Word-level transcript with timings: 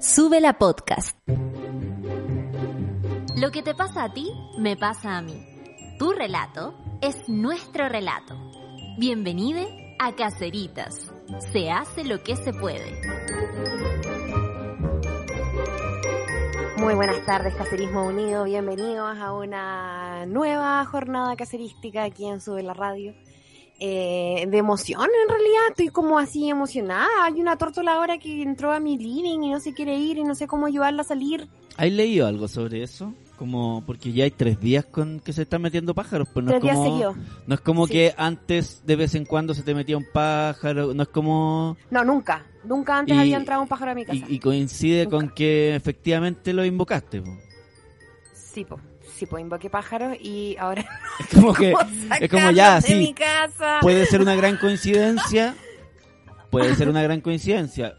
Sube 0.00 0.40
la 0.40 0.54
podcast. 0.54 1.14
Lo 3.36 3.50
que 3.50 3.62
te 3.62 3.74
pasa 3.74 4.04
a 4.04 4.12
ti, 4.14 4.32
me 4.56 4.74
pasa 4.74 5.18
a 5.18 5.20
mí. 5.20 5.44
Tu 5.98 6.12
relato 6.12 6.74
es 7.02 7.28
nuestro 7.28 7.86
relato. 7.86 8.34
Bienvenido 8.98 9.60
a 9.98 10.16
Caceritas. 10.16 11.12
Se 11.52 11.70
hace 11.70 12.04
lo 12.04 12.22
que 12.22 12.34
se 12.36 12.54
puede. 12.54 12.98
Muy 16.78 16.94
buenas 16.94 17.22
tardes, 17.26 17.54
Cacerismo 17.54 18.06
Unido. 18.06 18.44
Bienvenidos 18.44 19.18
a 19.18 19.34
una 19.34 20.24
nueva 20.24 20.82
jornada 20.86 21.36
cacerística 21.36 22.04
aquí 22.04 22.26
en 22.26 22.40
Sube 22.40 22.62
la 22.62 22.72
Radio. 22.72 23.12
Eh, 23.82 24.46
de 24.46 24.58
emoción, 24.58 25.00
en 25.04 25.28
realidad, 25.28 25.60
estoy 25.70 25.88
como 25.88 26.18
así 26.18 26.50
emocionada. 26.50 27.08
Hay 27.24 27.40
una 27.40 27.56
tórtola 27.56 27.94
ahora 27.94 28.18
que 28.18 28.42
entró 28.42 28.72
a 28.72 28.78
mi 28.78 28.98
living 28.98 29.40
y 29.42 29.50
no 29.50 29.58
se 29.58 29.72
quiere 29.72 29.96
ir 29.96 30.18
y 30.18 30.22
no 30.24 30.34
sé 30.34 30.46
cómo 30.46 30.66
ayudarla 30.66 31.00
a 31.00 31.04
salir. 31.06 31.48
¿Has 31.78 31.90
leído 31.90 32.26
algo 32.26 32.46
sobre 32.46 32.82
eso? 32.82 33.14
Como 33.38 33.82
porque 33.86 34.12
ya 34.12 34.24
hay 34.24 34.32
tres 34.32 34.60
días 34.60 34.84
con 34.84 35.18
que 35.20 35.32
se 35.32 35.42
están 35.42 35.62
metiendo 35.62 35.94
pájaros, 35.94 36.28
pues 36.30 36.44
no 36.44 36.50
Tres 36.60 36.62
es 36.64 36.76
como 36.76 37.14
no 37.46 37.54
es 37.54 37.60
como 37.62 37.86
Sí. 37.86 37.92
que 37.94 38.14
antes 38.18 38.82
de 38.84 38.96
vez 38.96 39.14
en 39.14 39.24
cuando 39.24 39.54
se 39.54 39.62
te 39.62 39.74
metía 39.74 39.96
un 39.96 40.04
pájaro, 40.12 40.92
no 40.92 41.02
es 41.02 41.08
como 41.08 41.78
No, 41.90 42.04
nunca. 42.04 42.44
Nunca 42.64 42.98
antes 42.98 43.16
Y- 43.16 43.18
había 43.18 43.38
entrado 43.38 43.62
un 43.62 43.68
pájaro 43.68 43.92
a 43.92 43.94
mi 43.94 44.04
casa. 44.04 44.18
y, 44.28 44.34
y 44.34 44.38
coincide 44.40 45.04
Nunca. 45.04 45.16
con 45.16 45.30
que 45.30 45.74
efectivamente 45.74 46.52
lo 46.52 46.66
invocaste. 46.66 47.22
po. 47.22 47.30
Sí, 48.34 48.66
po. 48.66 48.78
Sí, 49.20 49.26
pues 49.26 49.42
invoqué 49.42 49.68
pájaros 49.68 50.16
y 50.18 50.56
ahora. 50.58 50.82
Es 51.20 51.26
como 51.28 51.52
que 51.52 51.74
es 52.20 52.30
como 52.30 52.50
ya, 52.52 52.80
de 52.80 52.94
mi 52.96 53.06
sí, 53.08 53.12
casa. 53.12 53.78
puede 53.82 54.06
ser 54.06 54.22
una 54.22 54.34
gran 54.34 54.56
coincidencia, 54.56 55.54
puede 56.50 56.74
ser 56.74 56.88
una 56.88 57.02
gran 57.02 57.20
coincidencia, 57.20 57.94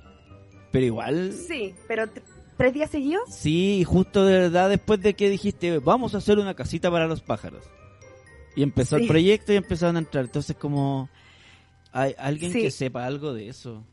pero 0.72 0.84
igual 0.86 1.32
Sí, 1.32 1.76
pero 1.88 2.06
tres 2.58 2.74
días 2.74 2.90
seguidos. 2.90 3.24
Sí, 3.34 3.84
justo 3.86 4.26
de 4.26 4.40
verdad 4.40 4.70
después 4.70 5.00
de 5.02 5.14
que 5.14 5.30
dijiste, 5.30 5.78
vamos 5.78 6.16
a 6.16 6.18
hacer 6.18 6.40
una 6.40 6.56
casita 6.56 6.90
para 6.90 7.06
los 7.06 7.22
pájaros. 7.22 7.64
Y 8.56 8.64
empezó 8.64 8.98
Sí. 8.98 9.04
el 9.04 9.08
proyecto 9.08 9.54
y 9.54 9.58
empezaron 9.58 9.98
a 9.98 10.00
entrar. 10.00 10.26
Entonces 10.26 10.56
como, 10.58 11.08
¿hay 11.92 12.16
alguien 12.18 12.52
Sí. 12.52 12.62
que 12.64 12.72
sepa 12.72 13.06
algo 13.06 13.34
de 13.34 13.48
eso? 13.50 13.84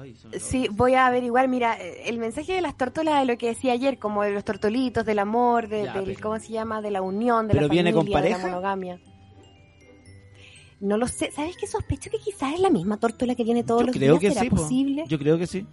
Ay. 0.00 0.14
Sí, 0.38 0.68
voy 0.70 0.94
a 0.94 1.06
averiguar. 1.06 1.48
Mira, 1.48 1.76
eh, 1.80 2.02
el 2.06 2.18
mensaje 2.18 2.52
de 2.52 2.60
las 2.60 2.76
tórtolas 2.76 3.18
de 3.20 3.26
lo 3.26 3.38
que 3.38 3.48
decía 3.48 3.72
ayer, 3.72 3.98
como 3.98 4.22
de 4.22 4.30
los 4.32 4.44
tortolitos, 4.44 5.04
del 5.04 5.18
amor, 5.18 5.68
de, 5.68 5.84
Ya, 5.84 5.94
del, 5.94 6.04
pero- 6.04 6.20
¿cómo 6.20 6.38
se 6.38 6.52
llama? 6.52 6.80
De 6.82 6.90
la 6.90 7.02
unión, 7.02 7.46
de 7.48 7.54
¿Pero 7.54 7.66
la 7.66 7.72
viene 7.72 7.92
familia, 7.92 8.14
con 8.14 8.22
de 8.22 8.30
la 8.30 8.38
monogamia. 8.38 9.00
No 10.80 10.96
lo 10.96 11.08
sé. 11.08 11.32
¿Sabes 11.32 11.56
qué 11.56 11.66
sospecho 11.66 12.08
que 12.10 12.18
quizás 12.18 12.54
es 12.54 12.60
la 12.60 12.70
misma 12.70 12.98
tórtola 12.98 13.34
que 13.34 13.42
viene 13.44 13.64
todos 13.64 13.80
Yo 13.80 13.86
los 13.88 13.96
creo 13.96 14.18
días? 14.18 14.20
que 14.20 14.28
¿Será 14.30 14.40
sí, 14.42 14.50
po. 14.50 14.56
posible? 14.56 15.04
Yo 15.08 15.18
creo 15.18 15.36
que 15.38 15.46
sí. 15.46 15.66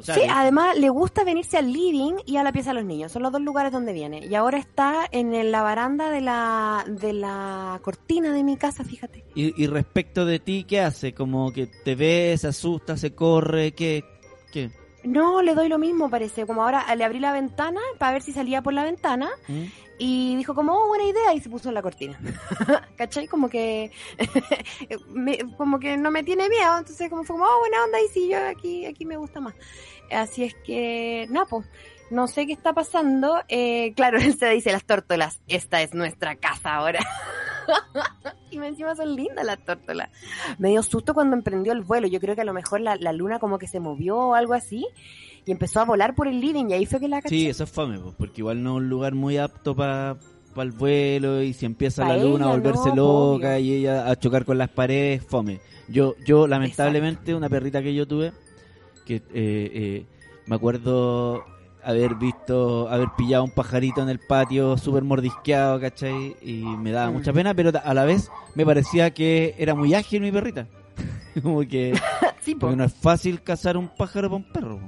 O 0.00 0.02
sea, 0.02 0.14
sí, 0.16 0.22
de- 0.22 0.28
además 0.28 0.76
le 0.76 0.88
gusta 0.88 1.22
venirse 1.24 1.56
al 1.58 1.72
living 1.72 2.14
y 2.26 2.36
a 2.36 2.42
la 2.42 2.52
pieza 2.52 2.70
de 2.70 2.74
los 2.80 2.84
niños. 2.84 3.12
Son 3.12 3.22
los 3.22 3.30
dos 3.32 3.40
lugares 3.40 3.70
donde 3.70 3.92
viene. 3.92 4.26
Y 4.26 4.34
ahora 4.34 4.58
está 4.58 5.06
en 5.12 5.52
la 5.52 5.62
baranda 5.62 6.10
de 6.10 6.20
la, 6.20 6.84
de 6.88 7.12
la 7.12 7.78
cortina 7.82 8.32
de 8.32 8.42
mi 8.42 8.56
casa, 8.56 8.82
fíjate. 8.84 9.24
y, 9.34 9.62
y 9.62 9.66
respecto 9.66 10.24
de 10.24 10.38
ti, 10.40 10.64
¿qué 10.64 10.80
hace? 10.80 11.12
Como 11.14 11.52
que 11.52 11.66
te 11.68 11.94
ve, 11.94 12.36
se 12.38 12.48
asusta, 12.48 12.96
se 12.96 13.14
corre, 13.14 13.72
¿qué? 13.72 14.02
¿Qué? 14.52 14.70
No, 15.04 15.40
le 15.42 15.54
doy 15.54 15.68
lo 15.68 15.78
mismo, 15.78 16.10
parece. 16.10 16.46
Como 16.46 16.62
ahora 16.62 16.94
le 16.94 17.04
abrí 17.04 17.18
la 17.20 17.32
ventana 17.32 17.80
para 17.98 18.12
ver 18.12 18.22
si 18.22 18.32
salía 18.32 18.62
por 18.62 18.72
la 18.74 18.84
ventana. 18.84 19.28
¿Mm? 19.48 19.64
Y 20.02 20.34
dijo 20.36 20.54
como, 20.54 20.72
oh, 20.74 20.88
buena 20.88 21.04
idea, 21.04 21.34
y 21.34 21.40
se 21.40 21.50
puso 21.50 21.68
en 21.68 21.74
la 21.74 21.82
cortina. 21.82 22.18
¿Cachai? 22.96 23.26
Como 23.28 23.50
que 23.50 23.90
me- 25.08 25.38
como 25.56 25.78
que 25.78 25.96
no 25.98 26.10
me 26.10 26.22
tiene 26.22 26.48
miedo, 26.48 26.78
entonces 26.78 27.10
como 27.10 27.22
fue 27.24 27.36
como, 27.36 27.44
oh, 27.48 27.58
buena 27.60 27.84
onda, 27.84 28.00
y 28.00 28.08
sí, 28.08 28.28
yo 28.30 28.38
aquí, 28.48 28.86
aquí 28.86 29.04
me 29.04 29.16
gusta 29.18 29.40
más. 29.40 29.54
Así 30.10 30.44
es 30.44 30.54
que, 30.64 31.26
no, 31.30 31.46
pues, 31.46 31.66
no 32.10 32.26
sé 32.28 32.46
qué 32.46 32.52
está 32.54 32.72
pasando. 32.72 33.42
Eh, 33.48 33.92
claro, 33.94 34.18
él 34.18 34.34
se 34.38 34.48
dice 34.48 34.72
las 34.72 34.84
tórtolas, 34.84 35.40
esta 35.48 35.82
es 35.82 35.92
nuestra 35.92 36.36
casa 36.36 36.76
ahora. 36.76 37.00
y 38.50 38.58
me 38.58 38.68
encima 38.68 38.94
son 38.94 39.14
lindas 39.14 39.44
las 39.44 39.64
tórtolas. 39.64 40.10
Me 40.58 40.70
dio 40.70 40.82
susto 40.82 41.14
cuando 41.14 41.36
emprendió 41.36 41.72
el 41.72 41.82
vuelo. 41.82 42.06
Yo 42.06 42.20
creo 42.20 42.34
que 42.34 42.42
a 42.42 42.44
lo 42.44 42.52
mejor 42.52 42.80
la, 42.80 42.96
la 42.96 43.12
luna 43.12 43.38
como 43.38 43.58
que 43.58 43.66
se 43.66 43.80
movió 43.80 44.16
o 44.16 44.34
algo 44.34 44.54
así. 44.54 44.86
Y 45.46 45.52
empezó 45.52 45.80
a 45.80 45.84
volar 45.84 46.14
por 46.14 46.28
el 46.28 46.40
living 46.40 46.66
y 46.68 46.74
ahí 46.74 46.86
fue 46.86 47.00
que 47.00 47.08
la 47.08 47.22
caché. 47.22 47.34
Sí, 47.34 47.48
eso 47.48 47.64
es 47.64 47.70
fome, 47.70 47.98
po, 47.98 48.14
porque 48.16 48.42
igual 48.42 48.62
no 48.62 48.72
es 48.72 48.76
un 48.82 48.88
lugar 48.90 49.14
muy 49.14 49.38
apto 49.38 49.74
para 49.74 50.16
el 50.56 50.72
vuelo 50.72 51.42
y 51.42 51.52
si 51.52 51.66
empieza 51.66 52.02
Pa' 52.02 52.16
la 52.16 52.22
luna 52.22 52.46
a 52.46 52.48
volverse 52.50 52.90
no, 52.90 53.32
loca 53.34 53.54
obvio. 53.54 53.58
y 53.58 53.72
ella 53.74 54.10
a 54.10 54.16
chocar 54.16 54.44
con 54.44 54.58
las 54.58 54.68
paredes, 54.68 55.24
fome. 55.24 55.60
Yo, 55.88 56.14
yo 56.24 56.46
lamentablemente, 56.46 57.34
una 57.34 57.48
perrita 57.48 57.82
que 57.82 57.94
yo 57.94 58.06
tuve, 58.06 58.32
que 59.06 59.16
eh, 59.16 59.22
eh, 59.34 60.06
me 60.46 60.56
acuerdo 60.56 61.44
haber 61.84 62.14
visto, 62.14 62.88
haber 62.88 63.08
pillado 63.16 63.44
un 63.44 63.50
pajarito 63.50 64.02
en 64.02 64.08
el 64.08 64.18
patio 64.18 64.76
súper 64.78 65.04
mordisqueado, 65.04 65.80
¿cachai? 65.80 66.36
Y 66.42 66.62
me 66.64 66.90
daba 66.92 67.10
Mm. 67.10 67.14
mucha 67.14 67.32
pena, 67.32 67.54
pero 67.54 67.70
a 67.82 67.94
la 67.94 68.04
vez 68.04 68.30
me 68.54 68.64
parecía 68.66 69.10
que 69.12 69.54
era 69.58 69.74
muy 69.74 69.94
ágil 69.94 70.20
mi 70.22 70.32
perrita. 70.32 70.66
Como 71.42 71.60
que, 71.60 71.92
Sí, 72.40 72.54
po. 72.54 72.60
porque 72.62 72.76
no 72.76 72.84
es 72.84 72.94
fácil 72.94 73.42
cazar 73.42 73.76
un 73.76 73.88
pájaro 73.88 74.28
para 74.28 74.36
un 74.36 74.52
perro. 74.52 74.80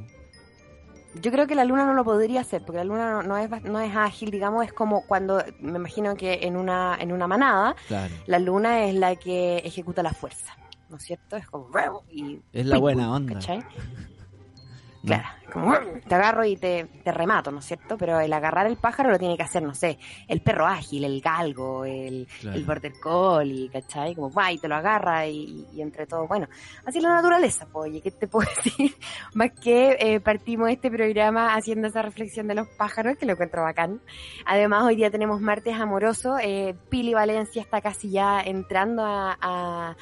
Yo 1.20 1.30
creo 1.30 1.46
que 1.46 1.54
la 1.54 1.66
luna 1.66 1.84
no 1.84 1.92
lo 1.92 2.04
podría 2.04 2.40
hacer, 2.40 2.62
porque 2.64 2.78
la 2.78 2.84
luna 2.84 3.12
no, 3.12 3.22
no 3.22 3.36
es 3.36 3.50
no 3.64 3.80
es 3.80 3.94
ágil, 3.94 4.30
digamos, 4.30 4.64
es 4.64 4.72
como 4.72 5.04
cuando 5.06 5.42
me 5.60 5.76
imagino 5.78 6.14
que 6.16 6.40
en 6.42 6.56
una 6.56 6.96
en 6.98 7.12
una 7.12 7.26
manada 7.26 7.76
Claro. 7.86 8.14
la 8.26 8.38
luna 8.38 8.86
es 8.86 8.94
la 8.94 9.14
que 9.16 9.58
ejecuta 9.58 10.02
la 10.02 10.14
fuerza, 10.14 10.56
¿no 10.88 10.96
es 10.96 11.02
cierto? 11.02 11.36
Es 11.36 11.46
como 11.46 11.68
y 12.10 12.40
Es 12.54 12.64
la 12.64 12.78
buena 12.78 13.12
onda. 13.12 13.34
¿cachai? 13.34 13.60
Claro, 15.04 15.24
como 15.52 15.74
te 16.08 16.14
agarro 16.14 16.44
y 16.44 16.56
te, 16.56 16.84
te 17.02 17.10
remato, 17.10 17.50
¿no 17.50 17.58
es 17.58 17.64
cierto? 17.64 17.98
Pero 17.98 18.20
el 18.20 18.32
agarrar 18.32 18.66
el 18.68 18.76
pájaro 18.76 19.10
lo 19.10 19.18
tiene 19.18 19.36
que 19.36 19.42
hacer, 19.42 19.60
no 19.62 19.74
sé, 19.74 19.98
el 20.28 20.40
perro 20.42 20.64
ágil, 20.66 21.04
el 21.04 21.20
galgo, 21.20 21.84
el, 21.84 22.28
Claro. 22.40 22.56
el 22.56 22.64
border 22.64 22.92
collie, 23.02 23.68
¿cachai? 23.68 24.14
Como 24.14 24.30
va 24.32 24.52
y 24.52 24.58
te 24.58 24.68
lo 24.68 24.76
agarra 24.76 25.26
y, 25.26 25.66
y 25.72 25.82
entre 25.82 26.06
todo, 26.06 26.28
bueno, 26.28 26.46
así 26.86 26.98
es 26.98 27.04
la 27.04 27.14
naturaleza, 27.14 27.66
oye, 27.72 28.00
¿qué 28.00 28.12
te 28.12 28.28
puedo 28.28 28.48
decir? 28.64 28.94
Más 29.34 29.50
que 29.60 29.96
eh, 29.98 30.20
partimos 30.20 30.70
este 30.70 30.88
programa 30.90 31.54
haciendo 31.54 31.88
esa 31.88 32.02
reflexión 32.02 32.46
de 32.46 32.54
los 32.54 32.68
pájaros, 32.78 33.16
que 33.18 33.26
lo 33.26 33.32
encuentro 33.32 33.62
bacán. 33.62 34.00
Además, 34.46 34.84
hoy 34.84 34.94
día 34.94 35.10
tenemos 35.10 35.40
martes 35.40 35.74
amoroso, 35.74 36.36
eh, 36.40 36.76
Pili 36.90 37.12
Valencia 37.12 37.60
está 37.60 37.80
casi 37.80 38.10
ya 38.10 38.40
entrando 38.40 39.04
a, 39.04 39.36
a, 39.40 39.96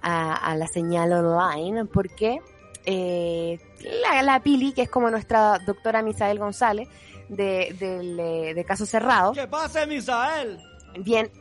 a- 0.00 0.34
a 0.36 0.56
la 0.56 0.66
señal 0.68 1.12
online, 1.12 1.86
porque 1.86 2.38
eh, 2.86 3.58
la, 4.02 4.22
la 4.22 4.40
Pili, 4.40 4.72
que 4.72 4.82
es 4.82 4.90
como 4.90 5.10
nuestra 5.10 5.58
doctora 5.60 6.02
Misael 6.02 6.38
González, 6.38 6.88
de, 7.28 7.68
eh, 7.80 8.54
de 8.54 8.64
caso 8.64 8.86
cerrado, 8.86 9.32
¿Qué 9.32 9.46
pasa, 9.46 9.86
Misael? 9.86 10.58
bien. 10.98 11.30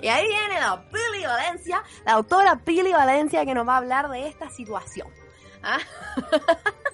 Y 0.00 0.06
ahí 0.06 0.28
viene 0.28 0.60
la 0.60 0.80
Pili 0.88 1.26
Valencia, 1.26 1.82
la 2.04 2.12
doctora 2.14 2.60
Pili 2.64 2.92
Valencia 2.92 3.44
que 3.44 3.54
nos 3.54 3.66
va 3.66 3.74
a 3.74 3.78
hablar 3.78 4.08
de 4.08 4.28
esta 4.28 4.48
situación. 4.50 5.08
¿Ah? 5.64 5.78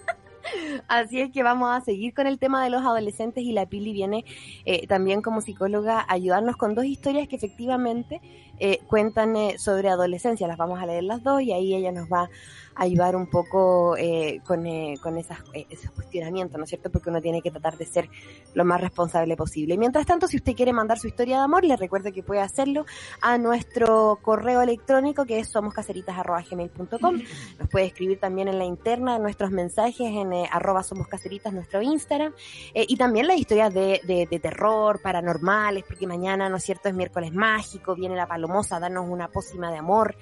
Así 0.89 1.21
es 1.21 1.31
que 1.31 1.43
vamos 1.43 1.71
a 1.71 1.81
seguir 1.81 2.15
con 2.15 2.27
el 2.27 2.39
tema 2.39 2.63
de 2.63 2.71
los 2.71 2.83
adolescentes 2.83 3.45
y 3.45 3.53
la 3.53 3.67
Pili 3.67 3.93
viene 3.93 4.25
eh, 4.65 4.87
también 4.87 5.23
como 5.23 5.41
psicóloga 5.41 6.01
a 6.01 6.13
ayudarnos 6.13 6.57
con 6.57 6.75
dos 6.75 6.85
historias 6.85 7.29
que 7.29 7.37
efectivamente 7.37 8.21
eh, 8.59 8.81
cuentan 8.87 9.37
eh, 9.37 9.59
sobre 9.59 9.89
adolescencia. 9.89 10.47
Las 10.47 10.59
vamos 10.59 10.81
a 10.81 10.87
leer 10.87 11.05
las 11.05 11.23
dos 11.23 11.43
y 11.43 11.53
ahí 11.53 11.75
ella 11.75 11.93
nos 11.93 12.09
va 12.09 12.31
ayudar 12.75 13.17
un 13.17 13.27
poco 13.27 13.97
eh, 13.97 14.41
con, 14.47 14.67
eh, 14.67 14.95
con 15.03 15.17
esas, 15.17 15.39
eh, 15.55 15.67
esos 15.71 15.91
cuestionamientos, 15.91 16.59
¿no 16.59 16.65
es 16.65 16.71
cierto? 16.71 16.91
Porque 16.91 17.11
uno 17.11 17.21
tiene 17.21 17.41
que 17.43 17.51
tratar 17.51 17.77
de 17.79 17.87
ser 17.87 18.09
lo 18.55 18.65
más 18.65 18.81
responsable 18.81 19.37
posible. 19.37 19.77
Mientras 19.79 20.07
tanto, 20.07 20.27
si 20.27 20.37
usted 20.37 20.55
quiere 20.55 20.73
mandar 20.73 20.99
su 20.99 21.09
historia 21.09 21.39
de 21.39 21.45
amor, 21.45 21.65
le 21.65 21.77
recuerdo 21.77 22.13
que 22.13 22.23
puede 22.23 22.41
hacerlo 22.41 22.85
a 23.21 23.39
nuestro 23.39 24.19
correo 24.23 24.63
electrónico 24.63 25.25
que 25.25 25.39
es 25.39 25.49
somoscaseritas.gmail.com. 25.49 27.23
Nos 27.59 27.69
puede 27.69 27.87
escribir 27.87 28.19
también 28.21 28.49
en 28.49 28.59
la 28.59 28.65
interna 28.65 29.19
nuestros 29.19 29.51
mensajes 29.51 30.09
en 30.09 30.33
eh, 30.33 30.49
arroba 30.51 30.83
somoscaseritas, 30.83 31.53
nuestro 31.53 31.83
Instagram. 31.83 32.35
Eh, 32.75 32.85
y 32.89 32.97
también 32.97 33.27
las 33.27 33.39
historias 33.39 33.73
de, 33.73 34.01
de, 34.05 34.27
de 34.31 34.39
terror, 34.39 35.01
paranormales, 35.01 35.85
porque 35.85 36.07
mañana, 36.07 36.49
¿no 36.49 36.57
es 36.57 36.65
cierto?, 36.65 36.89
es 36.89 36.95
miércoles 36.95 37.33
mágico, 37.33 37.95
viene 37.95 38.17
la 38.17 38.27
Salomosa, 38.43 38.81
danos 38.81 39.07
una 39.09 39.29
pócima 39.29 39.71
de 39.71 39.79
amor, 39.79 40.17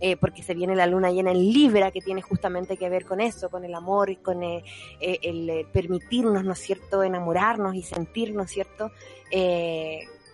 eh, 0.00 0.16
porque 0.16 0.42
se 0.42 0.52
viene 0.52 0.74
la 0.76 0.86
luna 0.86 1.10
llena 1.10 1.30
en 1.30 1.38
Libra, 1.38 1.91
que 1.92 2.00
tiene 2.00 2.22
justamente 2.22 2.76
que 2.76 2.88
ver 2.88 3.04
con 3.04 3.20
eso, 3.20 3.50
con 3.50 3.64
el 3.64 3.74
amor 3.74 4.10
y 4.10 4.16
con 4.16 4.42
eh, 4.42 4.64
eh, 5.00 5.18
el 5.22 5.66
permitirnos, 5.72 6.44
¿no 6.44 6.52
es 6.52 6.58
cierto?, 6.58 7.02
enamorarnos 7.02 7.74
y 7.74 7.82
sentirnos, 7.82 8.50
¿cierto?, 8.50 8.90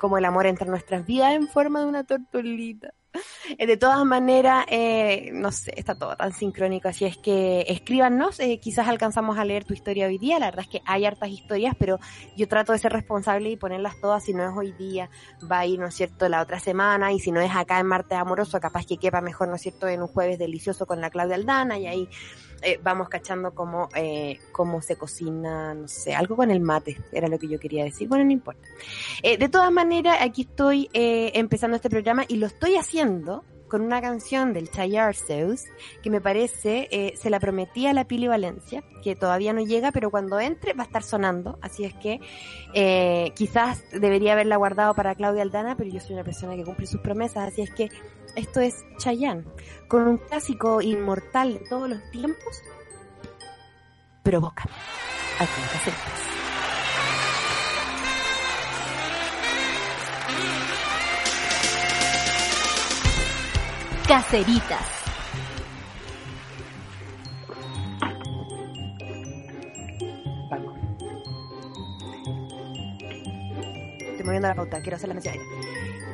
como 0.00 0.18
el 0.18 0.24
amor 0.24 0.46
entre 0.46 0.68
nuestras 0.68 1.04
vidas 1.04 1.34
en 1.34 1.48
forma 1.48 1.80
de 1.80 1.86
una 1.86 2.04
tortolita. 2.04 2.94
De 3.58 3.76
todas 3.76 4.04
maneras, 4.04 4.66
eh, 4.68 5.30
no 5.32 5.52
sé, 5.52 5.72
está 5.76 5.94
todo 5.94 6.16
tan 6.16 6.32
sincrónico, 6.32 6.88
así 6.88 7.04
es 7.04 7.16
que 7.16 7.64
escríbanos, 7.68 8.40
eh, 8.40 8.58
quizás 8.60 8.88
alcanzamos 8.88 9.38
a 9.38 9.44
leer 9.44 9.64
tu 9.64 9.74
historia 9.74 10.06
hoy 10.06 10.18
día, 10.18 10.38
la 10.38 10.46
verdad 10.46 10.64
es 10.64 10.68
que 10.68 10.82
hay 10.84 11.04
hartas 11.06 11.30
historias, 11.30 11.74
pero 11.78 11.98
yo 12.36 12.48
trato 12.48 12.72
de 12.72 12.78
ser 12.78 12.92
responsable 12.92 13.50
y 13.50 13.56
ponerlas 13.56 13.98
todas, 14.00 14.24
si 14.24 14.34
no 14.34 14.48
es 14.48 14.56
hoy 14.56 14.72
día, 14.72 15.10
va 15.50 15.60
a 15.60 15.66
ir, 15.66 15.78
¿no 15.78 15.86
es 15.86 15.94
cierto?, 15.94 16.28
la 16.28 16.42
otra 16.42 16.60
semana, 16.60 17.12
y 17.12 17.20
si 17.20 17.32
no 17.32 17.40
es 17.40 17.54
acá 17.54 17.80
en 17.80 17.86
Martes 17.86 18.18
Amoroso, 18.18 18.60
capaz 18.60 18.86
que 18.86 18.98
quepa 18.98 19.20
mejor, 19.20 19.48
¿no 19.48 19.54
es 19.54 19.62
cierto?, 19.62 19.88
en 19.88 20.02
un 20.02 20.08
jueves 20.08 20.38
delicioso 20.38 20.86
con 20.86 21.00
la 21.00 21.10
Claudia 21.10 21.36
Aldana, 21.36 21.78
y 21.78 21.86
ahí 21.86 22.08
eh, 22.62 22.80
vamos 22.82 23.08
cachando 23.08 23.54
cómo, 23.54 23.88
eh, 23.94 24.38
cómo 24.50 24.82
se 24.82 24.96
cocina, 24.96 25.74
no 25.74 25.86
sé, 25.86 26.14
algo 26.14 26.36
con 26.36 26.50
el 26.50 26.60
mate, 26.60 26.98
era 27.12 27.28
lo 27.28 27.38
que 27.38 27.48
yo 27.48 27.58
quería 27.60 27.84
decir. 27.84 28.08
Bueno, 28.08 28.24
no 28.24 28.32
importa. 28.32 28.68
Eh, 29.22 29.38
de 29.38 29.48
todas 29.48 29.70
maneras, 29.70 30.18
aquí 30.20 30.42
estoy 30.42 30.88
empezando 30.92 31.76
este 31.76 31.88
programa 31.88 32.24
y 32.26 32.36
lo 32.36 32.46
estoy 32.46 32.76
haciendo 32.76 33.07
con 33.68 33.82
una 33.82 34.00
canción 34.00 34.52
del 34.52 34.70
Chay 34.70 34.96
Arceus 34.96 35.64
que 36.02 36.10
me 36.10 36.20
parece, 36.20 36.88
eh, 36.90 37.14
se 37.16 37.30
la 37.30 37.38
prometí 37.38 37.86
a 37.86 37.92
la 37.92 38.04
Pili 38.04 38.26
Valencia, 38.26 38.82
que 39.02 39.14
todavía 39.14 39.52
no 39.52 39.60
llega, 39.60 39.92
pero 39.92 40.10
cuando 40.10 40.40
entre 40.40 40.72
va 40.72 40.82
a 40.82 40.86
estar 40.86 41.02
sonando, 41.02 41.58
así 41.62 41.84
es 41.84 41.94
que 41.94 42.20
eh, 42.74 43.32
quizás 43.34 43.82
debería 43.92 44.32
haberla 44.32 44.56
guardado 44.56 44.94
para 44.94 45.14
Claudia 45.14 45.42
Aldana, 45.42 45.76
pero 45.76 45.90
yo 45.90 46.00
soy 46.00 46.14
una 46.14 46.24
persona 46.24 46.56
que 46.56 46.64
cumple 46.64 46.86
sus 46.86 47.00
promesas, 47.00 47.48
así 47.48 47.62
es 47.62 47.70
que 47.70 47.90
esto 48.36 48.60
es 48.60 48.84
Chayanne, 48.98 49.44
con 49.86 50.06
un 50.06 50.18
clásico 50.18 50.80
inmortal 50.80 51.54
de 51.54 51.60
todos 51.60 51.88
los 51.88 52.10
tiempos, 52.10 52.62
provoca. 54.22 54.64
Aquí 55.38 56.37
Caseritas. 64.08 64.78
Caseritas. 64.78 64.98
Estoy 74.00 74.24
moviendo 74.24 74.48
la 74.48 74.54
pauta, 74.54 74.80
quiero 74.80 74.96
hacer 74.96 75.08
la 75.08 75.14
mención. 75.14 75.36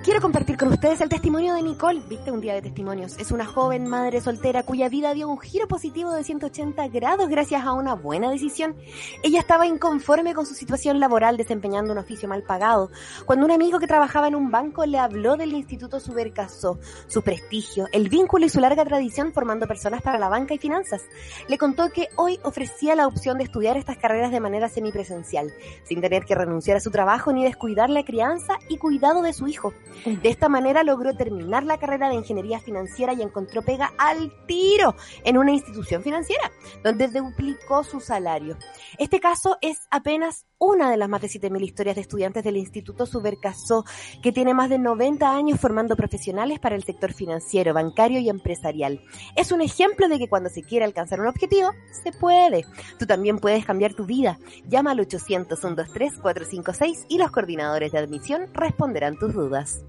Quiero 0.04 0.20
compartir 0.20 0.58
con 0.58 0.68
ustedes 0.68 1.00
el 1.00 1.08
testimonio 1.08 1.54
de 1.54 1.62
Nicole, 1.62 2.02
viste 2.06 2.30
un 2.30 2.42
día 2.42 2.52
de 2.52 2.60
testimonios. 2.60 3.16
Es 3.16 3.30
una 3.30 3.46
joven 3.46 3.88
madre 3.88 4.20
soltera 4.20 4.62
cuya 4.62 4.90
vida 4.90 5.14
dio 5.14 5.30
un 5.30 5.40
giro 5.40 5.66
positivo 5.66 6.12
de 6.12 6.22
180 6.22 6.88
grados 6.88 7.30
gracias 7.30 7.64
a 7.64 7.72
una 7.72 7.94
buena 7.94 8.30
decisión. 8.30 8.76
Ella 9.22 9.40
estaba 9.40 9.66
inconforme 9.66 10.34
con 10.34 10.44
su 10.44 10.52
situación 10.52 11.00
laboral 11.00 11.38
desempeñando 11.38 11.92
un 11.92 11.98
oficio 12.00 12.28
mal 12.28 12.42
pagado, 12.42 12.90
cuando 13.24 13.46
un 13.46 13.52
amigo 13.52 13.78
que 13.78 13.86
trabajaba 13.86 14.28
en 14.28 14.34
un 14.34 14.50
banco 14.50 14.84
le 14.84 14.98
habló 14.98 15.38
del 15.38 15.54
Instituto 15.54 15.98
Subercasó, 15.98 16.78
su 17.06 17.22
prestigio, 17.22 17.88
el 17.90 18.10
vínculo 18.10 18.44
y 18.44 18.50
su 18.50 18.60
larga 18.60 18.84
tradición 18.84 19.32
formando 19.32 19.66
personas 19.66 20.02
para 20.02 20.18
la 20.18 20.28
banca 20.28 20.52
y 20.52 20.58
finanzas. 20.58 21.00
Le 21.48 21.56
contó 21.56 21.88
que 21.88 22.08
hoy 22.16 22.38
ofrecía 22.42 22.94
la 22.94 23.06
opción 23.06 23.38
de 23.38 23.44
estudiar 23.44 23.78
estas 23.78 23.96
carreras 23.96 24.32
de 24.32 24.40
manera 24.40 24.68
semipresencial, 24.68 25.54
sin 25.84 26.02
tener 26.02 26.26
que 26.26 26.34
renunciar 26.34 26.76
a 26.76 26.80
su 26.80 26.90
trabajo 26.90 27.32
ni 27.32 27.42
descuidar 27.42 27.88
la 27.88 28.04
crianza 28.04 28.58
y 28.68 28.76
cuidado 28.76 29.22
de 29.22 29.32
su 29.32 29.48
hijo. 29.48 29.72
De 30.04 30.28
esta 30.28 30.48
manera 30.48 30.82
logró 30.82 31.14
terminar 31.14 31.64
la 31.64 31.78
carrera 31.78 32.08
de 32.08 32.16
ingeniería 32.16 32.60
financiera 32.60 33.12
y 33.12 33.22
encontró 33.22 33.62
pega 33.62 33.92
al 33.98 34.32
tiro 34.46 34.94
en 35.24 35.38
una 35.38 35.52
institución 35.52 36.02
financiera, 36.02 36.50
donde 36.82 37.08
duplicó 37.08 37.84
su 37.84 38.00
salario. 38.00 38.56
Este 38.98 39.20
caso 39.20 39.58
es 39.60 39.86
apenas 39.90 40.46
una 40.58 40.90
de 40.90 40.96
las 40.96 41.08
más 41.08 41.20
de 41.20 41.28
7.000 41.28 41.62
historias 41.62 41.94
de 41.96 42.02
estudiantes 42.02 42.44
del 42.44 42.56
Instituto 42.56 43.06
Subercasó, 43.06 43.84
que 44.22 44.32
tiene 44.32 44.54
más 44.54 44.70
de 44.70 44.78
90 44.78 45.36
años 45.36 45.60
formando 45.60 45.96
profesionales 45.96 46.58
para 46.58 46.76
el 46.76 46.84
sector 46.84 47.12
financiero, 47.12 47.74
bancario 47.74 48.20
y 48.20 48.30
empresarial. 48.30 49.02
Es 49.36 49.52
un 49.52 49.60
ejemplo 49.60 50.08
de 50.08 50.18
que 50.18 50.28
cuando 50.28 50.48
se 50.48 50.62
quiere 50.62 50.86
alcanzar 50.86 51.20
un 51.20 51.26
objetivo, 51.26 51.70
se 52.02 52.12
puede. 52.12 52.64
Tú 52.98 53.06
también 53.06 53.38
puedes 53.38 53.64
cambiar 53.64 53.94
tu 53.94 54.04
vida. 54.06 54.38
Llama 54.66 54.90
al 54.92 55.00
800-123-456 55.00 57.06
y 57.08 57.18
los 57.18 57.30
coordinadores 57.30 57.92
de 57.92 57.98
admisión 57.98 58.48
responderán 58.54 59.18
tus 59.18 59.34
dudas. 59.34 59.83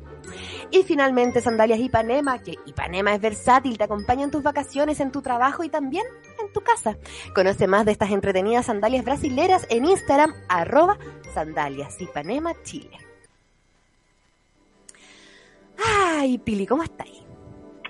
Y 0.72 0.84
finalmente 0.84 1.42
Sandalias 1.42 1.80
Ipanema, 1.80 2.40
que 2.40 2.56
Ipanema 2.66 3.14
es 3.14 3.22
versátil, 3.22 3.78
te 3.78 3.84
acompaña 3.84 4.24
en 4.24 4.32
tus 4.32 4.44
vacaciones, 4.44 5.00
en 5.00 5.12
tu 5.12 5.22
trabajo 5.22 5.64
y 5.64 5.70
también 5.70 6.06
en 6.42 6.52
tu 6.54 6.62
casa. 6.62 6.98
Conoce 7.34 7.68
más 7.68 7.86
de 7.86 7.92
estas 7.92 8.12
entretenidas 8.12 8.66
sandalias 8.66 9.06
brasileras 9.06 9.66
en 9.70 9.86
Instagram, 9.86 10.34
arroba 10.48 10.98
Sandalias 11.34 12.02
Ipanema 12.02 12.54
Chile. 12.64 12.98
Ay, 15.84 16.38
Pili, 16.38 16.66
¿cómo 16.66 16.84
estáis? 16.84 17.24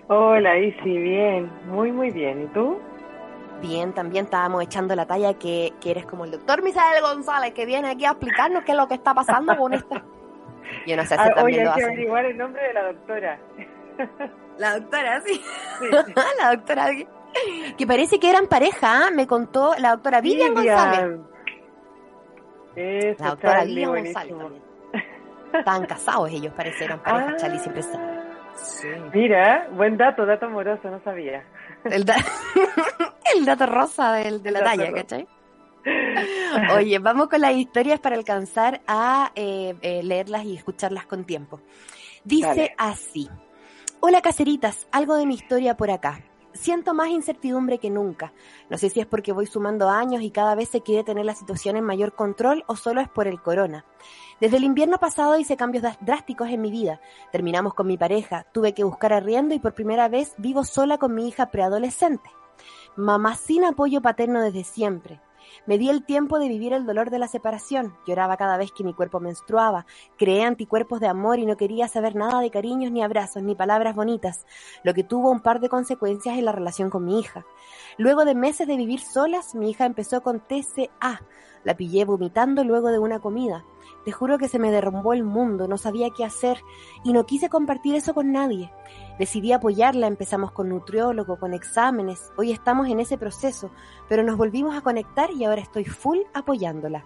Hola, 0.08 0.58
Isi, 0.60 0.98
bien, 0.98 1.52
muy, 1.68 1.92
muy 1.92 2.12
bien. 2.12 2.44
¿Y 2.44 2.48
tú? 2.48 2.78
Bien, 3.62 3.94
también 3.94 4.26
estábamos 4.26 4.64
echando 4.64 4.96
la 4.96 5.06
talla 5.08 5.34
que, 5.36 5.74
que 5.82 5.92
eres 5.92 6.06
como 6.06 6.26
el 6.26 6.32
doctor 6.32 6.62
Misael 6.62 7.02
González, 7.02 7.54
que 7.54 7.66
viene 7.66 7.90
aquí 7.90 8.06
a 8.06 8.12
explicarnos 8.12 8.64
qué 8.64 8.74
es 8.74 8.78
lo 8.78 8.88
que 8.88 8.96
está 8.96 9.14
pasando 9.14 9.58
con 9.58 9.74
esta... 9.74 10.04
Yo 10.88 10.96
no 10.96 11.04
sé 11.04 11.16
si 11.16 11.22
Ah, 11.22 11.30
también 11.34 11.46
oye, 11.60 11.64
lo 11.66 11.72
hay 11.72 11.78
que 11.78 11.84
averiguar 11.86 12.26
el 12.26 12.38
nombre 12.38 12.68
de 12.68 12.74
la 12.74 12.84
doctora. 12.84 13.40
La 14.58 14.78
doctora, 14.80 15.22
sí. 15.22 15.34
Sí. 15.34 15.90
la 16.42 16.56
doctora 16.56 16.88
que 17.78 17.86
parece 17.88 18.20
que 18.20 18.30
eran 18.30 18.48
pareja, 18.48 19.08
¿ah? 19.08 19.12
me 19.12 19.28
contó 19.28 19.74
la 19.78 19.92
doctora 19.92 20.22
Vivian 20.22 20.54
González. 20.54 21.20
Eso, 22.76 23.24
La 23.24 23.30
doctora 23.32 23.54
Charlie, 23.60 23.74
Vivian 23.76 23.90
buenísimo. 23.92 24.20
González 24.38 24.62
también. 24.92 25.06
Estaban 25.54 25.86
casados 25.86 26.30
ellos, 26.32 26.54
parece, 26.56 26.86
eran 26.86 27.02
pareja, 27.04 27.30
Ah. 27.32 27.36
Charlie 27.38 27.60
siempre 27.60 27.82
sabe. 27.84 28.20
Sí. 28.56 28.88
Mira, 29.14 29.68
buen 29.74 29.98
dato, 29.98 30.26
dato 30.26 30.46
amoroso, 30.46 30.90
no 30.90 31.02
sabía. 31.04 31.44
El, 31.86 32.06
da- 32.06 32.16
el 33.36 33.46
dato 33.46 33.66
rosa 33.66 34.14
del- 34.14 34.42
de 34.42 34.52
la 34.52 34.60
El 34.60 34.66
talla, 34.66 34.86
rosa. 34.92 35.02
¿cachai? 35.02 35.28
Oye, 36.76 37.00
vamos 37.00 37.28
con 37.28 37.42
las 37.42 37.54
historias 37.56 38.00
para 38.00 38.16
alcanzar 38.16 38.82
a 38.88 39.32
eh, 39.36 39.76
eh, 39.82 40.04
leerlas 40.04 40.46
y 40.46 40.56
escucharlas 40.56 41.06
con 41.06 41.26
tiempo. 41.26 41.62
Dice 42.24 42.48
Dale. 42.48 42.76
así. 42.78 43.30
Hola 44.00 44.22
caseritas, 44.22 44.88
algo 44.92 45.16
de 45.16 45.26
mi 45.26 45.36
historia 45.36 45.78
por 45.78 45.92
acá. 45.92 46.24
Siento 46.54 46.94
más 46.94 47.10
incertidumbre 47.10 47.80
que 47.80 47.90
nunca. 47.90 48.32
No 48.70 48.78
sé 48.78 48.90
si 48.90 49.02
es 49.02 49.06
porque 49.06 49.34
voy 49.34 49.46
sumando 49.46 49.90
años 49.90 50.22
y 50.22 50.32
cada 50.32 50.56
vez 50.56 50.70
se 50.70 50.82
quiere 50.82 51.04
tener 51.04 51.26
la 51.26 51.36
situación 51.36 51.76
en 51.76 51.84
mayor 51.84 52.14
control 52.14 52.64
o 52.68 52.78
solo 52.78 53.02
es 53.02 53.10
por 53.10 53.28
el 53.28 53.42
corona. 53.42 53.86
Desde 54.40 54.58
el 54.58 54.64
invierno 54.64 54.98
pasado 54.98 55.38
hice 55.38 55.58
cambios 55.58 55.84
drásticos 56.00 56.50
en 56.50 56.62
mi 56.62 56.72
vida. 56.72 57.02
Terminamos 57.32 57.74
con 57.74 57.88
mi 57.88 57.98
pareja, 57.98 58.46
tuve 58.54 58.74
que 58.74 58.86
buscar 58.86 59.12
arriendo 59.12 59.54
y 59.54 59.60
por 59.60 59.74
primera 59.74 60.08
vez 60.08 60.34
vivo 60.38 60.64
sola 60.64 60.98
con 60.98 61.14
mi 61.14 61.28
hija 61.28 61.48
preadolescente. 61.48 62.30
Mamá 62.96 63.36
sin 63.36 63.66
apoyo 63.66 64.02
paterno 64.02 64.42
desde 64.42 64.64
siempre. 64.64 65.20
Me 65.66 65.78
di 65.78 65.90
el 65.90 66.06
tiempo 66.06 66.40
de 66.40 66.48
vivir 66.48 66.74
el 66.74 66.86
dolor 66.86 67.10
de 67.10 67.20
la 67.20 67.28
separación. 67.28 67.96
Lloraba 68.06 68.38
cada 68.38 68.58
vez 68.58 68.72
que 68.72 68.84
mi 68.84 68.94
cuerpo 68.94 69.20
menstruaba. 69.20 69.86
Creé 70.18 70.44
anticuerpos 70.44 71.00
de 71.00 71.08
amor 71.08 71.40
y 71.40 71.46
no 71.46 71.58
quería 71.58 71.88
saber 71.88 72.16
nada 72.16 72.42
de 72.42 72.52
cariños 72.52 72.92
ni 72.92 73.04
abrazos 73.04 73.44
ni 73.44 73.56
palabras 73.56 73.96
bonitas, 73.96 74.46
lo 74.84 74.94
que 74.94 75.04
tuvo 75.04 75.32
un 75.32 75.42
par 75.42 75.60
de 75.60 75.70
consecuencias 75.70 76.38
en 76.38 76.46
la 76.46 76.52
relación 76.52 76.90
con 76.90 77.06
mi 77.06 77.20
hija. 77.20 77.46
Luego 77.98 78.26
de 78.26 78.36
meses 78.36 78.68
de 78.68 78.78
vivir 78.78 79.00
solas, 79.00 79.56
mi 79.56 79.70
hija 79.70 79.86
empezó 79.86 80.22
con 80.22 80.40
TCA. 80.40 81.22
La 81.64 81.76
pillé 81.76 82.06
vomitando 82.06 82.64
luego 82.64 82.90
de 82.90 83.00
una 83.00 83.20
comida. 83.20 83.64
Te 84.06 84.12
juro 84.12 84.38
que 84.38 84.48
se 84.48 84.60
me 84.60 84.70
derrumbó 84.70 85.14
el 85.14 85.24
mundo, 85.24 85.68
no 85.68 85.78
sabía 85.78 86.12
qué 86.12 86.24
hacer 86.24 86.60
y 87.04 87.12
no 87.12 87.26
quise 87.26 87.50
compartir 87.50 87.96
eso 87.96 88.14
con 88.14 88.32
nadie. 88.32 88.72
Decidí 89.18 89.52
apoyarla, 89.52 90.06
empezamos 90.06 90.52
con 90.52 90.70
nutriólogo, 90.70 91.40
con 91.40 91.56
exámenes, 91.56 92.32
hoy 92.38 92.52
estamos 92.52 92.88
en 92.88 93.00
ese 93.00 93.18
proceso, 93.18 93.72
pero 94.08 94.22
nos 94.22 94.38
volvimos 94.38 94.78
a 94.78 94.82
conectar 94.82 95.32
y 95.32 95.44
ahora 95.44 95.62
estoy 95.62 95.86
full 95.86 96.20
apoyándola. 96.36 97.04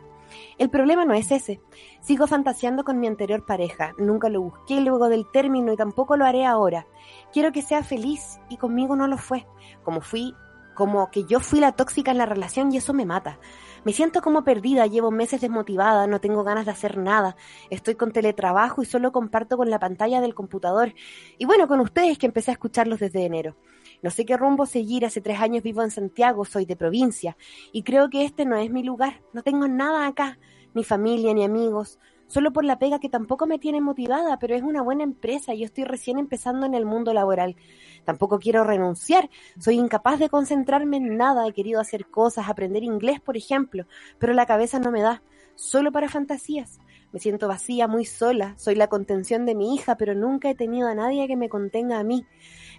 El 0.57 0.69
problema 0.69 1.05
no 1.05 1.13
es 1.13 1.31
ese. 1.31 1.61
Sigo 2.01 2.27
fantaseando 2.27 2.83
con 2.83 2.99
mi 2.99 3.07
anterior 3.07 3.45
pareja. 3.45 3.93
Nunca 3.97 4.29
lo 4.29 4.41
busqué 4.41 4.81
luego 4.81 5.09
del 5.09 5.25
término 5.31 5.71
y 5.73 5.77
tampoco 5.77 6.17
lo 6.17 6.25
haré 6.25 6.45
ahora. 6.45 6.85
Quiero 7.31 7.51
que 7.51 7.61
sea 7.61 7.81
feliz 7.81 8.39
y 8.49 8.57
conmigo 8.57 8.95
no 8.95 9.07
lo 9.07 9.17
fue. 9.17 9.47
Como 9.83 10.01
fui, 10.01 10.35
como 10.75 11.09
que 11.11 11.23
yo 11.23 11.39
fui 11.39 11.59
la 11.59 11.71
tóxica 11.71 12.11
en 12.11 12.17
la 12.17 12.25
relación 12.25 12.71
y 12.71 12.77
eso 12.77 12.93
me 12.93 13.05
mata. 13.05 13.39
Me 13.85 13.93
siento 13.93 14.21
como 14.21 14.43
perdida, 14.43 14.87
llevo 14.87 15.11
meses 15.11 15.41
desmotivada, 15.41 16.05
no 16.07 16.19
tengo 16.19 16.43
ganas 16.43 16.65
de 16.65 16.71
hacer 16.71 16.97
nada. 16.97 17.35
Estoy 17.69 17.95
con 17.95 18.11
teletrabajo 18.11 18.81
y 18.81 18.85
solo 18.85 19.11
comparto 19.11 19.57
con 19.57 19.69
la 19.69 19.79
pantalla 19.79 20.21
del 20.21 20.35
computador. 20.35 20.93
Y 21.37 21.45
bueno, 21.45 21.67
con 21.67 21.79
ustedes 21.79 22.17
que 22.17 22.25
empecé 22.25 22.51
a 22.51 22.53
escucharlos 22.53 22.99
desde 22.99 23.25
enero. 23.25 23.55
No 24.01 24.11
sé 24.11 24.25
qué 24.25 24.37
rumbo 24.37 24.65
seguir, 24.65 25.05
hace 25.05 25.21
tres 25.21 25.39
años 25.39 25.63
vivo 25.63 25.81
en 25.81 25.91
Santiago, 25.91 26.45
soy 26.45 26.65
de 26.65 26.75
provincia, 26.75 27.37
y 27.71 27.83
creo 27.83 28.09
que 28.09 28.23
este 28.23 28.45
no 28.45 28.55
es 28.55 28.71
mi 28.71 28.83
lugar, 28.83 29.21
no 29.33 29.43
tengo 29.43 29.67
nada 29.67 30.07
acá, 30.07 30.39
ni 30.73 30.83
familia, 30.83 31.33
ni 31.33 31.43
amigos, 31.43 31.99
solo 32.29 32.53
por 32.53 32.63
la 32.63 32.79
pega 32.79 32.99
que 32.99 33.09
tampoco 33.09 33.47
me 33.47 33.59
tiene 33.59 33.81
motivada, 33.81 34.37
pero 34.39 34.55
es 34.55 34.63
una 34.63 34.81
buena 34.81 35.03
empresa 35.03 35.53
y 35.53 35.59
yo 35.59 35.65
estoy 35.65 35.83
recién 35.83 36.19
empezando 36.19 36.65
en 36.65 36.75
el 36.75 36.85
mundo 36.85 37.13
laboral. 37.13 37.55
Tampoco 38.05 38.39
quiero 38.39 38.63
renunciar, 38.63 39.29
soy 39.59 39.75
incapaz 39.75 40.19
de 40.19 40.29
concentrarme 40.29 40.97
en 40.97 41.17
nada, 41.17 41.47
he 41.47 41.53
querido 41.53 41.81
hacer 41.81 42.05
cosas, 42.05 42.47
aprender 42.47 42.83
inglés, 42.83 43.19
por 43.19 43.35
ejemplo, 43.35 43.85
pero 44.19 44.33
la 44.33 44.45
cabeza 44.45 44.79
no 44.79 44.91
me 44.91 45.01
da, 45.01 45.23
solo 45.55 45.91
para 45.91 46.07
fantasías. 46.07 46.79
Me 47.11 47.19
siento 47.19 47.47
vacía, 47.47 47.87
muy 47.87 48.05
sola, 48.05 48.53
soy 48.57 48.75
la 48.75 48.87
contención 48.87 49.47
de 49.47 49.55
mi 49.55 49.73
hija, 49.73 49.95
pero 49.95 50.13
nunca 50.13 50.51
he 50.51 50.55
tenido 50.55 50.87
a 50.87 50.93
nadie 50.93 51.27
que 51.27 51.35
me 51.35 51.49
contenga 51.49 51.97
a 51.97 52.03
mí. 52.03 52.27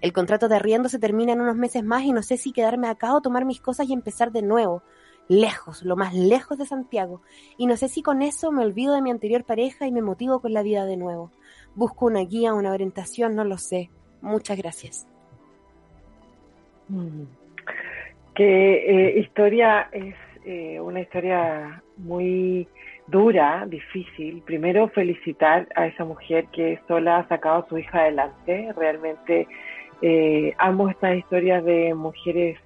El 0.00 0.12
contrato 0.12 0.48
de 0.48 0.54
arriendo 0.54 0.88
se 0.88 1.00
termina 1.00 1.32
en 1.32 1.40
unos 1.40 1.56
meses 1.56 1.82
más 1.82 2.04
y 2.04 2.12
no 2.12 2.22
sé 2.22 2.36
si 2.36 2.52
quedarme 2.52 2.86
acá 2.86 3.12
o 3.12 3.20
tomar 3.20 3.44
mis 3.44 3.60
cosas 3.60 3.88
y 3.88 3.92
empezar 3.92 4.30
de 4.30 4.42
nuevo 4.42 4.84
lejos, 5.30 5.84
lo 5.84 5.94
más 5.94 6.12
lejos 6.12 6.58
de 6.58 6.66
Santiago, 6.66 7.22
y 7.56 7.66
no 7.66 7.76
sé 7.76 7.88
si 7.88 8.02
con 8.02 8.20
eso 8.20 8.50
me 8.50 8.64
olvido 8.64 8.94
de 8.94 9.00
mi 9.00 9.10
anterior 9.10 9.44
pareja 9.44 9.86
y 9.86 9.92
me 9.92 10.02
motivo 10.02 10.40
con 10.40 10.52
la 10.52 10.62
vida 10.62 10.84
de 10.84 10.96
nuevo. 10.96 11.30
Busco 11.76 12.06
una 12.06 12.20
guía, 12.20 12.52
una 12.52 12.72
orientación, 12.72 13.36
no 13.36 13.44
lo 13.44 13.56
sé. 13.56 13.90
Muchas 14.20 14.58
gracias. 14.58 15.06
Mm. 16.88 17.22
Qué 18.34 18.74
eh, 18.74 19.20
historia 19.20 19.88
es 19.92 20.16
eh, 20.44 20.80
una 20.80 21.00
historia 21.00 21.80
muy 21.96 22.66
dura, 23.06 23.66
difícil. 23.68 24.42
Primero, 24.42 24.88
felicitar 24.88 25.68
a 25.76 25.86
esa 25.86 26.04
mujer 26.04 26.46
que 26.48 26.80
sola 26.88 27.18
ha 27.18 27.28
sacado 27.28 27.62
a 27.62 27.68
su 27.68 27.78
hija 27.78 28.00
adelante. 28.00 28.72
Realmente 28.76 29.46
eh, 30.02 30.54
amo 30.58 30.88
estas 30.88 31.18
historias 31.18 31.64
de 31.64 31.94
mujeres 31.94 32.58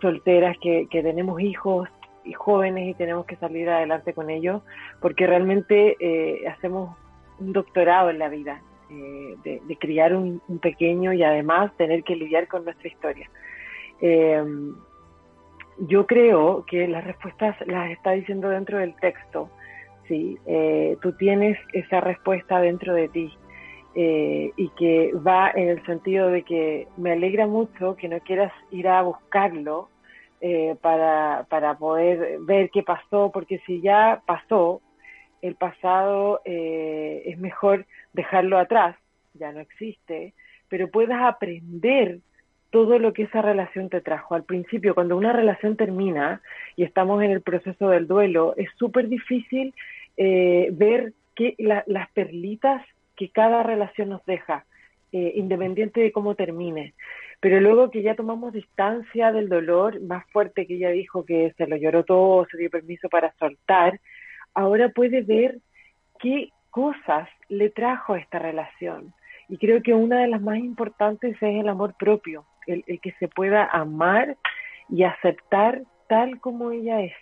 solteras 0.00 0.56
que, 0.60 0.86
que 0.90 1.02
tenemos 1.02 1.40
hijos 1.40 1.88
y 2.24 2.32
jóvenes 2.32 2.88
y 2.88 2.94
tenemos 2.94 3.26
que 3.26 3.36
salir 3.36 3.68
adelante 3.68 4.14
con 4.14 4.30
ellos, 4.30 4.62
porque 5.00 5.26
realmente 5.26 5.96
eh, 6.00 6.48
hacemos 6.48 6.96
un 7.38 7.52
doctorado 7.52 8.10
en 8.10 8.18
la 8.18 8.28
vida, 8.28 8.62
eh, 8.90 9.36
de, 9.44 9.76
criar 9.76 10.14
un, 10.14 10.40
pequeño 10.60 11.12
y 11.12 11.22
además 11.22 11.72
tener 11.76 12.04
que 12.04 12.16
lidiar 12.16 12.48
con 12.48 12.64
nuestra 12.64 12.88
historia. 12.88 13.28
Eh, 14.00 14.42
yo 15.78 16.06
creo 16.06 16.64
que 16.66 16.86
las 16.86 17.04
respuestas 17.04 17.56
las 17.66 17.90
está 17.90 18.12
diciendo 18.12 18.48
dentro 18.48 18.78
del 18.78 18.94
texto, 18.96 19.50
¿sí? 20.06 20.38
tú 21.02 21.12
tienes 21.12 21.58
esa 21.72 22.00
respuesta 22.00 22.60
dentro 22.60 22.94
de 22.94 23.08
ti. 23.08 23.32
y 23.96 24.68
que 24.76 25.12
va 25.14 25.50
en 25.54 25.68
el 25.68 25.84
sentido 25.86 26.28
de 26.28 26.42
que 26.42 26.86
me 26.96 27.12
alegra 27.12 27.46
mucho 27.46 27.96
que 27.96 28.08
no 28.08 28.18
quieras 28.20 28.52
ir 28.70 28.86
a 28.88 29.02
buscarlo 29.02 29.88
eh, 30.46 30.76
para, 30.82 31.46
para 31.48 31.78
poder 31.78 32.36
ver 32.40 32.68
qué 32.68 32.82
pasó, 32.82 33.30
porque 33.32 33.60
si 33.64 33.80
ya 33.80 34.20
pasó, 34.26 34.82
el 35.40 35.54
pasado 35.54 36.42
eh, 36.44 37.22
es 37.24 37.38
mejor 37.38 37.86
dejarlo 38.12 38.58
atrás, 38.58 38.94
ya 39.32 39.52
no 39.52 39.60
existe, 39.60 40.34
pero 40.68 40.90
puedas 40.90 41.22
aprender 41.22 42.18
todo 42.68 42.98
lo 42.98 43.14
que 43.14 43.22
esa 43.22 43.40
relación 43.40 43.88
te 43.88 44.02
trajo. 44.02 44.34
Al 44.34 44.44
principio, 44.44 44.94
cuando 44.94 45.16
una 45.16 45.32
relación 45.32 45.78
termina 45.78 46.42
y 46.76 46.84
estamos 46.84 47.22
en 47.22 47.30
el 47.30 47.40
proceso 47.40 47.88
del 47.88 48.06
duelo, 48.06 48.52
es 48.58 48.68
súper 48.76 49.08
difícil 49.08 49.72
eh, 50.18 50.68
ver 50.72 51.14
que 51.34 51.54
las 51.86 52.10
perlitas 52.10 52.84
que 53.16 53.30
cada 53.30 53.62
relación 53.62 54.10
nos 54.10 54.22
deja, 54.26 54.66
independiente 55.18 56.00
de 56.00 56.12
cómo 56.12 56.34
termine. 56.34 56.94
Pero 57.40 57.60
luego 57.60 57.90
que 57.90 58.02
ya 58.02 58.14
tomamos 58.14 58.52
distancia 58.52 59.32
del 59.32 59.48
dolor, 59.48 60.00
más 60.00 60.24
fuerte 60.30 60.66
que 60.66 60.74
ella 60.74 60.90
dijo 60.90 61.24
que 61.24 61.52
se 61.56 61.66
lo 61.66 61.76
lloró 61.76 62.04
todo, 62.04 62.46
se 62.50 62.56
dio 62.58 62.70
permiso 62.70 63.08
para 63.08 63.34
soltar, 63.38 64.00
ahora 64.54 64.88
puede 64.88 65.22
ver 65.22 65.58
qué 66.18 66.50
cosas 66.70 67.28
le 67.48 67.70
trajo 67.70 68.14
a 68.14 68.18
esta 68.18 68.38
relación. 68.38 69.12
Y 69.48 69.58
creo 69.58 69.82
que 69.82 69.92
una 69.92 70.20
de 70.20 70.28
las 70.28 70.40
más 70.40 70.58
importantes 70.58 71.36
es 71.36 71.42
el 71.42 71.68
amor 71.68 71.94
propio, 71.98 72.46
el, 72.66 72.82
que 73.00 73.12
se 73.18 73.28
pueda 73.28 73.66
amar 73.66 74.36
y 74.88 75.04
aceptar 75.04 75.82
tal 76.08 76.40
como 76.40 76.70
ella 76.70 77.02
es. 77.02 77.12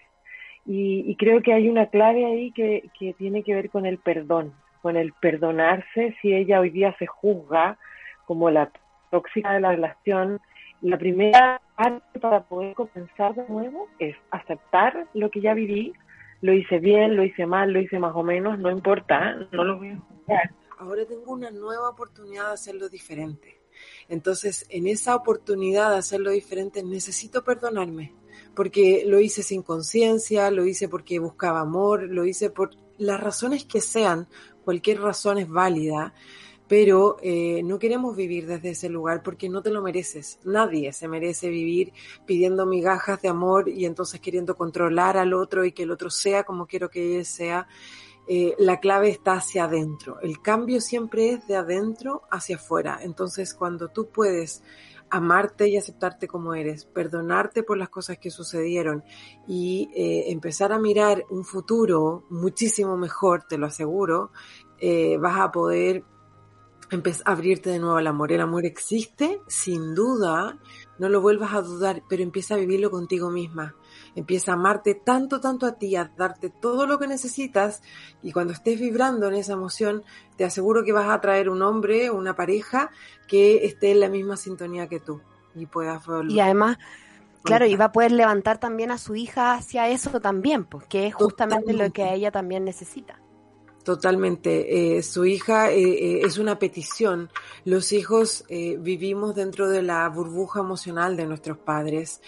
Y, 0.64 1.16
creo 1.16 1.42
que 1.42 1.52
hay 1.52 1.68
una 1.68 1.86
clave 1.86 2.24
ahí 2.24 2.52
que 2.52 2.88
tiene 3.18 3.42
que 3.42 3.54
ver 3.54 3.70
con 3.70 3.84
el 3.84 3.98
perdón, 3.98 4.54
con 4.82 4.96
el 4.96 5.12
perdonarse 5.14 6.16
si 6.20 6.34
ella 6.34 6.60
hoy 6.60 6.70
día 6.70 6.94
se 6.98 7.06
juzga 7.06 7.78
como 8.26 8.50
la 8.50 8.70
tóxica 9.10 9.52
de 9.52 9.60
la 9.60 9.70
relación, 9.70 10.40
la 10.80 10.98
primera 10.98 11.60
parte 11.76 12.18
para 12.18 12.42
poder 12.42 12.74
comenzar 12.74 13.34
de 13.34 13.46
nuevo 13.48 13.88
es 13.98 14.16
aceptar 14.30 15.06
lo 15.14 15.30
que 15.30 15.40
ya 15.40 15.54
viví, 15.54 15.92
lo 16.40 16.52
hice 16.52 16.78
bien, 16.80 17.16
lo 17.16 17.22
hice 17.22 17.46
mal, 17.46 17.72
lo 17.72 17.80
hice 17.80 17.98
más 17.98 18.14
o 18.16 18.22
menos, 18.22 18.58
no 18.58 18.70
importa, 18.70 19.36
no 19.52 19.64
lo 19.64 19.78
voy 19.78 19.90
a 19.90 19.96
juzgar. 19.96 20.50
Ahora 20.78 21.06
tengo 21.06 21.32
una 21.32 21.50
nueva 21.52 21.88
oportunidad 21.90 22.48
de 22.48 22.54
hacerlo 22.54 22.88
diferente. 22.88 23.60
Entonces, 24.08 24.66
en 24.68 24.88
esa 24.88 25.14
oportunidad 25.14 25.90
de 25.90 25.98
hacerlo 25.98 26.30
diferente, 26.30 26.82
necesito 26.82 27.44
perdonarme, 27.44 28.12
porque 28.54 29.04
lo 29.06 29.20
hice 29.20 29.42
sin 29.44 29.62
conciencia, 29.62 30.50
lo 30.50 30.66
hice 30.66 30.88
porque 30.88 31.20
buscaba 31.20 31.60
amor, 31.60 32.02
lo 32.02 32.24
hice 32.24 32.50
por 32.50 32.70
las 32.98 33.20
razones 33.20 33.64
que 33.64 33.80
sean, 33.80 34.26
cualquier 34.64 35.00
razón 35.00 35.38
es 35.38 35.48
válida, 35.48 36.14
pero 36.68 37.16
eh, 37.22 37.62
no 37.64 37.78
queremos 37.78 38.16
vivir 38.16 38.46
desde 38.46 38.70
ese 38.70 38.88
lugar 38.88 39.22
porque 39.22 39.48
no 39.48 39.62
te 39.62 39.70
lo 39.70 39.82
mereces. 39.82 40.38
Nadie 40.44 40.92
se 40.92 41.06
merece 41.08 41.48
vivir 41.48 41.92
pidiendo 42.24 42.64
migajas 42.64 43.20
de 43.20 43.28
amor 43.28 43.68
y 43.68 43.84
entonces 43.84 44.20
queriendo 44.20 44.56
controlar 44.56 45.16
al 45.16 45.34
otro 45.34 45.64
y 45.64 45.72
que 45.72 45.82
el 45.82 45.90
otro 45.90 46.08
sea 46.08 46.44
como 46.44 46.66
quiero 46.66 46.88
que 46.88 47.18
él 47.18 47.26
sea. 47.26 47.66
Eh, 48.28 48.54
la 48.58 48.78
clave 48.80 49.10
está 49.10 49.34
hacia 49.34 49.64
adentro. 49.64 50.20
El 50.20 50.40
cambio 50.40 50.80
siempre 50.80 51.30
es 51.30 51.46
de 51.46 51.56
adentro 51.56 52.22
hacia 52.30 52.56
afuera. 52.56 53.00
Entonces, 53.02 53.52
cuando 53.52 53.88
tú 53.88 54.08
puedes 54.08 54.62
amarte 55.12 55.68
y 55.68 55.76
aceptarte 55.76 56.26
como 56.26 56.54
eres, 56.54 56.84
perdonarte 56.84 57.62
por 57.62 57.78
las 57.78 57.88
cosas 57.88 58.18
que 58.18 58.30
sucedieron 58.30 59.04
y 59.46 59.90
eh, 59.94 60.32
empezar 60.32 60.72
a 60.72 60.78
mirar 60.78 61.24
un 61.30 61.44
futuro 61.44 62.24
muchísimo 62.30 62.96
mejor, 62.96 63.44
te 63.44 63.58
lo 63.58 63.66
aseguro, 63.66 64.32
vas 65.20 65.38
a 65.38 65.52
poder 65.52 66.04
a 67.24 67.32
abrirte 67.32 67.70
de 67.70 67.78
nuevo 67.78 67.96
al 67.96 68.06
amor. 68.06 68.32
El 68.32 68.40
amor 68.40 68.66
existe, 68.66 69.40
sin 69.46 69.94
duda, 69.94 70.58
no 70.98 71.08
lo 71.08 71.20
vuelvas 71.20 71.54
a 71.54 71.62
dudar, 71.62 72.02
pero 72.08 72.22
empieza 72.22 72.54
a 72.54 72.58
vivirlo 72.58 72.90
contigo 72.90 73.30
misma. 73.30 73.74
Empieza 74.14 74.52
a 74.52 74.54
amarte 74.54 74.94
tanto, 74.94 75.40
tanto 75.40 75.66
a 75.66 75.72
ti, 75.72 75.96
a 75.96 76.10
darte 76.16 76.50
todo 76.50 76.86
lo 76.86 76.98
que 76.98 77.06
necesitas 77.06 77.82
y 78.22 78.32
cuando 78.32 78.52
estés 78.52 78.78
vibrando 78.78 79.28
en 79.28 79.34
esa 79.34 79.54
emoción, 79.54 80.02
te 80.36 80.44
aseguro 80.44 80.84
que 80.84 80.92
vas 80.92 81.08
a 81.08 81.20
traer 81.20 81.48
un 81.48 81.62
hombre 81.62 82.10
o 82.10 82.16
una 82.16 82.36
pareja 82.36 82.90
que 83.26 83.64
esté 83.64 83.92
en 83.92 84.00
la 84.00 84.08
misma 84.08 84.36
sintonía 84.36 84.86
que 84.88 85.00
tú 85.00 85.20
y 85.54 85.66
puedas 85.66 86.04
Y 86.28 86.40
además, 86.40 86.78
Claro, 87.42 87.66
y 87.66 87.74
va 87.74 87.86
a 87.86 87.92
poder 87.92 88.12
levantar 88.12 88.58
también 88.58 88.90
a 88.90 88.98
su 88.98 89.16
hija 89.16 89.54
hacia 89.54 89.88
eso 89.88 90.20
también, 90.20 90.64
pues, 90.64 90.86
que 90.86 91.06
es 91.08 91.14
justamente 91.14 91.72
lo 91.72 91.92
que 91.92 92.14
ella 92.14 92.30
también 92.30 92.64
necesita. 92.64 93.18
Totalmente. 93.84 94.96
Eh, 94.96 95.02
su 95.02 95.24
hija 95.24 95.72
eh, 95.72 95.82
eh, 95.82 96.20
es 96.24 96.38
una 96.38 96.58
petición. 96.58 97.30
Los 97.64 97.92
hijos 97.92 98.44
vivimos 98.48 99.34
dentro 99.34 99.68
de 99.68 99.82
la 99.82 100.08
burbuja 100.08 100.60
emocional 100.60 101.16
de 101.16 101.26
nuestros 101.26 101.58
padres, 101.58 102.20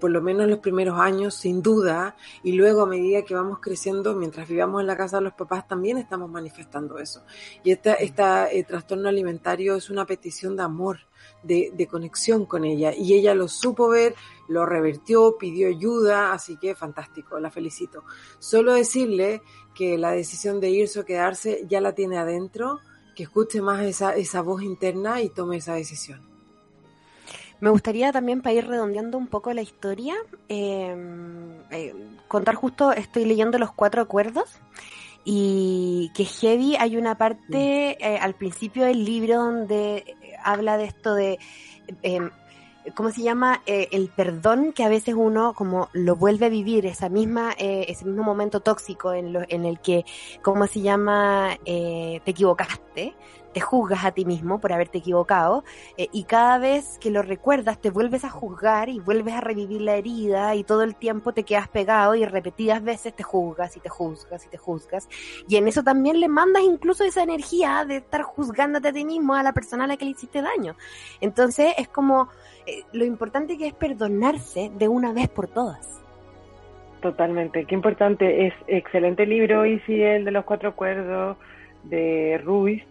por 0.00 0.10
lo 0.10 0.20
menos 0.20 0.46
los 0.46 0.58
primeros 0.58 0.98
años, 1.00 1.34
sin 1.34 1.62
duda, 1.62 2.16
y 2.42 2.52
luego 2.52 2.82
a 2.82 2.86
medida 2.86 3.22
que 3.22 3.34
vamos 3.34 3.58
creciendo, 3.60 4.14
mientras 4.14 4.46
vivamos 4.46 4.82
en 4.82 4.86
la 4.86 4.96
casa 4.96 5.16
de 5.16 5.24
los 5.24 5.32
papás, 5.32 5.66
también 5.66 5.96
estamos 5.96 6.30
manifestando 6.30 6.98
eso. 6.98 7.22
Y 7.62 7.70
esta, 7.72 7.94
esta 7.94 8.48
trastorno 8.66 9.08
alimentario 9.08 9.74
es 9.74 9.88
una 9.88 10.04
petición 10.04 10.54
de 10.56 10.62
amor, 10.62 10.98
de, 11.42 11.72
de 11.74 11.86
conexión 11.86 12.44
con 12.44 12.64
ella, 12.64 12.92
y 12.94 13.14
ella 13.14 13.34
lo 13.34 13.48
supo 13.48 13.88
ver, 13.88 14.14
lo 14.48 14.66
revertió, 14.66 15.36
pidió 15.38 15.68
ayuda, 15.68 16.32
así 16.32 16.58
que 16.58 16.74
fantástico, 16.74 17.40
la 17.40 17.50
felicito. 17.50 18.04
Solo 18.38 18.74
decirle 18.74 19.42
que 19.74 19.98
la 19.98 20.12
decisión 20.12 20.60
de 20.60 20.70
irse 20.70 21.00
o 21.00 21.04
quedarse 21.04 21.64
ya 21.68 21.80
la 21.80 21.94
tiene 21.94 22.18
adentro, 22.18 22.80
que 23.14 23.24
escuche 23.24 23.60
más 23.60 23.82
esa, 23.82 24.14
esa 24.14 24.42
voz 24.42 24.62
interna 24.62 25.20
y 25.20 25.28
tome 25.28 25.56
esa 25.56 25.74
decisión. 25.74 26.20
Me 27.60 27.70
gustaría 27.70 28.12
también, 28.12 28.42
para 28.42 28.54
ir 28.54 28.66
redondeando 28.66 29.16
un 29.16 29.26
poco 29.26 29.52
la 29.52 29.62
historia, 29.62 30.14
em, 30.48 31.62
eh, 31.70 31.94
contar 32.28 32.56
justo, 32.56 32.92
estoy 32.92 33.24
leyendo 33.24 33.58
los 33.58 33.72
cuatro 33.72 34.02
acuerdos 34.02 34.50
y 35.24 36.10
que 36.14 36.24
heavy 36.24 36.76
hay 36.76 36.96
una 36.96 37.16
parte 37.16 37.96
eh, 37.98 38.18
al 38.18 38.34
principio 38.34 38.84
del 38.84 39.04
libro 39.04 39.36
donde 39.36 40.14
habla 40.42 40.76
de 40.76 40.84
esto 40.84 41.14
de 41.14 41.38
em, 42.02 42.30
¿cómo 42.94 43.10
se 43.10 43.22
llama? 43.22 43.62
Eh, 43.66 43.88
el 43.92 44.08
perdón 44.08 44.72
que 44.72 44.84
a 44.84 44.88
veces 44.88 45.14
uno 45.16 45.54
como 45.54 45.88
lo 45.92 46.16
vuelve 46.16 46.46
a 46.46 46.48
vivir, 46.48 46.86
esa 46.86 47.08
misma, 47.08 47.52
eh, 47.58 47.86
ese 47.88 48.04
mismo 48.04 48.22
momento 48.22 48.60
tóxico 48.60 49.12
en, 49.12 49.32
lo, 49.32 49.40
en 49.48 49.64
el 49.64 49.80
que, 49.80 50.04
¿cómo 50.42 50.66
se 50.66 50.80
llama? 50.80 51.58
Eh, 51.64 52.20
te 52.24 52.32
equivocaste, 52.32 53.14
te 53.54 53.60
juzgas 53.60 54.04
a 54.04 54.10
ti 54.10 54.26
mismo 54.26 54.60
por 54.60 54.72
haberte 54.72 54.98
equivocado 54.98 55.64
eh, 55.96 56.08
y 56.12 56.24
cada 56.24 56.58
vez 56.58 56.98
que 56.98 57.10
lo 57.10 57.22
recuerdas 57.22 57.80
te 57.80 57.88
vuelves 57.88 58.24
a 58.24 58.30
juzgar 58.30 58.88
y 58.90 58.98
vuelves 58.98 59.34
a 59.34 59.40
revivir 59.40 59.80
la 59.80 59.94
herida 59.94 60.54
y 60.56 60.64
todo 60.64 60.82
el 60.82 60.96
tiempo 60.96 61.32
te 61.32 61.44
quedas 61.44 61.68
pegado 61.68 62.14
y 62.16 62.26
repetidas 62.26 62.82
veces 62.82 63.14
te 63.14 63.22
juzgas 63.22 63.76
y 63.76 63.80
te 63.80 63.88
juzgas 63.88 64.44
y 64.44 64.48
te 64.48 64.58
juzgas 64.58 65.08
y 65.48 65.56
en 65.56 65.68
eso 65.68 65.82
también 65.82 66.20
le 66.20 66.28
mandas 66.28 66.64
incluso 66.64 67.04
esa 67.04 67.22
energía 67.22 67.84
de 67.86 67.98
estar 67.98 68.22
juzgándote 68.22 68.88
a 68.88 68.92
ti 68.92 69.04
mismo 69.04 69.34
a 69.34 69.42
la 69.42 69.52
persona 69.52 69.84
a 69.84 69.86
la 69.86 69.96
que 69.96 70.04
le 70.04 70.10
hiciste 70.10 70.42
daño. 70.42 70.76
Entonces 71.20 71.74
es 71.78 71.88
como 71.88 72.28
eh, 72.66 72.82
lo 72.92 73.04
importante 73.04 73.58
que 73.58 73.66
es 73.66 73.74
perdonarse 73.74 74.70
de 74.76 74.88
una 74.88 75.12
vez 75.12 75.28
por 75.28 75.48
todas. 75.48 76.02
Totalmente, 77.00 77.66
qué 77.66 77.74
importante. 77.74 78.46
Es 78.46 78.54
excelente 78.66 79.26
libro, 79.26 79.64
sí, 79.86 80.02
el 80.02 80.24
de 80.24 80.30
los 80.30 80.44
cuatro 80.44 80.70
acuerdos 80.70 81.36
de 81.82 82.40
Ruiz, 82.42 82.82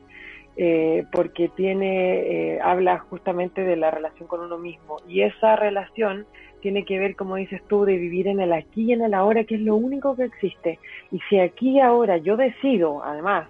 eh, 0.55 1.03
porque 1.11 1.49
tiene, 1.49 2.19
eh, 2.53 2.59
habla 2.61 2.99
justamente 2.99 3.63
de 3.63 3.75
la 3.75 3.89
relación 3.89 4.27
con 4.27 4.41
uno 4.41 4.59
mismo. 4.59 4.97
Y 5.07 5.23
esa 5.23 5.55
relación 5.55 6.27
tiene 6.61 6.85
que 6.85 6.99
ver, 6.99 7.15
como 7.15 7.37
dices 7.37 7.61
tú, 7.67 7.85
de 7.85 7.97
vivir 7.97 8.27
en 8.27 8.39
el 8.39 8.53
aquí 8.53 8.83
y 8.83 8.93
en 8.93 9.01
el 9.01 9.15
ahora, 9.15 9.45
que 9.45 9.55
es 9.55 9.61
lo 9.61 9.75
único 9.75 10.15
que 10.15 10.25
existe. 10.25 10.77
Y 11.11 11.19
si 11.27 11.39
aquí 11.39 11.71
y 11.71 11.79
ahora 11.79 12.17
yo 12.17 12.37
decido, 12.37 13.03
además, 13.03 13.47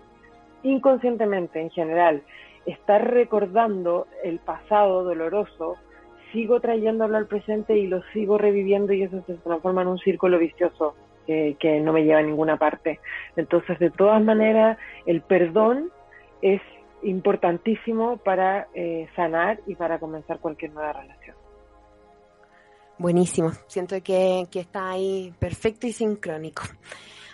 inconscientemente 0.63 1.59
en 1.59 1.71
general, 1.71 2.23
estar 2.65 3.11
recordando 3.13 4.07
el 4.23 4.39
pasado 4.39 5.03
doloroso, 5.03 5.75
sigo 6.33 6.59
trayéndolo 6.59 7.15
al 7.15 7.27
presente 7.27 7.77
y 7.77 7.87
lo 7.87 8.01
sigo 8.11 8.37
reviviendo 8.37 8.91
y 8.91 9.03
eso 9.03 9.23
se 9.25 9.35
transforma 9.35 9.83
en 9.83 9.87
un 9.87 9.99
círculo 9.99 10.37
vicioso 10.37 10.95
que 11.25 11.79
no 11.81 11.93
me 11.93 12.03
lleva 12.03 12.19
a 12.19 12.23
ninguna 12.23 12.57
parte. 12.57 12.99
Entonces, 13.37 13.79
de 13.79 13.91
todas 13.91 14.21
maneras, 14.21 14.77
el 15.05 15.21
perdón 15.21 15.89
es 16.41 16.61
importantísimo 17.03 18.17
para 18.17 18.67
eh, 18.73 19.07
sanar 19.15 19.59
y 19.67 19.75
para 19.75 19.99
comenzar 19.99 20.39
cualquier 20.39 20.73
nueva 20.73 20.93
relación. 20.93 21.35
Buenísimo, 22.97 23.51
siento 23.67 24.01
que, 24.03 24.47
está 24.53 24.91
ahí 24.91 25.33
perfecto 25.39 25.87
y 25.87 25.93
sincrónico. 25.93 26.63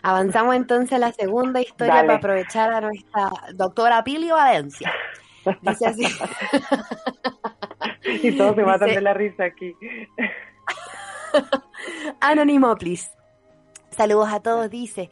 Avanzamos 0.02 0.56
entonces 0.56 0.94
a 0.94 1.00
la 1.00 1.12
segunda 1.12 1.60
historia 1.60 1.96
para 1.96 2.16
aprovechar 2.16 2.72
a 2.72 2.82
nuestra 2.82 3.30
doctora 3.54 4.04
Pili 4.04 4.30
Valencia. 4.30 4.92
Dice 5.62 5.88
así. 5.88 6.06
y 8.24 8.38
todos 8.38 8.56
se 8.56 8.64
matan 8.64 8.90
de 8.90 9.02
la 9.02 9.14
risa 9.14 9.46
aquí. 9.46 9.76
Anónimo, 12.22 12.76
please. 12.76 13.10
Saludos 13.92 14.30
a 14.32 14.40
todos, 14.40 14.70
dice. 14.70 15.10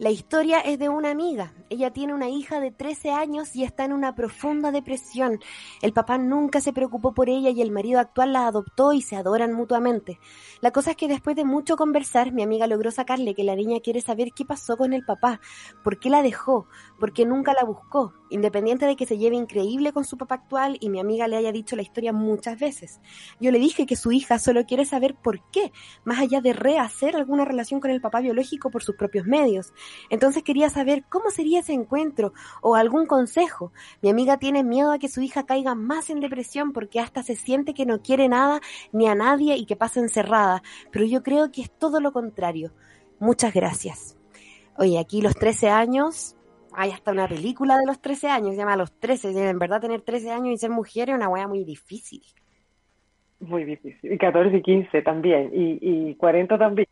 La 0.00 0.08
historia 0.08 0.60
es 0.60 0.78
de 0.78 0.88
una 0.88 1.10
amiga. 1.10 1.52
Ella 1.68 1.90
tiene 1.90 2.14
una 2.14 2.30
hija 2.30 2.58
de 2.58 2.70
13 2.70 3.10
años 3.10 3.54
y 3.54 3.64
está 3.64 3.84
en 3.84 3.92
una 3.92 4.14
profunda 4.14 4.72
depresión. 4.72 5.40
El 5.82 5.92
papá 5.92 6.16
nunca 6.16 6.62
se 6.62 6.72
preocupó 6.72 7.12
por 7.12 7.28
ella 7.28 7.50
y 7.50 7.60
el 7.60 7.70
marido 7.70 8.00
actual 8.00 8.32
la 8.32 8.46
adoptó 8.46 8.94
y 8.94 9.02
se 9.02 9.16
adoran 9.16 9.52
mutuamente. 9.52 10.18
La 10.62 10.70
cosa 10.70 10.92
es 10.92 10.96
que 10.96 11.06
después 11.06 11.36
de 11.36 11.44
mucho 11.44 11.76
conversar, 11.76 12.32
mi 12.32 12.42
amiga 12.42 12.66
logró 12.66 12.90
sacarle 12.90 13.34
que 13.34 13.44
la 13.44 13.54
niña 13.54 13.80
quiere 13.80 14.00
saber 14.00 14.32
qué 14.34 14.46
pasó 14.46 14.78
con 14.78 14.94
el 14.94 15.04
papá, 15.04 15.38
por 15.84 15.98
qué 15.98 16.08
la 16.08 16.22
dejó, 16.22 16.66
por 16.98 17.12
qué 17.12 17.26
nunca 17.26 17.52
la 17.52 17.64
buscó, 17.64 18.14
independiente 18.30 18.86
de 18.86 18.96
que 18.96 19.06
se 19.06 19.18
lleve 19.18 19.36
increíble 19.36 19.92
con 19.92 20.04
su 20.04 20.16
papá 20.16 20.36
actual 20.36 20.78
y 20.80 20.88
mi 20.88 21.00
amiga 21.00 21.28
le 21.28 21.36
haya 21.36 21.52
dicho 21.52 21.76
la 21.76 21.82
historia 21.82 22.12
muchas 22.12 22.58
veces. 22.58 23.00
Yo 23.40 23.50
le 23.50 23.58
dije 23.58 23.86
que 23.86 23.96
su 23.96 24.12
hija 24.12 24.38
solo 24.38 24.64
quiere 24.64 24.84
saber 24.84 25.14
por 25.14 25.42
qué, 25.50 25.72
más 26.04 26.18
allá 26.18 26.40
de 26.40 26.52
rehacer 26.52 27.16
alguna 27.16 27.44
relación 27.44 27.80
con 27.80 27.90
el 27.90 28.00
papá 28.00 28.20
biológico 28.20 28.70
por 28.70 28.82
sus 28.82 28.96
propios 28.96 29.26
medios. 29.26 29.72
Entonces 30.08 30.42
quería 30.42 30.70
saber 30.70 31.04
cómo 31.08 31.30
sería 31.30 31.60
ese 31.60 31.72
encuentro 31.72 32.32
o 32.62 32.74
algún 32.74 33.06
consejo. 33.06 33.72
Mi 34.02 34.10
amiga 34.10 34.38
tiene 34.38 34.64
miedo 34.64 34.92
a 34.92 34.98
que 34.98 35.08
su 35.08 35.20
hija 35.20 35.44
caiga 35.44 35.74
más 35.74 36.10
en 36.10 36.20
depresión 36.20 36.72
porque 36.72 37.00
hasta 37.00 37.22
se 37.22 37.36
siente 37.36 37.74
que 37.74 37.86
no 37.86 38.02
quiere 38.02 38.28
nada 38.28 38.60
ni 38.92 39.06
a 39.06 39.14
nadie 39.14 39.56
y 39.56 39.66
que 39.66 39.76
pasa 39.76 40.00
encerrada, 40.00 40.62
pero 40.90 41.04
yo 41.04 41.22
creo 41.22 41.50
que 41.50 41.62
es 41.62 41.70
todo 41.70 42.00
lo 42.00 42.12
contrario. 42.12 42.72
Muchas 43.18 43.52
gracias. 43.52 44.16
Oye, 44.76 44.98
aquí 44.98 45.20
los 45.20 45.34
13 45.34 45.68
años 45.68 46.36
hay 46.74 46.90
hasta 46.90 47.12
una 47.12 47.28
película 47.28 47.76
de 47.76 47.86
los 47.86 48.00
13 48.00 48.28
años, 48.28 48.50
se 48.50 48.58
llama 48.58 48.76
Los 48.76 48.92
13. 48.98 49.50
En 49.50 49.58
verdad, 49.58 49.80
tener 49.80 50.02
13 50.02 50.30
años 50.30 50.54
y 50.54 50.56
ser 50.56 50.70
mujer 50.70 51.10
es 51.10 51.16
una 51.16 51.28
weá 51.28 51.46
muy 51.46 51.64
difícil. 51.64 52.22
Muy 53.40 53.64
difícil. 53.64 54.12
Y 54.12 54.18
14 54.18 54.56
y 54.56 54.62
15 54.62 55.02
también. 55.02 55.50
Y, 55.52 55.78
y 55.80 56.14
40 56.16 56.58
también. 56.58 56.88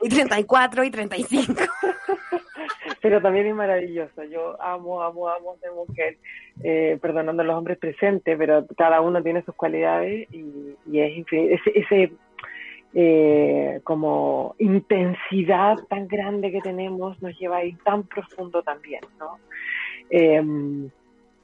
Y 0.00 0.08
34 0.08 0.84
y 0.84 0.90
35. 0.90 1.54
Pero 3.02 3.20
también 3.20 3.46
es 3.46 3.54
maravilloso. 3.54 4.22
Yo 4.24 4.60
amo, 4.62 5.02
amo, 5.02 5.28
amo 5.28 5.56
ser 5.60 5.72
mujer, 5.72 6.18
eh, 6.62 6.98
perdonando 7.00 7.42
a 7.42 7.44
los 7.44 7.56
hombres 7.56 7.78
presentes, 7.78 8.38
pero 8.38 8.64
cada 8.76 9.00
uno 9.00 9.22
tiene 9.22 9.42
sus 9.42 9.54
cualidades 9.54 10.28
y, 10.32 10.76
y 10.86 11.00
es 11.00 11.16
infinito. 11.16 11.54
Ese, 11.54 11.78
ese 11.78 12.12
eh, 12.94 13.80
como 13.84 14.54
intensidad 14.58 15.78
tan 15.88 16.08
grande 16.08 16.52
que 16.52 16.60
tenemos 16.60 17.20
nos 17.22 17.38
lleva 17.38 17.58
a 17.58 17.64
ir 17.64 17.78
tan 17.78 18.02
profundo 18.04 18.62
también, 18.62 19.00
¿no? 19.18 19.38
Em, 20.10 20.90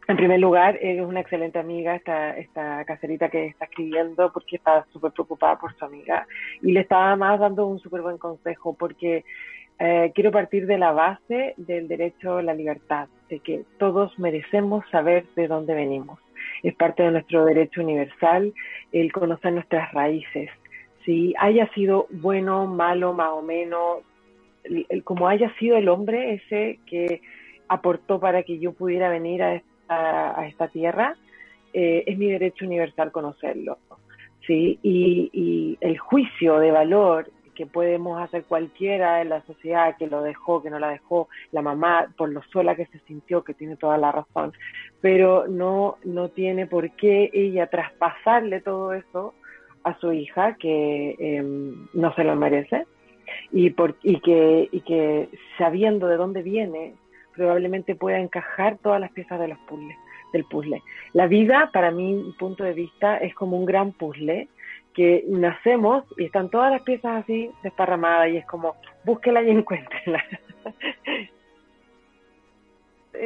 en 0.08 0.16
primer 0.16 0.40
lugar, 0.40 0.78
es 0.80 1.00
una 1.02 1.20
excelente 1.20 1.58
amiga, 1.58 1.94
esta, 1.94 2.36
esta 2.38 2.82
caserita 2.86 3.28
que 3.28 3.46
está 3.46 3.66
escribiendo, 3.66 4.32
porque 4.32 4.56
está 4.56 4.86
súper 4.90 5.12
preocupada 5.12 5.58
por 5.58 5.76
su 5.76 5.84
amiga. 5.84 6.26
Y 6.62 6.72
le 6.72 6.80
estaba 6.80 7.14
más 7.14 7.38
dando 7.38 7.66
un 7.66 7.78
súper 7.78 8.00
buen 8.00 8.16
consejo, 8.16 8.74
porque 8.74 9.24
eh, 9.78 10.10
quiero 10.14 10.32
partir 10.32 10.66
de 10.66 10.78
la 10.78 10.92
base 10.92 11.52
del 11.58 11.88
derecho 11.88 12.38
a 12.38 12.42
la 12.42 12.54
libertad, 12.54 13.08
de 13.28 13.40
que 13.40 13.64
todos 13.78 14.18
merecemos 14.18 14.82
saber 14.90 15.26
de 15.36 15.46
dónde 15.46 15.74
venimos. 15.74 16.18
Es 16.62 16.74
parte 16.74 17.02
de 17.02 17.10
nuestro 17.10 17.44
derecho 17.44 17.82
universal 17.82 18.54
el 18.92 19.12
conocer 19.12 19.52
nuestras 19.52 19.92
raíces, 19.92 20.50
si 21.08 21.32
haya 21.38 21.66
sido 21.72 22.06
bueno, 22.10 22.66
malo, 22.66 23.14
más 23.14 23.30
o 23.30 23.40
menos, 23.40 24.00
como 25.04 25.26
haya 25.26 25.50
sido 25.58 25.78
el 25.78 25.88
hombre 25.88 26.34
ese 26.34 26.80
que 26.84 27.22
aportó 27.66 28.20
para 28.20 28.42
que 28.42 28.58
yo 28.58 28.74
pudiera 28.74 29.08
venir 29.08 29.42
a 29.42 29.54
esta, 29.54 30.64
a 30.64 30.68
tierra, 30.68 31.16
eh, 31.72 32.04
es 32.06 32.18
mi 32.18 32.30
derecho 32.30 32.66
universal 32.66 33.10
conocerlo. 33.10 33.78
¿sí? 34.46 34.78
Y, 34.82 35.30
y, 35.32 35.78
el 35.80 35.96
juicio 35.96 36.58
de 36.58 36.72
valor 36.72 37.30
que 37.54 37.64
podemos 37.64 38.20
hacer 38.20 38.44
cualquiera 38.44 39.22
en 39.22 39.30
la 39.30 39.40
sociedad, 39.46 39.96
que 39.96 40.08
lo 40.08 40.20
dejó, 40.22 40.62
que 40.62 40.68
no 40.68 40.78
la 40.78 40.90
dejó, 40.90 41.30
la 41.52 41.62
mamá, 41.62 42.12
por 42.18 42.28
lo 42.28 42.42
sola 42.52 42.74
que 42.74 42.84
se 42.84 42.98
sintió, 43.06 43.42
que 43.42 43.54
tiene 43.54 43.76
toda 43.76 43.96
la 43.96 44.12
razón, 44.12 44.52
pero 45.00 45.48
no, 45.48 45.96
no 46.04 46.28
tiene 46.28 46.66
por 46.66 46.90
qué 46.90 47.30
ella 47.32 47.66
traspasarle 47.66 48.60
todo 48.60 48.92
eso 48.92 49.32
a 49.84 49.98
su 49.98 50.12
hija 50.12 50.56
que 50.56 51.16
em, 51.18 51.88
no 51.92 52.14
se 52.14 52.24
lo 52.24 52.36
merece 52.36 52.86
y, 53.52 53.70
por, 53.70 53.96
y, 54.02 54.20
que, 54.20 54.68
y 54.70 54.80
que 54.80 55.28
sabiendo 55.56 56.06
de 56.06 56.16
dónde 56.16 56.42
viene 56.42 56.94
probablemente 57.34 57.94
pueda 57.94 58.18
encajar 58.18 58.78
todas 58.78 59.00
las 59.00 59.12
piezas 59.12 59.38
de 59.38 59.48
los 59.48 59.58
puzzles, 59.60 59.96
del 60.32 60.44
puzzle. 60.44 60.82
La 61.12 61.26
vida, 61.28 61.70
para 61.72 61.90
mi 61.90 62.34
punto 62.38 62.64
de 62.64 62.72
vista, 62.72 63.16
es 63.18 63.34
como 63.34 63.56
un 63.56 63.64
gran 63.64 63.92
puzzle 63.92 64.48
que 64.92 65.24
nacemos 65.28 66.04
y 66.16 66.24
están 66.24 66.50
todas 66.50 66.72
las 66.72 66.82
piezas 66.82 67.22
así 67.22 67.50
desparramadas 67.62 68.30
y 68.30 68.38
es 68.38 68.46
como 68.46 68.74
búsquela 69.04 69.42
y 69.42 69.50
encuéntrela. 69.50 70.24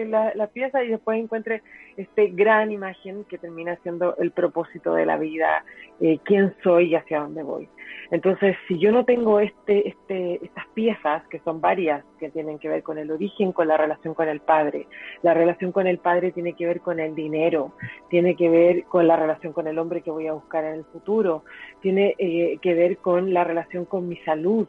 La, 0.07 0.33
la, 0.35 0.47
pieza 0.49 0.83
y 0.83 0.89
después 0.89 1.19
encuentre 1.19 1.63
este 1.97 2.29
gran 2.29 2.73
imagen 2.73 3.25
que 3.25 3.39
termina 3.39 3.77
siendo 3.83 4.17
el 4.17 4.31
propósito 4.31 4.95
de 4.95 5.07
la 5.07 5.17
vida, 5.17 5.65
eh, 6.01 6.19
quién 6.25 6.55
soy 6.63 6.93
y 6.93 6.95
hacia 6.95 7.21
dónde 7.21 7.43
voy. 7.43 7.69
Entonces, 8.11 8.57
si 8.69 8.79
yo 8.79 8.93
no 8.93 9.05
tengo 9.05 9.41
este, 9.41 9.89
este, 9.89 10.45
estas 10.45 10.67
piezas, 10.75 11.27
que 11.29 11.39
son 11.41 11.61
varias, 11.61 12.05
que 12.19 12.31
tienen 12.31 12.59
que 12.59 12.69
ver 12.69 12.83
con 12.83 12.99
el 12.99 13.11
origen, 13.11 13.53
con 13.53 13.69
la 13.69 13.77
relación 13.77 14.15
con 14.15 14.29
el 14.29 14.41
padre, 14.41 14.87
la 15.23 15.35
relación 15.35 15.73
con 15.73 15.87
el 15.87 15.99
padre 15.99 16.33
tiene 16.33 16.53
que 16.55 16.67
ver 16.67 16.81
con 16.81 17.01
el 17.01 17.15
dinero, 17.15 17.73
tiene 18.11 18.37
que 18.37 18.49
ver 18.49 18.85
con 18.85 19.07
la 19.07 19.17
relación 19.17 19.53
con 19.53 19.67
el 19.67 19.79
hombre 19.79 20.03
que 20.03 20.11
voy 20.11 20.27
a 20.27 20.35
buscar 20.35 20.65
en 20.65 20.75
el 20.75 20.85
futuro, 20.85 21.45
tiene 21.81 22.15
eh, 22.19 22.59
que 22.61 22.75
ver 22.75 22.99
con 22.99 23.33
la 23.33 23.45
relación 23.45 23.85
con 23.85 24.09
mi 24.09 24.17
salud. 24.19 24.69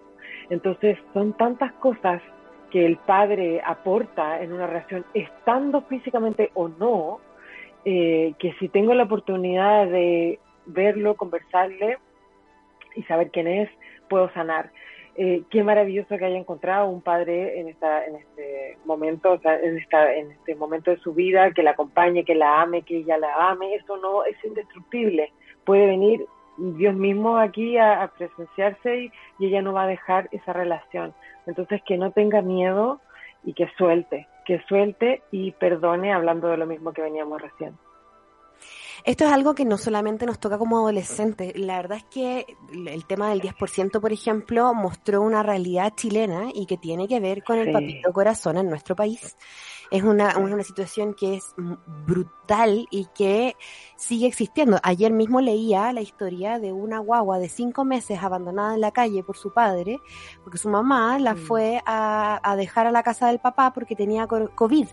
Entonces, 0.50 0.98
son 1.14 1.34
tantas 1.34 1.74
cosas 1.74 2.22
que 2.74 2.88
el 2.88 2.98
padre 2.98 3.62
aporta 3.64 4.42
en 4.42 4.52
una 4.52 4.66
relación, 4.66 5.06
estando 5.14 5.84
físicamente 5.84 6.50
o 6.56 6.70
no, 6.70 7.20
eh, 7.86 8.34
que 8.40 8.54
si 8.54 8.68
tengo 8.68 8.96
la 8.96 9.04
oportunidad 9.04 9.86
de 9.86 10.40
verlo, 10.66 11.14
conversarle 11.14 12.00
y 12.96 13.04
saber 13.04 13.30
quién 13.30 13.48
es, 13.48 13.70
puedo 14.10 14.34
sanar. 14.34 14.72
Eh, 15.16 15.44
qué 15.52 15.64
maravilloso 15.64 16.18
que 16.18 16.26
haya 16.26 16.36
encontrado 16.36 16.90
un 16.90 17.04
padre 17.04 17.60
en 17.60 17.68
esta 17.68 18.04
en 18.08 18.16
este 18.16 18.80
momento 18.86 19.40
en 19.46 19.78
esta 19.78 20.12
en 20.12 20.32
este 20.32 20.56
momento 20.56 20.90
de 20.90 20.98
su 20.98 21.14
vida 21.14 21.52
que 21.52 21.62
la 21.62 21.72
acompañe 21.72 22.26
que 22.26 22.34
la 22.34 22.64
ame 22.64 22.82
que 22.82 22.98
ella 22.98 23.20
la 23.20 23.52
ame 23.52 23.76
eso 23.76 23.96
no 23.98 24.26
es 24.26 24.36
indestructible 24.44 25.32
puede 25.66 25.86
venir 25.86 26.26
Dios 26.58 26.96
mismo 26.96 27.38
aquí 27.38 27.78
a, 27.78 28.12
presenciarse 28.18 29.06
y, 29.06 29.12
ella 29.40 29.62
no 29.62 29.74
va 29.74 29.84
a 29.84 29.88
dejar 29.88 30.30
esa 30.32 30.54
relación. 30.54 31.14
Entonces 31.46 31.82
que 31.86 31.98
no 31.98 32.12
tenga 32.12 32.42
miedo 32.42 33.02
y 33.44 33.54
que 33.54 33.68
suelte, 33.78 34.28
que 34.46 34.62
suelte 34.68 35.22
y 35.32 35.52
perdone, 35.52 36.14
hablando 36.14 36.48
de 36.48 36.58
lo 36.58 36.66
mismo 36.66 36.94
que 36.94 37.02
veníamos 37.02 37.42
recién. 37.42 37.78
Esto 39.04 39.26
es 39.26 39.34
algo 39.34 39.54
que 39.54 39.66
no 39.66 39.78
solamente 39.78 40.26
nos 40.26 40.40
toca 40.40 40.58
como 40.58 40.78
adolescentes. 40.78 41.58
La 41.58 41.76
verdad 41.78 41.98
es 41.98 42.06
que 42.06 42.46
el 42.74 43.06
tema 43.06 43.30
del 43.30 43.42
10%, 43.42 44.00
por 44.00 44.14
ejemplo, 44.14 44.74
mostró 44.74 45.22
una 45.22 45.44
realidad 45.44 45.94
chilena 45.96 46.50
y 46.54 46.66
que 46.68 46.78
tiene 46.78 47.08
que 47.08 47.20
ver 47.20 47.44
con 47.44 47.58
el 47.58 47.74
papito 47.74 48.14
corazón 48.14 48.58
en 48.58 48.70
nuestro 48.70 48.96
país. 48.96 49.36
Es 49.94 50.02
una, 50.02 50.36
una 50.40 50.64
situación 50.64 51.14
que 51.14 51.36
es 51.36 51.54
brutal 52.08 52.88
y 52.90 53.06
que 53.14 53.56
sigue 53.96 54.26
existiendo. 54.26 54.80
Ayer 54.82 55.12
mismo 55.12 55.40
leía 55.40 55.94
la 55.94 56.02
historia 56.02 56.58
de 56.58 56.74
una 56.74 56.98
guagua 56.98 57.38
de 57.38 57.48
cinco 57.48 57.86
meses 57.86 58.24
abandonada 58.24 58.74
en 58.74 58.82
la 58.82 58.90
calle 58.90 59.22
por 59.22 59.38
su 59.38 59.54
padre, 59.54 60.00
porque 60.42 60.58
su 60.58 60.68
mamá 60.68 61.20
la 61.20 61.36
mm. 61.36 61.38
fue 61.38 61.80
a, 61.86 62.40
a 62.42 62.56
dejar 62.56 62.88
a 62.88 62.92
la 62.92 63.04
casa 63.04 63.28
del 63.28 63.38
papá 63.38 63.72
porque 63.72 63.96
tenía 63.96 64.26
COVID. 64.26 64.88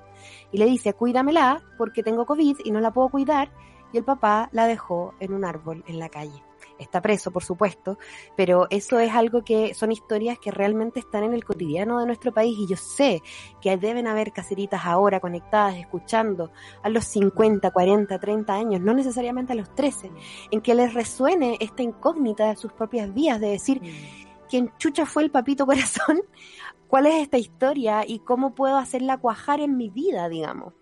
Y 0.53 0.59
le 0.59 0.67
dice, 0.67 0.93
cuídamela 0.93 1.63
porque 1.79 2.03
tengo 2.03 2.27
COVID 2.27 2.59
y 2.63 2.71
no 2.71 2.81
la 2.81 2.93
puedo 2.93 3.09
cuidar 3.09 3.51
y 3.95 3.97
el 3.97 4.05
papá 4.05 4.51
la 4.53 4.67
dejó 4.67 5.15
en 5.19 5.33
un 5.33 5.47
árbol 5.47 5.83
en 5.87 5.99
la 5.99 6.11
calle. 6.11 6.50
Está 6.81 7.01
preso, 7.01 7.31
por 7.31 7.45
supuesto, 7.45 7.99
pero 8.37 8.66
eso 8.71 8.99
es 8.99 9.12
algo 9.12 9.45
que 9.45 9.75
son 9.75 9.93
historias 9.93 10.38
que 10.38 10.51
realmente 10.51 10.99
están 10.99 11.25
en 11.25 11.35
el 11.35 11.45
cotidiano 11.45 12.01
de 12.01 12.07
nuestro 12.07 12.33
país 12.33 12.57
y 12.59 12.66
yo 12.66 12.77
sé 12.77 13.23
que 13.61 13.77
deben 13.77 14.07
haber 14.07 14.33
caseritas 14.33 14.83
ahora 14.85 15.21
conectadas, 15.21 15.77
escuchando 15.77 16.51
a 16.83 16.88
los 16.88 17.05
50, 17.05 17.71
40, 17.71 18.19
30 18.19 18.55
años, 18.55 18.81
no 18.81 18.95
necesariamente 18.95 19.53
a 19.53 19.57
los 19.57 19.75
13, 19.75 20.11
en 20.51 20.61
que 20.61 20.75
les 20.75 20.95
resuene 20.95 21.57
esta 21.61 21.83
incógnita 21.83 22.49
de 22.49 22.57
sus 22.57 22.73
propias 22.73 23.12
vías, 23.14 23.40
de 23.40 23.49
decir, 23.49 23.83
mm. 23.83 24.49
¿quién 24.49 24.73
chucha 24.79 25.07
fue 25.07 25.23
el 25.23 25.31
papito 25.31 25.66
corazón? 25.66 26.21
¿Cuál 26.88 27.07
es 27.07 27.23
esta 27.23 27.38
historia 27.38 28.05
y 28.05 28.19
cómo 28.19 28.55
puedo 28.55 28.77
hacerla 28.77 29.19
cuajar 29.19 29.61
en 29.61 29.77
mi 29.77 29.90
vida, 29.90 30.29
digamos? 30.29 30.75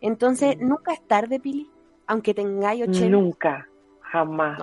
Entonces, 0.00 0.56
mm. 0.56 0.66
nunca 0.66 0.92
es 0.94 1.06
tarde, 1.06 1.38
Pili 1.38 1.70
aunque 2.10 2.34
tengáis 2.34 2.82
80. 2.82 3.08
Nunca, 3.08 3.68
jamás. 4.00 4.60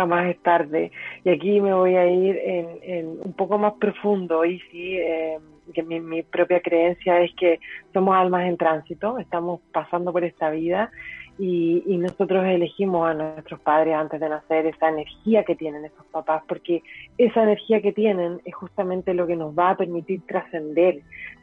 Jamás 0.00 0.30
es 0.30 0.42
tarde. 0.42 0.90
Y 1.24 1.28
aquí 1.28 1.60
me 1.60 1.74
voy 1.74 1.94
a 1.94 2.06
ir 2.06 2.38
en, 2.42 3.20
un 3.22 3.34
poco 3.34 3.58
más 3.58 3.74
profundo 3.74 4.46
y 4.46 4.58
sí, 4.70 4.96
eh, 4.96 5.38
que 5.74 5.82
mi, 5.82 6.00
mi 6.00 6.22
propia 6.22 6.60
creencia 6.60 7.20
es 7.20 7.34
que 7.34 7.60
somos 7.92 8.16
almas 8.16 8.48
en 8.48 8.56
tránsito, 8.56 9.18
estamos 9.18 9.60
pasando 9.72 10.10
por 10.10 10.24
esta 10.24 10.48
vida 10.48 10.90
y, 11.40 11.82
y, 11.86 11.96
nosotros 11.96 12.44
elegimos 12.44 13.08
a 13.08 13.14
nuestros 13.14 13.60
padres 13.60 13.94
antes 13.94 14.20
de 14.20 14.28
nacer 14.28 14.66
esa 14.66 14.90
energía 14.90 15.42
que 15.42 15.56
tienen 15.56 15.86
esos 15.86 16.04
papás, 16.12 16.42
porque 16.46 16.82
esa 17.16 17.44
energía 17.44 17.80
que 17.80 17.94
tienen 17.94 18.42
es 18.44 18.54
justamente 18.54 19.14
lo 19.14 19.26
que 19.26 19.36
nos 19.36 19.58
va 19.58 19.70
a 19.70 19.76
permitir 19.78 20.20
trascender. 20.26 21.00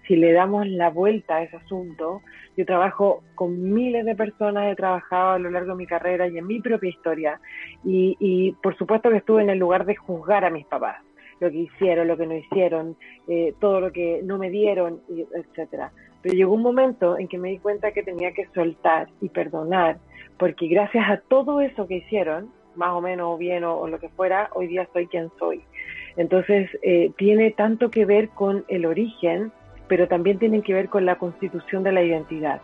Si 0.08 0.16
le 0.16 0.34
damos 0.34 0.68
la 0.68 0.92
vuelta 0.92 1.38
a 1.38 1.42
ese 1.42 1.58
asunto, 1.58 2.22
yo 2.56 2.66
trabajo 2.68 3.24
con 3.34 3.74
miles 3.74 4.06
de 4.06 4.16
personas, 4.16 4.72
he 4.72 4.76
trabajado 4.76 5.32
a 5.32 5.40
lo 5.40 5.50
largo 5.50 5.72
de 5.72 5.78
mi 5.78 5.88
carrera 5.88 6.28
y 6.28 6.38
en 6.38 6.46
mi 6.46 6.62
propia 6.62 6.92
historia, 6.92 7.42
y, 7.84 8.16
y 8.20 8.52
por 8.62 8.78
supuesto 8.78 9.10
que 9.10 9.18
estuve 9.18 9.42
en 9.42 9.50
el 9.50 9.58
lugar 9.58 9.88
de 9.88 9.96
juzgar 9.96 10.46
a 10.46 10.52
mis 10.52 10.68
papás 10.68 10.98
lo 11.40 11.52
que 11.52 11.58
hicieron, 11.58 12.08
lo 12.08 12.18
que 12.18 12.26
no 12.26 12.36
hicieron, 12.36 12.98
eh, 13.28 13.54
todo 13.60 13.80
lo 13.80 13.92
que 13.92 14.22
no 14.24 14.38
me 14.38 14.50
dieron, 14.50 15.02
etcétera. 15.36 15.92
Pero 16.28 16.40
llegó 16.40 16.56
un 16.56 16.62
momento 16.62 17.18
en 17.18 17.30
que 17.30 17.38
me 17.38 17.52
di 17.52 17.58
cuenta 17.58 17.94
que 17.94 18.04
tenía 18.04 18.34
que 18.34 18.48
soltar 18.54 19.08
y 19.22 19.30
perdonar, 19.30 19.98
porque 20.38 20.68
gracias 20.68 21.10
a 21.10 21.22
todo 21.22 21.62
eso 21.62 21.88
que 21.88 22.00
hicieron, 22.00 22.52
más 22.76 22.90
o 22.90 23.00
menos 23.00 23.40
bien 23.40 23.64
o, 23.64 23.88
lo 23.88 23.98
que 23.98 24.10
fuera, 24.10 24.50
hoy 24.54 24.68
día 24.68 24.86
soy 24.92 25.08
quien 25.08 25.32
soy. 25.40 25.64
Entonces, 26.18 26.70
eh, 26.82 27.14
tiene 27.18 27.52
tanto 27.52 27.90
que 27.90 28.04
ver 28.04 28.28
con 28.28 28.66
el 28.68 28.86
origen, 28.86 29.54
pero 29.88 30.10
también 30.10 30.38
tiene 30.38 30.64
que 30.64 30.74
ver 30.74 30.90
con 30.90 31.06
la 31.06 31.16
constitución 31.16 31.84
de 31.84 31.94
la 31.94 32.04
identidad. 32.04 32.62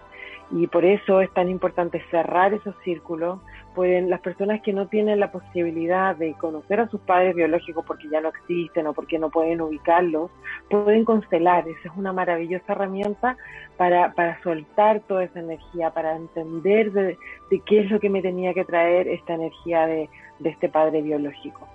Y 0.51 0.67
por 0.67 0.83
eso 0.83 1.21
es 1.21 1.33
tan 1.33 1.47
importante 1.47 2.03
cerrar 2.11 2.53
esos 2.53 2.75
círculos, 2.83 3.39
pueden, 3.73 4.09
las 4.09 4.21
personas 4.21 4.61
que 4.61 4.73
no 4.73 4.87
tienen 4.87 5.19
la 5.19 5.31
posibilidad 5.31 6.15
de 6.15 6.33
conocer 6.35 6.79
a 6.79 6.89
sus 6.89 7.01
padres 7.01 7.35
biológicos 7.35 7.83
porque 7.85 8.09
ya 8.09 8.21
no 8.21 8.29
existen 8.29 8.87
o 8.87 8.93
porque 8.93 9.19
no 9.19 9.29
pueden 9.29 9.61
ubicarlos, 9.61 10.31
pueden 10.69 11.05
constelar. 11.05 11.67
Esa 11.67 11.89
es 11.89 11.97
una 11.97 12.13
maravillosa 12.13 12.73
herramienta 12.73 13.37
para, 13.77 14.13
para 14.13 14.41
soltar 14.43 15.01
toda 15.01 15.23
esa 15.23 15.39
energía, 15.39 15.91
para 15.91 16.15
entender 16.15 16.91
de, 16.91 17.17
qué 17.65 17.81
es 17.81 17.91
lo 17.91 17.99
que 17.99 18.09
me 18.09 18.21
tenía 18.21 18.53
que 18.53 18.65
traer 18.65 19.07
esta 19.07 19.33
energía 19.33 19.85
de, 19.85 20.09
de 20.39 20.49
este 20.49 20.69
padre 20.69 21.01
biológico 21.01 21.67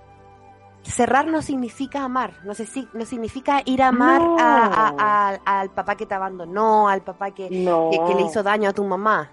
cerrar 0.83 1.27
no 1.27 1.41
significa 1.41 2.03
amar, 2.03 2.33
no, 2.43 2.53
sé 2.53 2.65
si, 2.65 2.87
no 2.93 3.05
significa 3.05 3.61
ir 3.65 3.81
a 3.81 3.89
amar 3.89 4.21
al 5.45 5.69
papá 5.71 5.95
que 5.95 6.05
te 6.05 6.15
abandonó, 6.15 6.87
al 6.87 7.01
papá 7.01 7.31
que, 7.31 7.47
que, 7.49 8.15
le 8.15 8.21
hizo 8.23 8.43
daño 8.43 8.69
a 8.69 8.73
tu 8.73 8.83
mamá. 8.83 9.29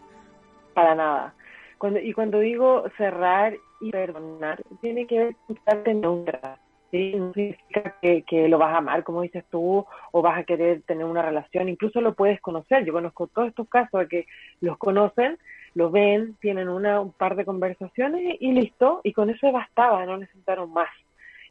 Para 0.74 0.94
nada. 0.94 1.35
Cuando, 1.79 2.01
y 2.01 2.12
cuando 2.12 2.41
digo 2.41 2.85
cerrar 2.97 3.57
y 3.81 3.91
perdonar, 3.91 4.62
tiene 4.81 5.07
que 5.07 5.19
ver 5.19 5.37
con 5.47 5.57
estarte 5.57 5.95
neutra. 5.95 6.59
¿sí? 6.91 7.15
No 7.17 7.33
significa 7.33 7.95
que, 8.01 8.23
que, 8.23 8.49
lo 8.49 8.59
vas 8.59 8.75
a 8.75 8.79
amar, 8.79 9.05
como 9.05 9.23
dices 9.23 9.45
tú, 9.51 9.85
o 10.12 10.23
vas 10.23 10.39
a 10.39 10.45
querer 10.45 10.83
tener 10.83 11.05
una 11.05 11.23
relación. 11.23 11.69
Incluso 11.69 12.01
lo 12.01 12.15
puedes 12.15 12.41
conocer. 12.41 12.85
Yo 12.85 12.93
conozco 12.93 13.27
todos 13.27 13.49
estos 13.49 13.69
casos 13.69 14.01
de 14.01 14.09
que 14.09 14.27
los 14.61 14.79
conocen, 14.79 15.39
lo 15.75 15.91
ven, 15.91 16.37
tienen 16.41 16.69
una, 16.69 17.01
un 17.01 17.12
par 17.12 17.37
de 17.37 17.45
conversaciones 17.45 18.37
y 18.41 18.53
listo. 18.53 19.01
Y 19.05 19.12
con 19.12 19.31
eso 19.31 19.53
bastaba, 19.53 20.07
no 20.07 20.17
necesitaron 20.17 20.73
más. 20.73 20.89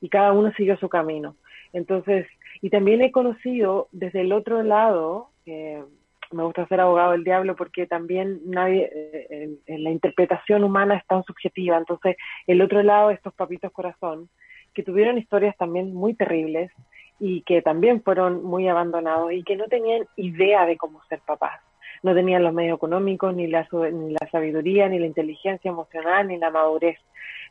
Y 0.01 0.09
cada 0.09 0.33
uno 0.33 0.51
siguió 0.53 0.77
su 0.77 0.89
camino. 0.89 1.35
Entonces, 1.73 2.27
y 2.61 2.69
también 2.69 3.01
he 3.01 3.11
conocido 3.11 3.89
desde 3.91 4.21
el 4.21 4.31
otro 4.31 4.63
lado, 4.63 5.29
eh, 5.45 5.83
me 6.35 6.43
gusta 6.43 6.67
ser 6.67 6.81
abogado 6.81 7.13
del 7.13 7.23
diablo 7.23 7.55
porque 7.55 7.87
también 7.87 8.41
nadie, 8.45 8.89
eh, 8.93 9.57
la 9.67 9.89
interpretación 9.89 10.63
humana 10.63 10.95
es 10.97 11.07
tan 11.07 11.23
subjetiva. 11.23 11.77
Entonces, 11.77 12.17
el 12.45 12.61
otro 12.61 12.83
lado, 12.83 13.09
estos 13.09 13.33
papitos 13.33 13.71
corazón, 13.71 14.29
que 14.73 14.83
tuvieron 14.83 15.17
historias 15.17 15.55
también 15.57 15.93
muy 15.93 16.13
terribles 16.13 16.71
y 17.19 17.41
que 17.43 17.61
también 17.61 18.03
fueron 18.03 18.43
muy 18.43 18.67
abandonados 18.67 19.31
y 19.31 19.43
que 19.43 19.55
no 19.55 19.65
tenían 19.67 20.05
idea 20.17 20.65
de 20.65 20.75
cómo 20.77 21.01
ser 21.05 21.21
papás. 21.25 21.61
No 22.03 22.13
tenían 22.13 22.43
los 22.43 22.53
medios 22.53 22.75
económicos, 22.75 23.33
ni 23.33 23.47
la, 23.47 23.67
ni 23.93 24.11
la 24.11 24.29
sabiduría, 24.29 24.89
ni 24.89 24.99
la 24.99 25.05
inteligencia 25.05 25.69
emocional, 25.69 26.27
ni 26.27 26.37
la 26.37 26.51
madurez. 26.51 26.99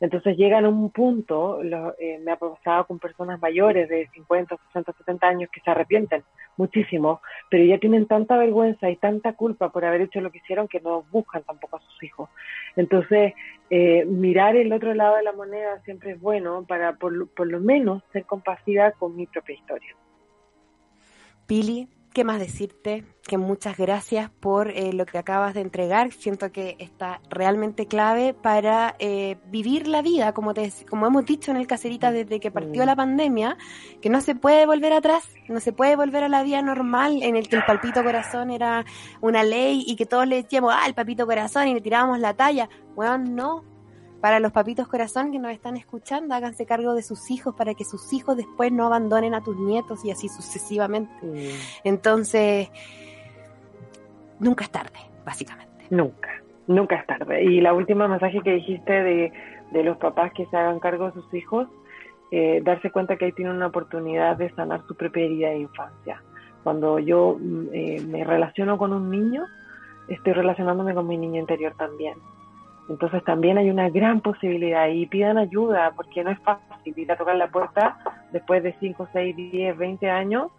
Entonces 0.00 0.37
llegan 0.37 0.64
a 0.64 0.68
un 0.68 0.90
punto, 0.90 1.62
eh, 1.62 2.20
me 2.22 2.33
ha 2.33 2.37
pasado 2.37 2.87
con 2.87 2.98
personas 2.98 3.40
mayores 3.40 3.88
de 3.88 4.09
50, 4.14 4.57
60, 4.66 4.92
70 4.92 5.26
años 5.26 5.50
que 5.52 5.61
se 5.61 5.70
arrepienten 5.70 6.24
muchísimo, 6.57 7.20
pero 7.50 7.64
ya 7.64 7.78
tienen 7.78 8.07
tanta 8.07 8.37
vergüenza 8.37 8.90
y 8.90 8.96
tanta 8.96 9.35
culpa 9.35 9.70
por 9.70 9.85
haber 9.85 10.02
hecho 10.02 10.20
lo 10.20 10.30
que 10.30 10.38
hicieron 10.38 10.68
que 10.68 10.80
no 10.80 11.04
buscan 11.11 11.42
tampoco 11.42 11.76
a 11.76 11.80
sus 11.80 12.02
hijos. 12.02 12.28
Entonces, 12.76 13.35
eh, 13.70 14.04
mirar 14.04 14.57
el 14.57 14.72
otro 14.72 14.94
lado 14.94 15.16
de 15.16 15.22
la 15.22 15.33
moneda 15.33 15.80
siempre 15.85 16.12
es 16.12 16.20
bueno 16.20 16.64
para 16.66 16.96
por, 16.96 17.28
por 17.30 17.46
lo 17.46 17.61
menos 17.61 18.02
ser 18.12 18.24
compasiva 18.24 18.92
con 18.92 19.16
mi 19.16 19.26
propia 19.26 19.54
historia. 19.54 19.94
Pili, 21.46 21.88
¿Qué 22.14 22.22
más 22.22 22.38
decirte? 22.38 23.05
Que 23.27 23.38
muchas 23.38 23.77
gracias 23.77 24.31
por 24.31 24.70
eh, 24.70 24.92
lo 24.92 25.05
que 25.05 25.18
acabas 25.18 25.53
de 25.53 25.62
entregar. 25.62 26.12
Siento 26.12 26.53
que 26.53 26.77
está 26.79 27.20
realmente 27.29 27.87
clave 27.87 28.35
para 28.35 28.94
eh, 29.00 29.37
vivir 29.46 29.88
la 29.88 30.00
vida, 30.00 30.33
como, 30.33 30.55
te, 30.55 30.72
como 30.88 31.09
hemos 31.09 31.27
dicho 31.27 31.50
en 31.50 31.57
el 31.57 31.66
Caserita 31.66 32.12
desde 32.12 32.38
que 32.38 32.53
partió 32.53 32.87
la 32.87 32.94
pandemia, 32.94 33.59
que 34.00 34.11
no 34.11 34.20
se 34.20 34.37
puede 34.37 34.64
volver 34.64 34.92
atrás, 34.92 35.29
no 35.48 35.59
se 35.59 35.72
puede 35.72 35.96
volver 35.96 36.22
a 36.22 36.29
la 36.29 36.44
vida 36.44 36.62
normal 36.62 37.20
en 37.20 37.35
el 37.35 37.48
que 37.48 37.57
el 37.57 37.64
palpito 37.64 38.05
corazón 38.05 38.53
era 38.53 38.85
una 39.20 39.42
ley 39.42 39.83
y 39.85 39.96
que 39.96 40.07
todos 40.07 40.29
le 40.29 40.37
decíamos, 40.37 40.72
ah, 40.72 40.87
el 40.87 40.94
papito 40.94 41.27
corazón 41.27 41.66
y 41.66 41.74
le 41.74 41.81
tirábamos 41.81 42.20
la 42.20 42.35
talla. 42.35 42.68
Bueno, 42.94 43.18
no, 43.18 43.74
para 44.25 44.41
los 44.41 44.53
papitos 44.53 44.89
corazón 44.89 45.33
que 45.33 45.39
nos 45.39 45.53
están 45.53 45.77
escuchando, 45.77 46.35
háganse 46.35 46.65
cargo 46.65 46.95
de 46.95 47.03
sus 47.03 47.31
hijos 47.31 47.55
para 47.55 47.75
que 47.75 47.85
sus 47.85 48.11
hijos 48.15 48.39
después 48.39 48.73
no 48.73 48.87
abandonen 48.87 49.35
a 49.35 49.43
tus 49.43 49.55
nietos 49.59 50.03
y 50.03 50.11
así 50.11 50.31
sucesivamente. 50.31 51.13
Entonces, 51.85 52.71
nunca 54.41 54.65
es 54.65 54.71
tarde, 54.71 54.99
básicamente. 55.27 55.85
Nunca, 55.91 56.31
nunca 56.67 56.97
es 56.97 57.07
tarde. 57.07 57.45
Y 57.45 57.61
la 57.61 57.75
última 57.75 58.09
mensaje 58.09 58.41
que 58.41 58.55
dijiste 58.55 58.95
de, 58.95 59.85
los 59.85 59.99
papás 59.99 60.33
que 60.33 60.47
se 60.47 60.57
hagan 60.57 60.81
cargo 60.81 61.09
de 61.09 61.13
sus 61.13 61.35
hijos, 61.35 61.69
eh, 62.31 62.63
darse 62.65 62.91
cuenta 62.91 63.17
que 63.17 63.27
ahí 63.27 63.33
tienen 63.33 63.57
una 63.57 63.67
oportunidad 63.67 64.39
de 64.39 64.49
sanar 64.55 64.87
su 64.89 64.95
propia 64.95 65.25
herida 65.25 65.51
de 65.51 65.59
infancia. 65.59 66.23
Cuando 66.63 66.99
yo 66.99 67.37
mm, 67.39 67.67
eh, 67.75 68.01
me 68.09 68.25
relaciono 68.25 68.79
con 68.79 68.95
un 68.95 69.11
niño, 69.11 69.45
estoy 70.09 70.33
relacionándome 70.33 70.95
con 70.95 71.07
mi 71.07 71.19
niño 71.19 71.41
interior 71.41 71.75
también. 71.77 72.15
Entonces 72.88 73.25
también 73.25 73.57
hay 73.57 73.70
una 73.70 73.88
gran 73.88 74.20
posibilidad 74.20 74.88
y 74.88 75.07
pidan 75.07 75.38
ayuda 75.38 75.92
porque 75.97 76.23
no 76.23 76.31
es 76.31 76.38
fácil 76.40 76.94
ir 76.97 77.11
a 77.11 77.16
tocar 77.16 77.37
la 77.37 77.49
puerta 77.49 77.97
después 78.33 78.62
de 78.62 78.75
5, 78.79 79.09
6, 79.12 79.37
10, 79.37 79.77
20 79.77 80.11
años. 80.11 80.51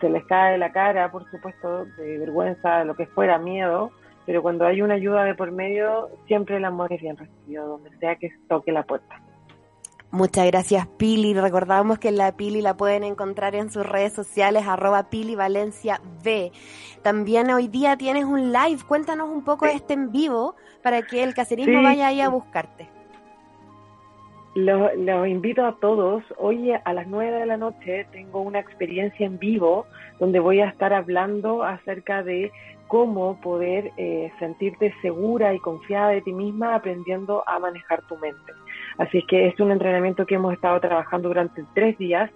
Se 0.00 0.10
les 0.10 0.24
cae 0.24 0.58
la 0.58 0.72
cara, 0.72 1.10
por 1.10 1.30
supuesto, 1.30 1.86
de 1.96 2.18
vergüenza, 2.18 2.80
de 2.80 2.84
lo 2.84 2.94
que 2.94 3.06
fuera, 3.06 3.38
miedo, 3.38 3.90
pero 4.26 4.42
cuando 4.42 4.66
hay 4.66 4.82
una 4.82 4.94
ayuda 4.94 5.24
de 5.24 5.34
por 5.34 5.50
medio, 5.52 6.08
siempre 6.26 6.56
el 6.56 6.64
amor 6.64 6.92
es 6.92 7.00
bien 7.00 7.16
recibido, 7.16 7.66
donde 7.66 7.90
sea 7.98 8.16
que 8.16 8.30
toque 8.48 8.72
la 8.72 8.82
puerta. 8.82 9.20
Muchas 10.12 10.46
gracias 10.46 10.88
Pili. 10.96 11.34
Recordamos 11.34 12.00
que 12.00 12.10
la 12.10 12.32
Pili 12.36 12.62
la 12.62 12.76
pueden 12.76 13.04
encontrar 13.04 13.54
en 13.54 13.70
sus 13.70 13.86
redes 13.86 14.12
sociales 14.12 14.66
arroba 14.66 15.08
Pili 15.08 15.36
Valencia 15.36 16.00
B. 16.24 16.50
También 17.02 17.48
hoy 17.50 17.68
día 17.68 17.96
tienes 17.96 18.24
un 18.24 18.52
live. 18.52 18.80
Cuéntanos 18.88 19.30
un 19.30 19.44
poco 19.44 19.66
de 19.66 19.74
este 19.74 19.94
en 19.94 20.10
vivo 20.10 20.56
para 20.82 21.02
que 21.02 21.22
el 21.22 21.32
caserismo 21.32 21.82
vaya 21.82 22.08
ahí 22.08 22.20
a 22.20 22.28
buscarte. 22.28 22.88
Los, 24.56 25.28
invito 25.28 25.64
a 25.64 25.76
todos. 25.76 26.24
Hoy 26.36 26.72
a 26.72 26.92
las 26.92 27.06
9 27.06 27.38
de 27.38 27.46
la 27.46 27.56
noche 27.56 28.06
tengo 28.10 28.40
una 28.40 28.58
experiencia 28.58 29.24
en 29.24 29.38
vivo 29.38 29.86
donde 30.18 30.40
voy 30.40 30.60
a 30.60 30.68
estar 30.68 30.92
hablando 30.92 31.62
acerca 31.62 32.24
de 32.24 32.50
cómo 32.88 33.40
poder 33.40 33.92
eh, 33.96 34.32
sentirte 34.40 34.92
segura 35.02 35.54
y 35.54 35.60
confiada 35.60 36.08
de 36.08 36.22
ti 36.22 36.32
misma 36.32 36.74
aprendiendo 36.74 37.44
a 37.46 37.60
manejar 37.60 38.02
tu 38.08 38.16
mente. 38.16 38.52
Así 39.00 39.22
que 39.22 39.48
es 39.48 39.58
un 39.58 39.72
entrenamiento 39.72 40.26
que 40.26 40.34
hemos 40.34 40.52
estado 40.52 40.78
trabajando 40.78 41.28
durante 41.28 41.64
tres 41.74 41.96
días. 41.96 42.30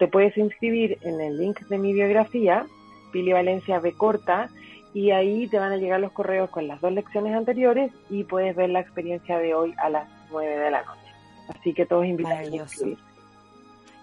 Te 0.00 0.08
puedes 0.08 0.36
inscribir 0.36 0.98
en 1.02 1.20
el 1.20 1.38
link 1.38 1.60
de 1.68 1.78
mi 1.78 1.92
biografía, 1.92 2.66
Pili 3.12 3.32
Valencia 3.32 3.78
B 3.78 3.92
corta, 3.92 4.48
y 4.92 5.12
ahí 5.12 5.46
te 5.46 5.60
van 5.60 5.70
a 5.70 5.76
llegar 5.76 6.00
los 6.00 6.10
correos 6.10 6.50
con 6.50 6.66
las 6.66 6.80
dos 6.80 6.92
lecciones 6.92 7.32
anteriores 7.36 7.92
y 8.08 8.24
puedes 8.24 8.56
ver 8.56 8.70
la 8.70 8.80
experiencia 8.80 9.38
de 9.38 9.54
hoy 9.54 9.72
a 9.78 9.88
las 9.88 10.08
9 10.32 10.58
de 10.58 10.70
la 10.72 10.82
noche. 10.82 11.14
Así 11.48 11.72
que 11.72 11.86
todos 11.86 12.04
invitados 12.04 12.40
a 12.40 12.56
inscribirse. 12.56 13.04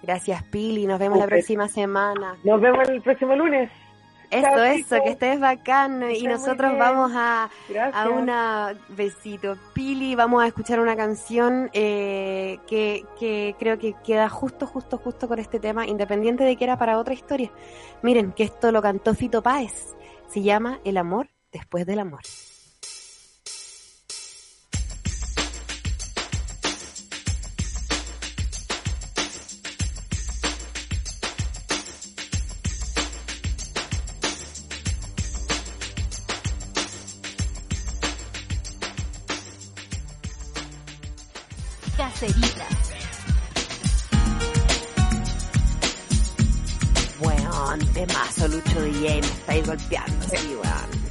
Gracias 0.02 0.44
Pili, 0.44 0.88
nos 0.88 1.00
vemos 1.00 1.20
la 1.20 1.28
próxima 1.28 1.68
semana. 1.68 2.38
Nos 2.46 2.62
vemos 2.62 2.88
el 2.88 3.02
próximo 3.02 3.36
lunes. 3.36 3.70
Eso, 4.30 4.64
eso, 4.64 5.04
que 5.04 5.12
estés 5.12 5.40
bacán. 5.40 6.12
y 6.12 6.24
nosotros 6.24 6.78
vamos 6.78 7.12
a, 7.16 7.50
a 7.94 8.10
una 8.10 8.74
besito. 8.90 9.58
Pili, 9.74 10.16
vamos 10.16 10.44
a 10.44 10.48
escuchar 10.48 10.80
una 10.80 10.96
canción 10.96 11.70
eh, 11.74 12.60
que, 12.68 13.06
que 13.20 13.56
creo 13.58 13.78
que 13.78 13.96
queda 14.04 14.30
justo, 14.30 14.68
justo, 14.68 14.98
justo 14.98 15.28
con 15.28 15.40
este 15.40 15.60
tema, 15.60 15.86
independiente 15.86 16.44
de 16.44 16.56
que 16.56 16.64
era 16.64 16.78
para 16.78 16.98
otra 16.98 17.14
historia. 17.14 17.52
Miren, 18.02 18.32
que 18.34 18.44
esto 18.44 18.72
lo 18.72 18.82
cantó 18.82 19.14
Fito 19.14 19.42
Páez. 19.42 19.96
Se 20.28 20.42
llama 20.42 20.80
El 20.84 20.98
amor 20.98 21.30
después 21.52 21.86
del 21.86 22.00
amor. 22.00 22.22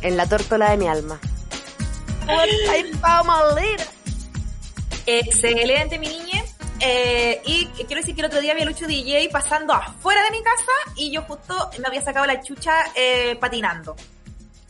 En 0.06 0.16
la 0.16 0.24
tórtola 0.24 0.70
de 0.70 0.76
mi 0.76 0.86
alma. 0.86 1.18
Excelente, 5.04 5.98
mi 5.98 6.06
niña. 6.06 6.44
Eh, 6.78 7.42
y 7.44 7.66
quiero 7.88 8.02
decir 8.02 8.14
que 8.14 8.20
el 8.20 8.28
otro 8.28 8.40
día 8.40 8.54
vi 8.54 8.62
a 8.62 8.66
Lucho 8.66 8.86
DJ 8.86 9.28
pasando 9.32 9.72
afuera 9.72 10.22
de 10.22 10.30
mi 10.30 10.44
casa 10.44 10.70
y 10.94 11.10
yo 11.10 11.22
justo 11.22 11.70
me 11.80 11.88
había 11.88 12.02
sacado 12.02 12.24
la 12.24 12.40
chucha 12.40 12.72
eh, 12.94 13.36
patinando. 13.40 13.96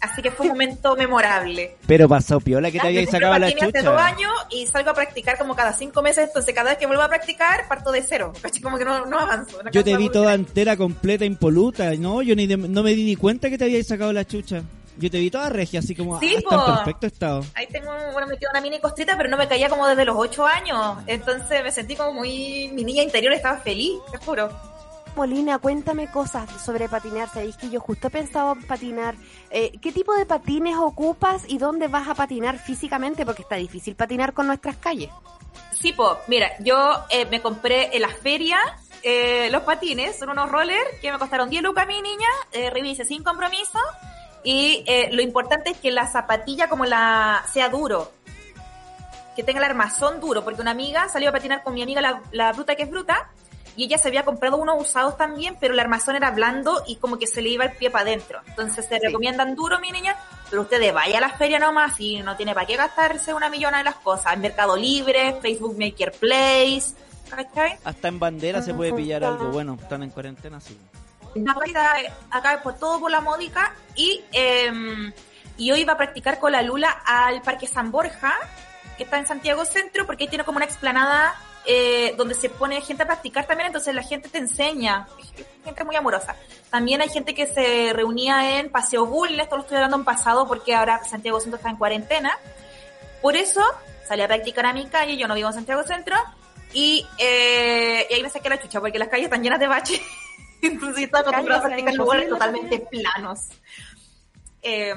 Así 0.01 0.23
que 0.23 0.31
fue 0.31 0.47
un 0.47 0.53
momento 0.53 0.97
memorable. 0.97 1.77
Pero 1.87 2.09
pasó 2.09 2.41
piola 2.41 2.71
que 2.71 2.81
te 2.81 2.87
había 2.87 3.05
sacado 3.05 3.39
la 3.39 3.53
chucha. 3.53 3.67
hace 3.67 3.83
dos 3.83 4.01
años 4.01 4.33
y 4.51 4.67
salgo 4.67 4.89
a 4.89 4.95
practicar 4.95 5.37
como 5.37 5.55
cada 5.55 5.75
cinco 5.75 6.01
meses, 6.01 6.29
entonces 6.29 6.55
cada 6.55 6.71
vez 6.71 6.79
que 6.79 6.87
vuelvo 6.87 7.03
a 7.03 7.09
practicar 7.09 7.69
parto 7.69 7.93
de 7.93 8.03
cero. 8.03 8.33
Como 8.63 8.79
que 8.79 8.87
no, 8.87 9.05
no 9.05 9.19
avanzo. 9.19 9.59
yo 9.71 9.85
te 9.85 9.99
vi 9.99 10.09
toda 10.09 10.33
entera, 10.33 10.79
completa, 10.79 11.27
impoluta. 11.27 11.95
No, 11.97 12.23
yo 12.23 12.35
ni 12.35 12.47
no 12.47 12.83
me 12.83 12.95
di 12.95 13.05
ni 13.05 13.17
cuenta 13.17 13.51
que 13.51 13.59
te 13.59 13.65
habías 13.65 13.87
sacado 13.87 14.15
la 14.15 14.25
chucha. 14.25 14.63
Yo 14.99 15.11
te 15.11 15.19
vi 15.19 15.31
toda 15.31 15.49
regia, 15.51 15.81
así 15.81 15.95
como 15.95 16.19
sí, 16.21 16.35
en 16.35 16.43
perfecto 16.43 17.07
estado. 17.07 17.45
Ahí 17.55 17.67
tengo, 17.67 17.91
bueno, 18.13 18.27
me 18.29 18.39
quedó 18.39 18.51
una 18.51 18.61
mini 18.61 18.81
costrita, 18.81 19.17
pero 19.17 19.29
no 19.29 19.37
me 19.37 19.47
caía 19.47 19.69
como 19.69 19.87
desde 19.87 20.05
los 20.05 20.17
ocho 20.17 20.47
años. 20.47 20.99
Entonces 21.07 21.63
me 21.63 21.71
sentí 21.71 21.97
como 21.97 22.15
muy, 22.15 22.71
mi 22.73 22.85
niña 22.85 23.03
interior 23.03 23.33
estaba 23.33 23.59
feliz, 23.59 23.93
te 24.11 24.19
juro. 24.19 24.49
Molina, 25.17 25.59
cuéntame 25.59 26.11
cosas 26.11 26.49
sobre 26.63 26.91
patinar. 26.91 27.31
Sabéis 27.31 27.57
que 27.57 27.71
yo 27.71 27.81
justo 27.81 28.11
pensaba 28.11 28.53
en 28.53 28.63
patinar. 28.63 29.15
Eh, 29.51 29.73
¿Qué 29.81 29.91
tipo 29.91 30.15
de 30.15 30.27
patines 30.27 30.77
ocupas 30.77 31.43
y 31.49 31.57
dónde 31.57 31.89
vas 31.89 32.07
a 32.07 32.15
patinar 32.15 32.59
físicamente? 32.59 33.25
Porque 33.25 33.43
está 33.43 33.57
difícil 33.57 33.97
patinar 33.97 34.35
con 34.35 34.47
nuestras 34.47 34.77
calles. 34.77 35.09
Sí, 35.73 35.93
po, 35.93 36.19
mira, 36.29 36.53
yo 36.61 36.77
eh, 37.09 37.25
me 37.27 37.41
compré 37.41 37.97
en 37.97 38.03
la 38.03 38.09
feria 38.09 38.59
eh, 39.03 39.49
los 39.51 39.63
patines, 39.63 40.19
son 40.19 40.31
unos 40.31 40.51
rollers 40.51 40.99
que 41.01 41.11
me 41.11 41.19
costaron 41.19 41.49
10 41.49 41.63
lucas 41.63 41.85
a 41.85 41.87
mi 41.87 42.03
niña, 42.03 42.29
revise 42.73 43.05
sin 43.05 43.23
compromiso. 43.23 43.79
Y 44.47 44.85
lo 45.11 45.23
importante 45.23 45.71
es 45.71 45.79
que 45.79 45.91
la 45.91 46.07
zapatilla 46.07 46.69
como 46.69 46.85
la 46.85 47.45
sea 47.53 47.69
duro, 47.69 48.13
que 49.35 49.43
tenga 49.43 49.59
el 49.59 49.65
armazón 49.65 50.21
duro, 50.21 50.45
porque 50.45 50.61
una 50.61 50.71
amiga 50.71 51.09
salió 51.09 51.31
a 51.31 51.33
patinar 51.33 51.65
con 51.65 51.75
mi 51.75 51.83
amiga 51.83 52.01
la, 52.01 52.23
la 52.31 52.53
bruta 52.53 52.77
que 52.77 52.85
es 52.85 52.91
bruta, 52.91 53.29
y 53.75 53.87
ella 53.87 53.99
se 53.99 54.07
había 54.07 54.25
comprado 54.25 54.57
unos 54.57 54.81
usados 54.81 55.17
también, 55.17 55.57
pero 55.61 55.75
el 55.75 55.81
armazón 55.81 56.15
era 56.15 56.31
blando 56.31 56.85
y 56.87 56.95
como 56.95 57.19
que 57.19 57.27
se 57.27 57.43
le 57.43 57.49
iba 57.49 57.65
el 57.65 57.73
pie 57.73 57.91
para 57.91 58.03
adentro. 58.03 58.41
Entonces 58.47 58.87
se 58.87 59.01
recomiendan 59.01 59.57
duro, 59.57 59.81
mi 59.81 59.91
niña, 59.91 60.17
pero 60.49 60.63
ustedes 60.63 60.95
vaya 60.95 61.19
a 61.19 61.21
la 61.21 61.31
feria 61.31 61.59
nomás 61.59 61.99
y 61.99 62.23
no 62.23 62.37
tiene 62.37 62.55
para 62.55 62.69
qué 62.69 62.77
gastarse 62.77 63.35
una 63.35 63.51
millona 63.51 63.79
de 63.79 63.85
las 63.85 63.97
cosas. 63.97 64.33
En 64.33 64.43
Mercado 64.43 64.77
Libre, 64.77 65.39
Facebook 65.43 65.77
Maker 65.77 66.13
Place, 66.13 66.95
Hasta 67.83 68.07
en 68.07 68.21
bandera 68.21 68.63
se 68.63 68.73
puede 68.73 68.93
pillar 68.93 69.25
algo. 69.25 69.51
Bueno, 69.51 69.77
están 69.81 70.05
en 70.05 70.11
cuarentena, 70.11 70.61
sí. 70.61 70.79
Acá, 71.49 71.97
acá 72.31 72.63
por 72.63 72.79
todo 72.79 73.01
por 73.01 73.11
la 73.11 73.21
módica 73.21 73.75
y, 73.95 74.23
eh, 74.33 75.13
y 75.57 75.71
hoy 75.71 75.85
va 75.85 75.95
a 75.95 75.97
practicar 75.97 76.39
con 76.39 76.53
la 76.53 76.63
Lula 76.63 76.91
al 77.05 77.43
Parque 77.43 77.67
San 77.67 77.91
Borja, 77.91 78.35
que 78.97 79.05
está 79.05 79.19
en 79.19 79.27
Santiago 79.27 79.65
Centro, 79.65 80.07
porque 80.07 80.25
ahí 80.25 80.29
tiene 80.29 80.45
como 80.45 80.57
una 80.57 80.65
explanada 80.65 81.35
eh, 81.65 82.15
donde 82.17 82.35
se 82.35 82.49
pone 82.49 82.81
gente 82.81 83.03
a 83.03 83.07
practicar 83.07 83.47
también, 83.47 83.67
entonces 83.67 83.95
la 83.95 84.03
gente 84.03 84.29
te 84.29 84.39
enseña, 84.39 85.09
gente 85.65 85.85
muy 85.85 85.97
amorosa. 85.97 86.37
También 86.71 87.01
hay 87.01 87.09
gente 87.09 87.35
que 87.35 87.47
se 87.47 87.93
reunía 87.93 88.59
en 88.59 88.71
Paseo 88.71 89.07
Bulnes, 89.07 89.45
esto 89.45 89.57
lo 89.57 89.63
estoy 89.63 89.77
hablando 89.77 89.97
en 89.97 90.05
pasado 90.05 90.47
porque 90.47 90.75
ahora 90.75 91.03
Santiago 91.05 91.41
Centro 91.41 91.57
está 91.57 91.71
en 91.71 91.77
cuarentena. 91.77 92.39
Por 93.21 93.37
eso 93.37 93.63
salí 94.07 94.23
a 94.23 94.29
practicar 94.29 94.67
a 94.67 94.73
mi 94.73 94.87
calle, 94.87 95.17
yo 95.17 95.27
no 95.27 95.35
vivo 95.35 95.49
en 95.49 95.55
Santiago 95.55 95.83
Centro, 95.83 96.17
y, 96.73 97.05
eh, 97.19 98.07
y 98.11 98.15
ahí 98.15 98.23
me 98.23 98.31
saqué 98.31 98.49
la 98.49 98.61
chucha 98.61 98.81
porque 98.81 98.99
las 98.99 99.09
calles 99.09 99.25
están 99.25 99.43
llenas 99.43 99.59
de 99.59 99.67
baches. 99.67 100.01
entonces 100.67 101.05
estaba 101.05 101.23
acostumbrada 101.23 101.61
a 101.61 101.65
practicar 101.65 101.93
en 101.93 101.99
lugares 101.99 102.29
totalmente 102.29 102.79
planos. 102.81 103.41
Eh, 104.63 104.95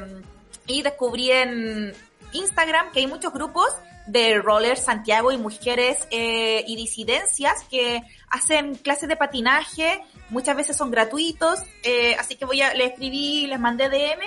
y 0.68 0.82
descubrí 0.82 1.32
en 1.32 1.94
Instagram 2.32 2.92
que 2.92 3.00
hay 3.00 3.08
muchos 3.08 3.34
grupos 3.34 3.70
de 4.10 4.40
roller 4.40 4.78
Santiago 4.78 5.32
y 5.32 5.38
mujeres 5.38 6.08
eh, 6.10 6.64
y 6.68 6.76
disidencias 6.76 7.64
que 7.70 8.02
hacen 8.30 8.76
clases 8.76 9.08
de 9.08 9.16
patinaje, 9.16 10.02
muchas 10.30 10.56
veces 10.56 10.76
son 10.76 10.90
gratuitos, 10.90 11.60
eh, 11.84 12.16
así 12.16 12.36
que 12.36 12.46
voy 12.46 12.62
a, 12.62 12.74
les 12.74 12.92
escribí, 12.92 13.46
les 13.46 13.60
mandé 13.60 13.90
DM, 13.90 14.22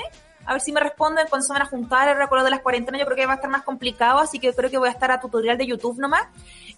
a 0.45 0.53
ver 0.53 0.63
si 0.63 0.73
me 0.73 0.81
responden 0.81 1.27
cuando 1.29 1.47
se 1.47 1.53
van 1.53 1.63
a 1.63 1.67
juntar, 1.67 2.09
el 2.09 2.17
recuerdo 2.17 2.45
de 2.45 2.53
las 2.53 2.61
cuarentenas 2.61 3.01
yo 3.01 3.07
creo 3.07 3.17
que 3.17 3.27
va 3.27 3.33
a 3.33 3.37
estar 3.37 3.51
más 3.51 3.63
complicado, 3.63 4.21
así 4.21 4.39
que 4.39 4.49
yo 4.49 4.55
creo 4.55 4.71
que 4.71 4.79
voy 4.79 4.89
a 4.89 4.93
estar 4.93 5.11
a 5.11 5.21
tutorial 5.21 5.59
de 5.59 5.67
YouTube 5.67 5.99
nomás, 5.99 6.27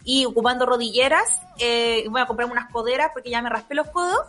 y 0.02 0.24
ocupando 0.24 0.64
rodilleras, 0.64 1.42
eh, 1.58 2.04
voy 2.08 2.22
a 2.22 2.26
comprarme 2.26 2.52
unas 2.52 2.70
coderas 2.70 3.10
porque 3.12 3.30
ya 3.30 3.42
me 3.42 3.50
raspé 3.50 3.74
los 3.74 3.88
codos, 3.88 4.26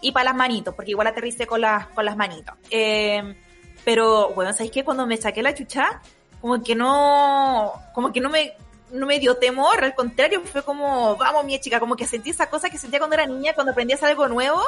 y 0.00 0.12
para 0.12 0.24
las 0.24 0.34
manitos, 0.34 0.74
porque 0.74 0.92
igual 0.92 1.06
aterricé 1.06 1.46
con 1.46 1.60
las, 1.60 1.86
con 1.88 2.04
las 2.04 2.16
manitos. 2.16 2.54
Eh, 2.70 3.36
pero 3.84 4.30
bueno, 4.34 4.52
¿sabéis 4.52 4.72
qué? 4.72 4.84
Cuando 4.84 5.06
me 5.06 5.16
saqué 5.16 5.42
la 5.42 5.54
chucha, 5.54 6.00
como 6.40 6.62
que 6.62 6.74
no, 6.74 7.72
como 7.94 8.12
que 8.12 8.20
no 8.20 8.28
me, 8.28 8.54
no 8.92 9.06
me 9.06 9.18
dio 9.18 9.36
temor, 9.36 9.82
al 9.82 9.94
contrario, 9.94 10.42
fue 10.42 10.62
como, 10.62 11.16
vamos 11.16 11.44
mi 11.44 11.58
chica, 11.60 11.80
como 11.80 11.96
que 11.96 12.06
sentí 12.06 12.30
esa 12.30 12.48
cosa 12.48 12.70
que 12.70 12.78
sentía 12.78 12.98
cuando 12.98 13.14
era 13.14 13.26
niña, 13.26 13.54
cuando 13.54 13.72
aprendías 13.72 14.02
algo 14.02 14.28
nuevo, 14.28 14.62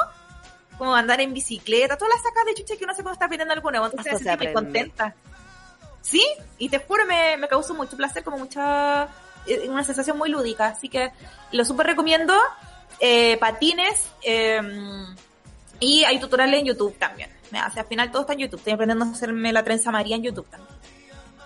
como 0.77 0.95
andar 0.95 1.21
en 1.21 1.33
bicicleta, 1.33 1.97
todas 1.97 2.13
las 2.15 2.23
sacas 2.23 2.45
de 2.45 2.53
chucha 2.55 2.77
que 2.77 2.83
uno 2.83 2.93
se 2.93 3.03
puede 3.03 3.13
estar 3.13 3.27
aprendiendo 3.27 3.53
algo 3.53 3.69
nuevo, 3.71 3.85
entonces 3.85 4.13
me 4.13 4.19
sentí 4.19 4.53
contenta. 4.53 5.15
Sí, 6.01 6.25
y 6.57 6.69
te 6.69 6.79
juro, 6.79 7.05
me, 7.05 7.37
me 7.37 7.47
causó 7.47 7.73
mucho 7.73 7.95
placer, 7.95 8.23
como 8.23 8.37
mucha, 8.37 9.07
eh, 9.47 9.69
una 9.69 9.83
sensación 9.83 10.17
muy 10.17 10.29
lúdica, 10.29 10.67
así 10.67 10.89
que 10.89 11.11
lo 11.51 11.63
súper 11.63 11.87
recomiendo, 11.87 12.33
eh, 12.99 13.37
patines, 13.37 14.09
eh, 14.21 14.61
y 15.83 16.03
hay 16.05 16.19
tutoriales 16.19 16.59
en 16.61 16.65
YouTube 16.67 16.95
también. 16.97 17.29
O 17.47 17.49
sea, 17.49 17.81
al 17.83 17.85
final 17.87 18.11
todo 18.11 18.21
está 18.21 18.33
en 18.33 18.39
YouTube. 18.39 18.57
Estoy 18.59 18.73
aprendiendo 18.73 19.05
a 19.05 19.09
hacerme 19.09 19.51
la 19.53 19.63
trenza 19.63 19.91
María 19.91 20.15
en 20.15 20.23
YouTube 20.23 20.47
también. 20.49 20.73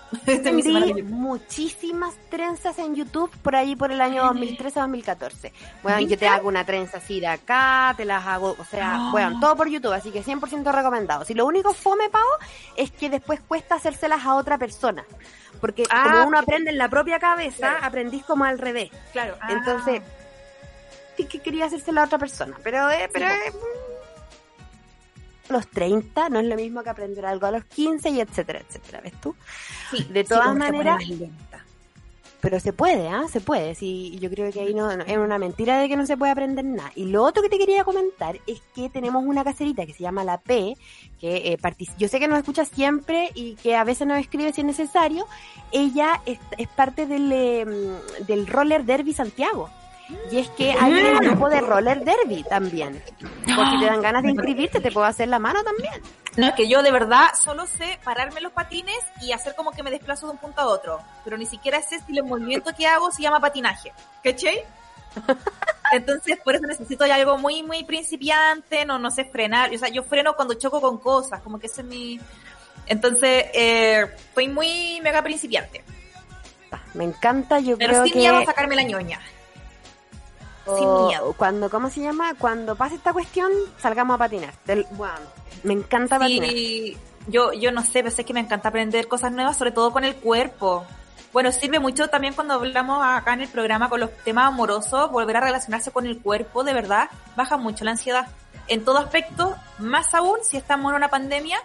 Esta 0.26 0.50
es 0.50 0.56
mi 0.56 0.62
semana 0.64 0.86
Vendí 0.86 1.02
de- 1.02 1.08
muchísimas 1.10 2.16
trenzas 2.30 2.80
en 2.80 2.96
YouTube 2.96 3.30
por 3.42 3.58
ahí 3.58 3.76
por 3.76 3.92
el 3.92 4.00
año 4.00 4.24
2013-2014. 4.34 5.52
Bueno, 5.84 6.00
yo 6.00 6.18
te 6.18 6.28
hago 6.30 6.48
una 6.48 6.66
trenza 6.66 7.00
así 7.00 7.20
de 7.20 7.28
acá, 7.28 7.94
te 7.98 8.06
las 8.06 8.26
hago, 8.26 8.56
o 8.58 8.64
sea, 8.64 8.96
Ah. 8.96 9.10
bueno, 9.12 9.38
todo 9.42 9.58
por 9.58 9.68
YouTube, 9.68 9.92
así 9.92 10.12
que 10.12 10.24
100% 10.24 10.72
recomendado. 10.72 11.26
Si 11.26 11.34
lo 11.34 11.46
único 11.46 11.74
fome, 11.74 12.10
Pavo, 12.10 12.26
es 12.78 12.90
que 12.92 13.10
después 13.10 13.42
cuesta 13.42 13.76
hacérselas 13.76 14.24
a 14.26 14.36
otra 14.36 14.58
persona. 14.58 15.04
Porque 15.60 15.84
Ah, 15.90 16.04
como 16.10 16.28
uno 16.28 16.40
aprende 16.40 16.70
en 16.72 16.78
la 16.78 16.88
propia 16.88 17.20
cabeza, 17.20 17.58
Claro. 17.72 17.78
aprendís 17.86 18.24
como 18.24 18.46
al 18.46 18.60
revés. 18.60 18.92
Claro. 19.12 19.36
ah. 19.42 19.48
Entonces, 19.52 20.02
sí 21.18 21.26
que 21.26 21.40
quería 21.40 21.66
hacérsela 21.66 22.04
a 22.04 22.06
otra 22.06 22.18
persona, 22.20 22.56
pero, 22.64 22.90
eh, 22.92 23.10
pero 23.12 23.26
eh, 23.28 23.52
los 25.50 25.68
30 25.68 26.30
no 26.30 26.40
es 26.40 26.46
lo 26.46 26.56
mismo 26.56 26.84
que 26.84 26.90
aprender 26.90 27.26
algo 27.26 27.46
a 27.48 27.52
los 27.52 27.64
15 27.66 28.10
y 28.10 28.22
etcétera, 28.22 28.60
etcétera, 28.68 29.02
¿ves 29.02 29.14
tú? 29.22 29.36
Sí, 29.92 30.04
de 30.12 30.24
todas 30.24 30.48
maneras-. 30.56 31.04
Pero 32.40 32.60
se 32.60 32.72
puede, 32.72 33.10
¿ah? 33.10 33.24
Se 33.32 33.42
puede. 33.42 33.74
Sí, 33.74 34.16
yo 34.22 34.30
creo 34.30 34.52
que 34.52 34.62
ahí 34.62 34.74
no, 34.74 34.96
no- 34.96 35.04
es 35.04 35.18
una 35.18 35.40
mentira 35.40 35.80
de 35.80 35.90
que 35.90 35.98
no 35.98 36.06
se 36.06 36.16
puede 36.18 36.32
aprender 36.32 36.64
nada. 36.64 36.92
Y 36.96 37.06
lo 37.06 37.24
otro 37.24 37.42
que 37.42 37.50
te 37.50 37.58
quería 37.58 37.84
comentar 37.84 38.40
es 38.46 38.62
que 38.76 38.90
tenemos 38.90 39.26
una 39.26 39.44
caserita 39.44 39.88
que 39.88 39.94
se 39.94 40.04
llama 40.04 40.24
La 40.24 40.38
P, 40.38 40.78
que 41.20 41.38
eh, 41.54 41.58
yo 41.98 42.08
sé 42.08 42.20
que 42.20 42.28
nos 42.28 42.38
escucha 42.38 42.64
siempre 42.64 43.32
y 43.34 43.56
que 43.56 43.76
a 43.76 43.84
veces 43.84 44.06
nos 44.08 44.20
escribe 44.20 44.54
si 44.54 44.62
es 44.62 44.68
necesario. 44.68 45.26
Ella 45.72 46.22
es, 46.28 46.38
es 46.60 46.68
parte 46.68 47.08
del, 47.08 47.32
eh, 47.32 47.66
del 48.28 48.46
Roller 48.46 48.86
Derby 48.86 49.14
Santiago. 49.14 49.70
Y 50.32 50.40
es 50.40 50.50
que 50.52 50.72
hay 50.72 50.94
un 50.94 51.18
grupo 51.20 51.50
de 51.50 51.62
Roller 51.62 52.04
Derby 52.04 52.44
también. 52.44 53.02
Por 53.20 53.70
si 53.70 53.80
te 53.80 53.86
dan 53.86 54.02
ganas 54.02 54.24
de 54.24 54.32
inscribirte, 54.32 54.80
te 54.80 54.92
puedo 54.92 55.06
hacer 55.06 55.28
la 55.28 55.40
mano 55.40 55.64
también. 55.64 56.02
No, 56.38 56.48
es 56.48 56.54
que 56.54 56.68
yo 56.68 56.84
de 56.84 56.92
verdad 56.92 57.30
solo 57.42 57.66
sé 57.66 58.00
pararme 58.04 58.42
los 58.42 58.52
patines 58.52 59.00
y 59.22 59.32
hacer 59.32 59.56
como 59.56 59.72
que 59.72 59.84
me 59.84 59.92
desplazo 59.92 60.28
de 60.28 60.34
un 60.34 60.38
punto 60.38 60.62
a 60.62 60.68
otro. 60.68 61.02
Pero 61.24 61.38
ni 61.38 61.46
siquiera 61.46 61.82
sé 61.82 62.00
si 62.06 62.18
el 62.18 62.24
movimiento 62.24 62.74
que 62.76 62.88
hago 62.88 63.12
se 63.12 63.24
llama 63.24 63.40
patinaje. 63.40 63.92
¿Cachai? 64.24 64.64
Entonces, 65.92 66.38
por 66.44 66.56
eso 66.56 66.66
necesito 66.68 67.06
algo 67.06 67.38
muy, 67.38 67.64
muy 67.64 67.84
principiante, 67.84 68.86
no, 68.86 69.00
no 69.00 69.10
sé 69.10 69.26
frenar. 69.26 69.74
O 69.74 69.78
sea, 69.78 69.90
yo 69.90 70.04
freno 70.04 70.36
cuando 70.36 70.54
choco 70.54 70.82
con 70.82 70.98
cosas, 70.98 71.42
como 71.42 71.60
que 71.60 71.68
ese 71.68 71.82
es 71.82 71.88
mi... 71.88 72.20
Entonces, 72.86 73.46
eh, 73.54 74.06
estoy 74.16 74.48
muy 74.48 75.00
mega 75.02 75.22
principiante. 75.22 75.84
Me 76.94 77.04
encanta, 77.04 77.60
yo 77.60 77.78
Pero 77.78 77.94
creo 77.94 78.04
sin 78.04 78.14
que... 78.14 78.20
miedo 78.20 78.38
a 78.38 78.46
sacarme 78.46 78.76
la 78.76 78.84
ñoña. 78.84 79.20
Sin 80.76 81.08
miedo. 81.08 81.34
Cuando, 81.38 81.70
¿cómo 81.70 81.90
se 81.90 82.02
llama? 82.02 82.34
Cuando 82.38 82.76
pase 82.76 82.96
esta 82.96 83.14
cuestión, 83.14 83.52
salgamos 83.78 84.16
a 84.16 84.18
patinar. 84.18 84.54
Del- 84.66 84.86
bueno, 84.92 85.16
me 85.64 85.74
encanta 85.74 86.20
patinar. 86.20 86.50
Sí, 86.50 86.98
yo, 87.28 87.54
yo 87.54 87.72
no 87.72 87.82
sé, 87.84 88.04
pero 88.04 88.12
sé 88.12 88.24
que 88.26 88.34
me 88.34 88.40
encanta 88.40 88.70
aprender 88.70 89.08
cosas 89.08 89.32
nuevas, 89.32 89.58
sobre 89.58 89.72
todo 89.72 89.92
con 89.92 90.04
el 90.04 90.16
cuerpo. 90.16 90.86
Bueno, 91.34 91.52
sirve 91.52 91.80
mucho 91.80 92.08
también 92.08 92.34
cuando 92.34 92.56
hablamos 92.56 93.00
acá 93.06 93.34
en 93.34 93.42
el 93.42 93.50
programa 93.50 93.90
con 93.90 94.00
los 94.00 94.10
temas 94.24 94.48
amorosos, 94.48 95.12
volver 95.12 95.38
a 95.38 95.42
relacionarse 95.42 95.92
con 95.92 96.06
el 96.06 96.20
cuerpo, 96.22 96.64
de 96.64 96.74
verdad, 96.74 97.10
baja 97.36 97.58
mucho 97.58 97.84
la 97.86 97.92
ansiedad. 97.92 98.28
En 98.68 98.84
todo 98.84 98.98
aspecto, 98.98 99.56
más 99.78 100.14
aún 100.14 100.40
si 100.42 100.58
estamos 100.58 100.90
en 100.92 100.96
una 100.98 101.10
pandemia. 101.10 101.60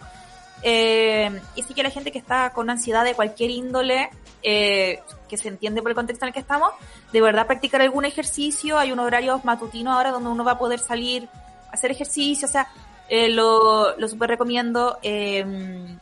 Eh, 0.62 1.40
y 1.56 1.62
sí 1.62 1.74
que 1.74 1.82
la 1.82 1.90
gente 1.90 2.12
que 2.12 2.18
está 2.18 2.52
con 2.52 2.70
ansiedad 2.70 3.04
de 3.04 3.14
cualquier 3.14 3.50
índole, 3.50 4.10
eh, 4.42 5.00
que 5.28 5.36
se 5.36 5.48
entiende 5.48 5.82
por 5.82 5.90
el 5.90 5.94
contexto 5.94 6.24
en 6.24 6.28
el 6.28 6.34
que 6.34 6.40
estamos, 6.40 6.70
de 7.12 7.20
verdad 7.20 7.46
practicar 7.46 7.80
algún 7.80 8.04
ejercicio. 8.04 8.78
Hay 8.78 8.92
un 8.92 8.98
horario 9.00 9.40
matutino 9.44 9.92
ahora 9.92 10.10
donde 10.10 10.28
uno 10.28 10.44
va 10.44 10.52
a 10.52 10.58
poder 10.58 10.78
salir 10.78 11.28
a 11.68 11.72
hacer 11.72 11.90
ejercicio, 11.90 12.46
o 12.46 12.50
sea, 12.50 12.68
eh, 13.08 13.28
lo, 13.28 13.96
lo 13.96 14.08
super 14.08 14.28
recomiendo. 14.28 14.98
eh, 15.02 15.44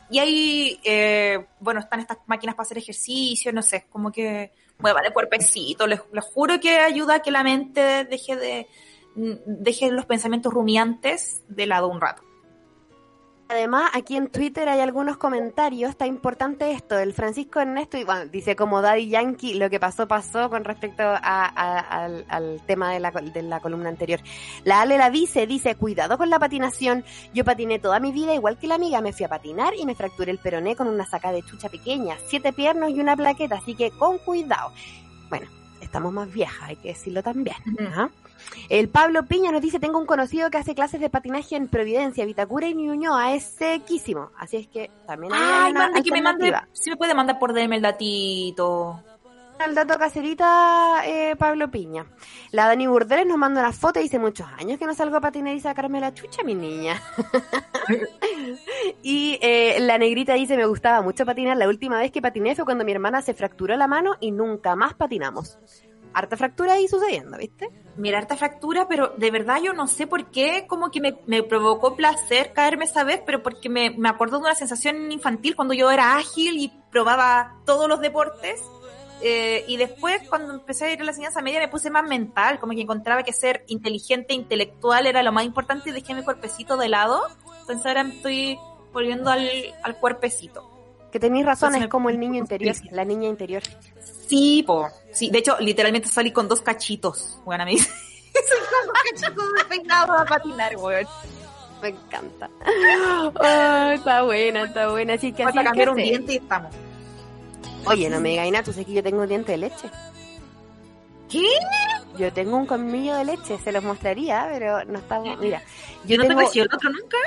y 0.09 0.19
ahí, 0.19 0.79
bueno, 1.59 1.79
están 1.79 1.99
estas 1.99 2.17
máquinas 2.27 2.55
para 2.55 2.65
hacer 2.65 2.77
ejercicio, 2.77 3.51
no 3.51 3.61
sé, 3.61 3.85
como 3.89 4.11
que 4.11 4.51
muevan 4.79 5.05
el 5.05 5.13
cuerpecito. 5.13 5.87
Les, 5.87 6.01
les 6.11 6.23
juro 6.25 6.59
que 6.59 6.77
ayuda 6.79 7.15
a 7.15 7.19
que 7.21 7.31
la 7.31 7.43
mente 7.43 8.05
deje 8.05 8.35
de 8.35 8.67
deje 9.15 9.91
los 9.91 10.05
pensamientos 10.05 10.53
rumiantes 10.53 11.43
de 11.47 11.65
lado 11.65 11.87
un 11.89 11.99
rato. 11.99 12.23
Además, 13.51 13.91
aquí 13.93 14.15
en 14.15 14.29
Twitter 14.29 14.69
hay 14.69 14.79
algunos 14.79 15.17
comentarios, 15.17 15.89
está 15.91 16.07
importante 16.07 16.71
esto, 16.71 16.97
el 16.97 17.13
Francisco 17.13 17.59
Ernesto, 17.59 17.97
y 17.97 18.05
bueno, 18.05 18.25
dice 18.27 18.55
como 18.55 18.81
Daddy 18.81 19.09
Yankee, 19.09 19.55
lo 19.55 19.69
que 19.69 19.77
pasó, 19.77 20.07
pasó 20.07 20.49
con 20.49 20.63
respecto 20.63 21.03
a- 21.03 21.17
a- 21.21 21.79
al, 21.79 22.25
al 22.29 22.61
tema 22.65 22.93
de 22.93 23.01
la, 23.01 23.11
de 23.11 23.41
la 23.43 23.59
columna 23.59 23.89
anterior. 23.89 24.21
La 24.63 24.79
Ale 24.81 24.97
la 24.97 25.09
dice, 25.09 25.47
dice, 25.47 25.75
cuidado 25.75 26.17
con 26.17 26.29
la 26.29 26.39
patinación, 26.39 27.03
yo 27.33 27.43
patiné 27.43 27.77
toda 27.77 27.99
mi 27.99 28.13
vida 28.13 28.33
igual 28.33 28.57
que 28.57 28.67
la 28.67 28.75
amiga, 28.75 29.01
me 29.01 29.11
fui 29.11 29.25
a 29.25 29.29
patinar 29.29 29.73
y 29.77 29.85
me 29.85 29.95
fracturé 29.95 30.31
el 30.31 30.37
peroné 30.39 30.77
con 30.77 30.87
una 30.87 31.05
saca 31.05 31.33
de 31.33 31.43
chucha 31.43 31.67
pequeña, 31.67 32.15
siete 32.27 32.53
piernas 32.53 32.91
y 32.91 33.01
una 33.01 33.17
plaqueta, 33.17 33.55
así 33.57 33.75
que 33.75 33.91
con 33.91 34.17
cuidado. 34.19 34.71
Bueno, 35.29 35.47
estamos 35.81 36.13
más 36.13 36.31
viejas, 36.31 36.69
hay 36.69 36.77
que 36.77 36.87
decirlo 36.89 37.21
también. 37.21 37.57
¿ah? 37.95 38.09
El 38.69 38.89
Pablo 38.89 39.25
Piña 39.25 39.51
nos 39.51 39.61
dice, 39.61 39.79
tengo 39.79 39.99
un 39.99 40.05
conocido 40.05 40.49
que 40.49 40.57
hace 40.57 40.75
clases 40.75 41.01
de 41.01 41.09
patinaje 41.09 41.55
en 41.55 41.67
Providencia, 41.67 42.25
Vitacura 42.25 42.67
y 42.67 42.75
Ñuñoa, 42.75 43.33
es 43.33 43.43
sequísimo. 43.43 44.31
Así 44.37 44.57
es 44.57 44.67
que 44.67 44.89
también 45.05 45.33
hay 45.33 45.41
Ay, 45.41 45.71
una 45.71 45.79
mande 45.81 46.03
que 46.03 46.11
me 46.11 46.21
mande, 46.21 46.53
si 46.73 46.89
me 46.89 46.97
puede 46.97 47.13
mandar 47.13 47.39
por 47.39 47.53
DM 47.53 47.73
el 47.73 47.81
datito. 47.81 49.03
El 49.65 49.75
dato 49.75 49.97
caserita, 49.99 51.03
eh, 51.05 51.35
Pablo 51.35 51.69
Piña. 51.69 52.05
La 52.51 52.65
Dani 52.67 52.87
Burdeles 52.87 53.27
nos 53.27 53.37
manda 53.37 53.61
una 53.61 53.71
foto 53.71 53.99
y 53.99 54.03
dice, 54.03 54.17
muchos 54.17 54.47
años 54.57 54.79
que 54.79 54.87
no 54.87 54.95
salgo 54.95 55.17
a 55.17 55.21
patinar 55.21 55.53
y 55.55 55.59
sacarme 55.59 55.99
la 55.99 56.13
chucha, 56.13 56.43
mi 56.43 56.55
niña. 56.55 56.99
y 59.03 59.37
eh, 59.41 59.77
la 59.79 59.99
negrita 59.99 60.33
dice, 60.33 60.57
me 60.57 60.65
gustaba 60.65 61.01
mucho 61.01 61.25
patinar. 61.25 61.57
La 61.57 61.67
última 61.67 61.99
vez 61.99 62.11
que 62.11 62.21
patiné 62.21 62.55
fue 62.55 62.65
cuando 62.65 62.85
mi 62.85 62.91
hermana 62.91 63.21
se 63.21 63.35
fracturó 63.35 63.75
la 63.75 63.87
mano 63.87 64.15
y 64.19 64.31
nunca 64.31 64.75
más 64.75 64.95
patinamos. 64.95 65.59
Harta 66.13 66.37
fractura 66.37 66.73
ahí 66.73 66.87
sucediendo, 66.87 67.37
¿viste? 67.37 67.69
Mira, 67.97 68.17
harta 68.17 68.35
fractura, 68.35 68.87
pero 68.87 69.13
de 69.17 69.31
verdad 69.31 69.61
yo 69.63 69.73
no 69.73 69.87
sé 69.87 70.07
por 70.07 70.31
qué, 70.31 70.65
como 70.67 70.91
que 70.91 71.01
me, 71.01 71.17
me 71.25 71.43
provocó 71.43 71.95
placer 71.95 72.53
caerme 72.53 72.85
esa 72.85 73.03
vez, 73.03 73.21
pero 73.25 73.43
porque 73.43 73.69
me, 73.69 73.91
me 73.91 74.09
acuerdo 74.09 74.37
de 74.37 74.43
una 74.43 74.55
sensación 74.55 75.11
infantil 75.11 75.55
cuando 75.55 75.73
yo 75.73 75.91
era 75.91 76.17
ágil 76.17 76.57
y 76.57 76.73
probaba 76.91 77.57
todos 77.65 77.87
los 77.87 78.01
deportes. 78.01 78.61
Eh, 79.23 79.63
y 79.67 79.77
después, 79.77 80.27
cuando 80.27 80.53
empecé 80.55 80.85
a 80.85 80.93
ir 80.93 81.01
a 81.01 81.03
la 81.03 81.11
enseñanza 81.11 81.41
media, 81.41 81.59
me 81.59 81.67
puse 81.67 81.91
más 81.91 82.07
mental, 82.07 82.59
como 82.59 82.73
que 82.73 82.81
encontraba 82.81 83.23
que 83.23 83.33
ser 83.33 83.63
inteligente, 83.67 84.33
intelectual 84.33 85.05
era 85.05 85.21
lo 85.21 85.31
más 85.31 85.45
importante 85.45 85.89
y 85.89 85.93
dejé 85.93 86.15
mi 86.15 86.23
cuerpecito 86.23 86.75
de 86.75 86.89
lado. 86.89 87.27
Entonces 87.59 87.85
ahora 87.85 88.01
estoy 88.01 88.57
volviendo 88.91 89.29
al, 89.29 89.47
al 89.83 89.97
cuerpecito. 89.97 90.70
Que 91.11 91.19
tenéis 91.19 91.45
razón, 91.45 91.69
Entonces 91.69 91.87
es 91.87 91.91
como 91.91 92.09
el 92.09 92.19
niño 92.19 92.39
interior, 92.39 92.73
Sí. 92.75 92.87
la 92.91 93.03
niña 93.03 93.27
interior. 93.27 93.61
Sí, 94.27 94.63
po. 94.65 94.87
Sí, 95.11 95.29
de 95.29 95.39
hecho, 95.39 95.57
literalmente 95.59 96.07
salí 96.07 96.31
con 96.31 96.47
dos 96.47 96.61
cachitos. 96.61 97.39
Bueno, 97.43 97.65
me 97.65 97.71
dice. 97.71 97.89
Cachitos 99.11 99.43
a 100.09 100.25
patinar, 100.25 100.75
weón. 100.77 101.05
Me 101.81 101.89
encanta. 101.89 102.49
Está 103.93 104.21
buena, 104.23 104.63
está 104.63 104.89
buena. 104.89 105.13
Así 105.15 105.33
que 105.33 105.43
así 105.43 105.57
es 105.57 105.63
que 105.63 105.67
cambiar 105.67 105.89
un 105.89 105.95
diente 105.97 106.33
y 106.33 106.37
estamos. 106.37 106.73
Oye, 107.87 108.09
no 108.09 108.19
me 108.19 108.29
digas 108.29 108.51
nada, 108.51 108.63
tú 108.63 108.71
sabes 108.71 108.85
que 108.85 108.93
yo 108.93 109.03
tengo 109.03 109.21
un 109.23 109.27
diente 109.27 109.53
de 109.53 109.57
leche. 109.57 109.89
¿Qué? 111.29 111.43
Yo 112.17 112.31
tengo 112.31 112.55
un 112.57 112.65
colmillo 112.67 113.15
de 113.15 113.25
leche, 113.25 113.57
se 113.63 113.71
los 113.71 113.83
mostraría, 113.83 114.47
pero 114.51 114.85
no 114.85 114.99
estamos. 114.99 115.39
Mira, 115.39 115.61
yo 116.05 116.17
¿No 116.17 116.23
te 116.23 116.27
tengo. 116.29 116.41
creció 116.41 116.63
el 116.63 116.69
otro 116.73 116.89
nunca? 116.91 117.17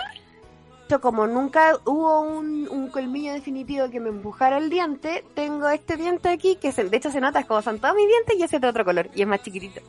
Como 1.01 1.27
nunca 1.27 1.77
hubo 1.87 2.20
un, 2.20 2.68
un 2.70 2.88
colmillo 2.88 3.33
definitivo 3.33 3.90
que 3.90 3.99
me 4.01 4.11
empujara 4.11 4.59
el 4.59 4.70
diente, 4.70 5.25
tengo 5.35 5.68
este 5.68 5.97
diente 5.97 6.29
aquí 6.29 6.57
que 6.57 6.73
se- 6.73 6.85
de 6.85 6.97
hecho 6.97 7.11
se 7.11 7.20
nota, 7.20 7.40
es 7.40 7.47
como 7.47 7.62
son 7.62 7.81
todos 7.81 7.94
mis 7.97 8.07
dientes 8.07 8.37
y 8.38 8.42
ese 8.42 8.59
de 8.61 8.68
otro 8.68 8.85
color 8.85 9.09
y 9.14 9.23
es 9.23 9.27
más 9.27 9.42
chiquitito. 9.42 9.81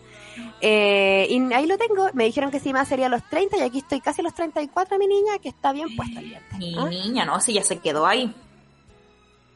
Eh, 0.61 1.27
y 1.29 1.53
ahí 1.53 1.67
lo 1.67 1.77
tengo, 1.77 2.07
me 2.13 2.25
dijeron 2.25 2.49
que 2.49 2.59
si 2.59 2.73
más 2.73 2.87
sería 2.87 3.09
los 3.09 3.23
30 3.29 3.57
y 3.57 3.61
aquí 3.61 3.79
estoy 3.79 3.99
casi 4.01 4.21
a 4.21 4.23
los 4.23 4.33
34, 4.33 4.97
mi 4.97 5.07
niña, 5.07 5.37
que 5.41 5.49
está 5.49 5.71
bien 5.73 5.95
puesta 5.95 6.19
el 6.19 6.29
diente. 6.29 6.57
Mi 6.57 6.75
¿Ah? 6.77 6.85
niña, 6.89 7.25
no, 7.25 7.39
si 7.41 7.53
ya 7.53 7.63
se 7.63 7.77
quedó 7.79 8.05
ahí. 8.05 8.33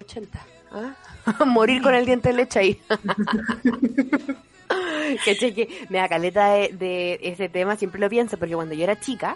80. 0.04 0.40
¿ah? 0.72 0.94
Morir 1.46 1.82
con 1.82 1.94
el 1.96 2.06
diente 2.06 2.30
de 2.30 2.36
leche 2.36 2.60
ahí. 2.60 2.82
que 5.26 5.36
cheque, 5.38 5.86
me 5.90 5.98
da 5.98 6.08
caleta 6.08 6.54
de, 6.54 6.70
de 6.74 7.20
ese 7.24 7.50
tema, 7.50 7.76
siempre 7.76 8.00
lo 8.00 8.10
pienso, 8.10 8.38
porque 8.38 8.56
cuando 8.56 8.76
yo 8.76 8.84
era 8.84 9.00
chica, 9.00 9.36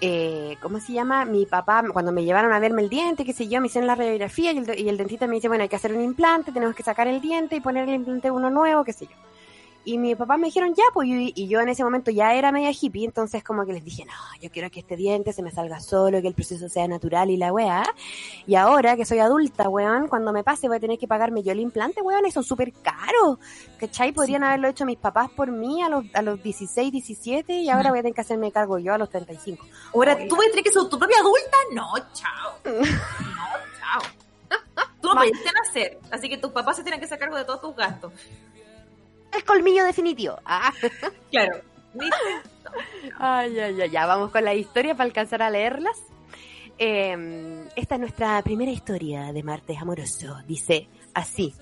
eh, 0.00 0.56
¿cómo 0.60 0.80
se 0.80 0.92
llama? 0.92 1.24
Mi 1.24 1.46
papá, 1.46 1.82
cuando 1.92 2.12
me 2.12 2.24
llevaron 2.24 2.52
a 2.52 2.58
verme 2.58 2.82
el 2.82 2.88
diente, 2.88 3.24
qué 3.24 3.32
sé 3.32 3.48
yo, 3.48 3.60
me 3.60 3.66
hicieron 3.66 3.86
la 3.86 3.94
radiografía 3.94 4.52
y 4.52 4.58
el, 4.58 4.78
y 4.78 4.88
el 4.88 4.96
dentista 4.96 5.26
me 5.26 5.34
dice, 5.34 5.48
bueno, 5.48 5.62
hay 5.62 5.68
que 5.68 5.76
hacer 5.76 5.92
un 5.92 6.02
implante, 6.02 6.52
tenemos 6.52 6.74
que 6.74 6.82
sacar 6.82 7.08
el 7.08 7.20
diente 7.20 7.56
y 7.56 7.60
poner 7.60 7.88
el 7.88 7.94
implante 7.94 8.30
uno 8.30 8.50
nuevo, 8.50 8.84
qué 8.84 8.92
sé 8.92 9.06
yo. 9.06 9.16
Y 9.88 9.96
mi 9.96 10.14
papá 10.14 10.36
me 10.36 10.48
dijeron, 10.48 10.74
ya, 10.74 10.84
pues, 10.92 11.08
y, 11.08 11.32
y 11.34 11.48
yo 11.48 11.60
en 11.60 11.70
ese 11.70 11.82
momento 11.82 12.10
ya 12.10 12.34
era 12.34 12.52
media 12.52 12.70
hippie, 12.78 13.06
entonces 13.06 13.42
como 13.42 13.64
que 13.64 13.72
les 13.72 13.82
dije, 13.82 14.04
no, 14.04 14.12
yo 14.38 14.50
quiero 14.50 14.70
que 14.70 14.80
este 14.80 14.96
diente 14.96 15.32
se 15.32 15.42
me 15.42 15.50
salga 15.50 15.80
solo, 15.80 16.20
que 16.20 16.28
el 16.28 16.34
proceso 16.34 16.68
sea 16.68 16.86
natural 16.86 17.30
y 17.30 17.38
la 17.38 17.54
weá. 17.54 17.84
Y 18.46 18.54
ahora 18.54 18.96
que 18.96 19.06
soy 19.06 19.20
adulta, 19.20 19.66
weón, 19.70 20.08
cuando 20.08 20.30
me 20.30 20.44
pase 20.44 20.68
voy 20.68 20.76
a 20.76 20.80
tener 20.80 20.98
que 20.98 21.08
pagarme 21.08 21.42
yo 21.42 21.52
el 21.52 21.60
implante, 21.60 22.02
weón, 22.02 22.26
y 22.26 22.30
son 22.30 22.44
súper 22.44 22.74
caros. 22.74 23.38
¿Cachai? 23.80 24.12
Podrían 24.12 24.44
haberlo 24.44 24.68
hecho 24.68 24.84
mis 24.84 24.98
papás 24.98 25.30
por 25.30 25.50
mí 25.50 25.82
a 25.82 25.88
los, 25.88 26.04
a 26.12 26.20
los 26.20 26.42
16, 26.42 26.92
17 26.92 27.54
y 27.54 27.70
ahora 27.70 27.88
voy 27.88 28.00
a 28.00 28.02
tener 28.02 28.14
que 28.14 28.20
hacerme 28.20 28.52
cargo 28.52 28.78
yo 28.78 28.92
a 28.92 28.98
los 28.98 29.08
35. 29.08 29.66
Ahora, 29.94 30.16
Oiga. 30.16 30.28
¿tú 30.28 30.36
vas 30.36 30.48
a 30.48 30.50
tener 30.50 30.64
que 30.64 30.70
ser 30.70 30.86
tu 30.90 30.98
propia 30.98 31.16
adulta? 31.18 31.56
No, 31.72 31.94
chao. 32.12 32.58
No, 32.68 33.48
chao. 33.80 34.02
Tú 35.00 35.08
no 35.08 35.14
pudiste 35.14 35.50
nacer, 35.64 35.98
así 36.10 36.28
que 36.28 36.36
tus 36.36 36.50
papás 36.50 36.76
se 36.76 36.82
tienen 36.82 37.00
que 37.00 37.06
hacer 37.06 37.18
cargo 37.18 37.36
de 37.36 37.44
todos 37.44 37.62
tus 37.62 37.74
gastos. 37.74 38.12
El 39.32 39.44
colmillo 39.44 39.84
definitivo. 39.84 40.36
Ah. 40.44 40.72
Claro. 41.30 41.60
Ay, 43.18 43.58
ay, 43.58 43.80
ay, 43.80 43.90
ya 43.90 44.06
vamos 44.06 44.30
con 44.30 44.44
la 44.44 44.54
historia 44.54 44.94
para 44.94 45.06
alcanzar 45.06 45.42
a 45.42 45.50
leerlas. 45.50 45.96
Eh, 46.78 47.66
esta 47.76 47.96
es 47.96 48.00
nuestra 48.00 48.40
primera 48.42 48.70
historia 48.70 49.32
de 49.32 49.42
martes 49.42 49.78
amoroso. 49.78 50.36
Dice 50.46 50.88
así. 51.14 51.54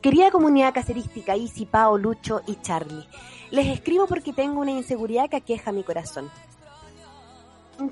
Querida 0.00 0.30
comunidad 0.30 0.74
caserística, 0.74 1.36
Isi, 1.36 1.66
Pao, 1.66 1.98
Lucho 1.98 2.42
y 2.46 2.56
Charlie, 2.60 3.06
les 3.50 3.66
escribo 3.66 4.06
porque 4.06 4.32
tengo 4.32 4.60
una 4.60 4.70
inseguridad 4.70 5.28
que 5.28 5.36
aqueja 5.36 5.72
mi 5.72 5.82
corazón 5.82 6.30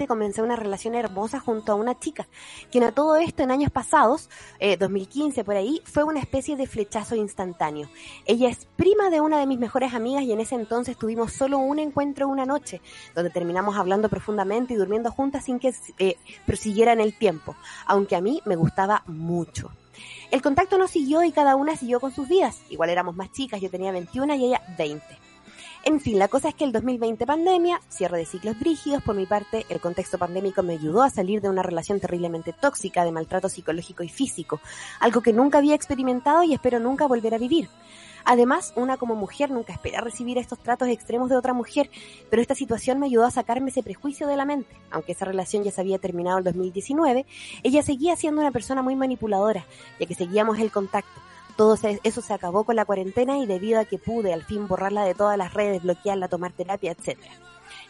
comencé 0.07 0.43
una 0.43 0.57
relación 0.57 0.95
hermosa 0.95 1.41
junto 1.41 1.73
a 1.73 1.75
una 1.75 1.99
chica, 1.99 2.27
quien 2.71 2.85
a 2.85 2.93
todo 2.93 3.17
esto 3.17 3.43
en 3.43 3.51
años 3.51 3.71
pasados, 3.71 4.29
eh, 4.59 4.77
2015 4.77 5.45
por 5.45 5.57
ahí, 5.57 5.83
fue 5.85 6.05
una 6.05 6.21
especie 6.21 6.57
de 6.57 6.67
flechazo 6.67 7.15
instantáneo. 7.15 7.89
Ella 8.27 8.49
es 8.49 8.67
prima 8.77 9.11
de 9.11 9.21
una 9.21 9.39
de 9.39 9.47
mis 9.47 9.59
mejores 9.59 9.95
amigas 9.95 10.23
y 10.23 10.33
en 10.33 10.41
ese 10.41 10.55
entonces 10.55 10.97
tuvimos 10.97 11.33
solo 11.33 11.59
un 11.59 11.79
encuentro 11.79 12.29
una 12.29 12.47
noche, 12.47 12.81
donde 13.15 13.31
terminamos 13.31 13.77
hablando 13.77 14.09
profundamente 14.09 14.75
y 14.75 14.77
durmiendo 14.77 15.11
juntas 15.11 15.45
sin 15.45 15.59
que 15.59 15.75
eh, 15.99 16.17
prosiguiera 16.47 16.93
en 16.93 17.01
el 17.01 17.17
tiempo, 17.17 17.57
aunque 17.87 18.17
a 18.17 18.21
mí 18.21 18.41
me 18.45 18.57
gustaba 18.57 19.03
mucho. 19.07 19.71
El 20.31 20.43
contacto 20.43 20.79
no 20.79 20.89
siguió 20.89 21.23
y 21.23 21.33
cada 21.33 21.55
una 21.55 21.77
siguió 21.77 22.01
con 22.01 22.13
sus 22.13 22.29
vidas. 22.29 22.61
Igual 22.69 22.91
éramos 22.91 23.15
más 23.15 23.31
chicas, 23.33 23.61
yo 23.61 23.71
tenía 23.71 23.93
21 23.93 24.35
y 24.35 24.47
ella 24.47 24.63
20. 24.77 25.05
En 25.87 26.01
fin, 26.01 26.19
la 26.19 26.29
cosa 26.29 26.49
es 26.49 26.55
que 26.55 26.65
el 26.65 26.73
2020 26.73 27.27
pandemia, 27.27 27.79
cierre 27.91 28.17
de 28.17 28.25
ciclos 28.25 28.59
brígidos, 28.59 29.03
por 29.03 29.15
mi 29.15 29.27
parte, 29.27 29.67
el 29.69 29.81
contexto 29.81 30.17
pandémico 30.17 30.63
me 30.63 30.73
ayudó 30.73 31.03
a 31.03 31.11
salir 31.11 31.43
de 31.43 31.51
una 31.51 31.63
relación 31.63 32.01
terriblemente 32.01 32.55
tóxica 32.55 33.05
de 33.05 33.13
maltrato 33.13 33.51
psicológico 33.51 34.03
y 34.03 34.09
físico, 34.09 34.61
algo 34.99 35.21
que 35.21 35.35
nunca 35.35 35.59
había 35.59 35.75
experimentado 35.75 36.43
y 36.43 36.55
espero 36.55 36.81
nunca 36.81 37.07
volver 37.07 37.35
a 37.35 37.39
vivir. 37.39 37.69
Además, 38.25 38.73
una 38.77 38.97
como 38.97 39.15
mujer 39.15 39.51
nunca 39.51 39.75
espera 39.75 40.01
recibir 40.01 40.39
estos 40.39 40.59
tratos 40.59 40.89
extremos 40.89 41.29
de 41.29 41.37
otra 41.37 41.53
mujer, 41.53 41.91
pero 42.31 42.41
esta 42.41 42.55
situación 42.55 42.99
me 42.99 43.05
ayudó 43.05 43.27
a 43.27 43.31
sacarme 43.31 43.69
ese 43.69 43.83
prejuicio 43.83 44.27
de 44.27 44.39
la 44.39 44.47
mente. 44.47 44.75
Aunque 44.91 45.13
esa 45.13 45.27
relación 45.27 45.65
ya 45.65 45.71
se 45.71 45.83
había 45.83 45.99
terminado 45.99 46.39
en 46.39 46.47
el 46.47 46.53
2019, 46.55 47.27
ella 47.63 47.83
seguía 47.83 48.17
siendo 48.17 48.41
una 48.41 48.53
persona 48.53 48.81
muy 48.81 48.97
manipuladora, 48.97 49.67
ya 50.01 50.07
que 50.07 50.15
seguíamos 50.15 50.59
el 50.61 50.73
contacto 50.73 51.21
todo 51.57 51.79
eso 52.03 52.21
se 52.21 52.35
acabó 52.35 52.65
con 52.65 52.77
la 52.77 52.85
cuarentena 52.85 53.39
y 53.39 53.47
debido 53.47 53.81
a 53.81 53.85
que 53.85 53.99
pude 53.99 54.33
al 54.33 54.45
fin 54.45 54.67
borrarla 54.67 55.05
de 55.05 55.15
todas 55.15 55.39
las 55.39 55.55
redes, 55.55 55.83
bloquearla, 55.83 56.29
tomar 56.29 56.53
terapia, 56.53 56.93
etc. 56.93 57.19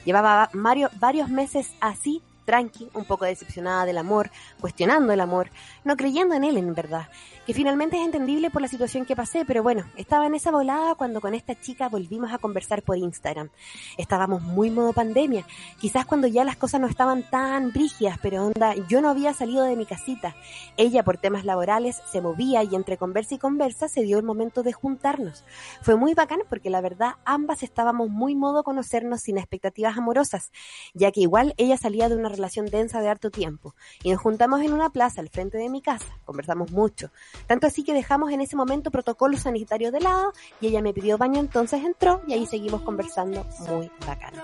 Llevaba 0.05 0.51
varios 0.53 1.29
meses 1.29 1.71
así 1.81 2.23
tranqui, 2.45 2.91
un 2.95 3.05
poco 3.05 3.25
decepcionada 3.25 3.87
del 3.87 3.99
amor, 3.99 4.31
cuestionando 4.61 5.13
el 5.13 5.21
amor, 5.21 5.51
no 5.83 5.97
creyendo 5.97 6.35
en 6.35 6.45
él 6.45 6.57
en 6.57 6.75
verdad, 6.75 7.09
que 7.47 7.55
finalmente 7.55 7.97
es 7.99 8.05
entendible 8.05 8.51
por 8.51 8.63
la 8.63 8.69
situación 8.69 9.05
que 9.05 9.17
pasé, 9.17 9.45
pero 9.45 9.63
bueno, 9.63 9.85
estaba 9.97 10.27
en 10.27 10.35
esa 10.35 10.51
volada 10.51 10.95
cuando 10.95 11.21
con 11.21 11.35
esta 11.35 11.59
chica 11.61 11.89
volvimos 11.89 12.33
a 12.33 12.39
conversar 12.39 12.83
por 12.83 12.97
Instagram. 12.97 13.51
Estábamos 13.99 14.43
muy 14.43 14.71
modo 14.71 14.93
pandemia, 14.93 15.47
quizás 15.79 16.07
cuando 16.07 16.27
ya 16.27 16.45
las 16.45 16.57
cosas 16.57 16.81
no 16.81 16.87
estaban 16.87 17.23
tan 17.29 17.73
brígidas, 17.73 18.19
pero 18.23 18.47
onda, 18.47 18.75
yo 18.89 19.01
no 19.03 19.11
había 19.11 19.35
salido 19.35 19.65
de 19.65 19.77
mi 19.77 19.85
casita. 19.85 20.35
Ella 20.77 21.03
por 21.03 21.19
temas 21.19 21.45
laborales 21.45 22.01
se 22.11 22.21
movía 22.21 22.63
y 22.63 22.75
entre 22.75 22.97
conversa 22.97 23.35
y 23.35 23.39
conversa 23.39 23.89
se 23.89 24.03
dio 24.03 24.19
el 24.19 24.25
momento 24.25 24.63
de 24.63 24.73
juntarnos. 24.73 25.45
Fue 25.83 25.97
muy 25.97 26.15
bacán 26.15 26.41
porque 26.49 26.71
la 26.71 26.81
verdad 26.81 27.17
ambas 27.25 27.63
estábamos 27.63 28.09
muy 28.09 28.35
modo 28.35 28.65
conocernos 28.65 29.21
sin 29.21 29.37
expectativas 29.37 29.99
amorosas, 29.99 30.51
ya 30.95 31.13
que 31.13 31.21
igual 31.21 31.55
ella 31.59 31.77
salía 31.77 32.09
de 32.09 32.17
una 32.17 32.29
relación 32.29 32.67
densa 32.67 33.01
de 33.01 33.09
harto 33.09 33.31
tiempo 33.31 33.75
y 34.03 34.13
nos 34.13 34.21
juntamos 34.21 34.63
en 34.63 34.73
una 34.73 34.91
plaza 34.91 35.21
al 35.21 35.29
frente 35.29 35.59
de 35.59 35.69
mi 35.69 35.83
casa, 35.83 36.19
conversamos 36.25 36.71
mucho, 36.71 37.11
tanto 37.47 37.67
así 37.67 37.85
que 37.85 37.93
dejamos 37.93 38.33
en 38.33 38.41
ese 38.41 38.57
momento 38.57 38.91
protocolo 38.91 39.37
sanitario 39.37 39.93
de 39.93 40.01
lado 40.01 40.33
y 40.61 40.69
ella 40.69 40.83
me 40.83 40.93
pidió 40.93 41.19
baño, 41.19 41.41
entonces 41.41 41.85
entró 41.85 42.23
y 42.27 42.33
ahí 42.33 42.47
seguimos 42.47 42.83
conversando 42.83 43.47
muy 43.69 43.91
bacán. 44.07 44.35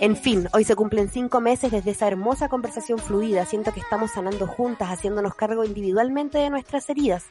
En 0.00 0.16
fin, 0.16 0.48
hoy 0.54 0.64
se 0.64 0.76
cumplen 0.76 1.10
cinco 1.10 1.40
meses 1.40 1.70
desde 1.70 1.90
esa 1.90 2.06
hermosa 2.06 2.48
conversación 2.48 2.98
fluida. 2.98 3.44
Siento 3.44 3.72
que 3.72 3.80
estamos 3.80 4.12
sanando 4.12 4.46
juntas, 4.46 4.88
haciéndonos 4.88 5.34
cargo 5.34 5.64
individualmente 5.64 6.38
de 6.38 6.48
nuestras 6.48 6.88
heridas. 6.88 7.24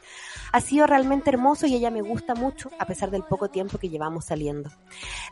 Ha 0.52 0.60
sido 0.60 0.86
realmente 0.86 1.30
hermoso 1.30 1.66
y 1.66 1.74
ella 1.74 1.90
me 1.90 2.02
gusta 2.02 2.34
mucho 2.34 2.70
a 2.78 2.86
pesar 2.86 3.10
del 3.10 3.24
poco 3.24 3.48
tiempo 3.48 3.78
que 3.78 3.88
llevamos 3.88 4.26
saliendo. 4.26 4.70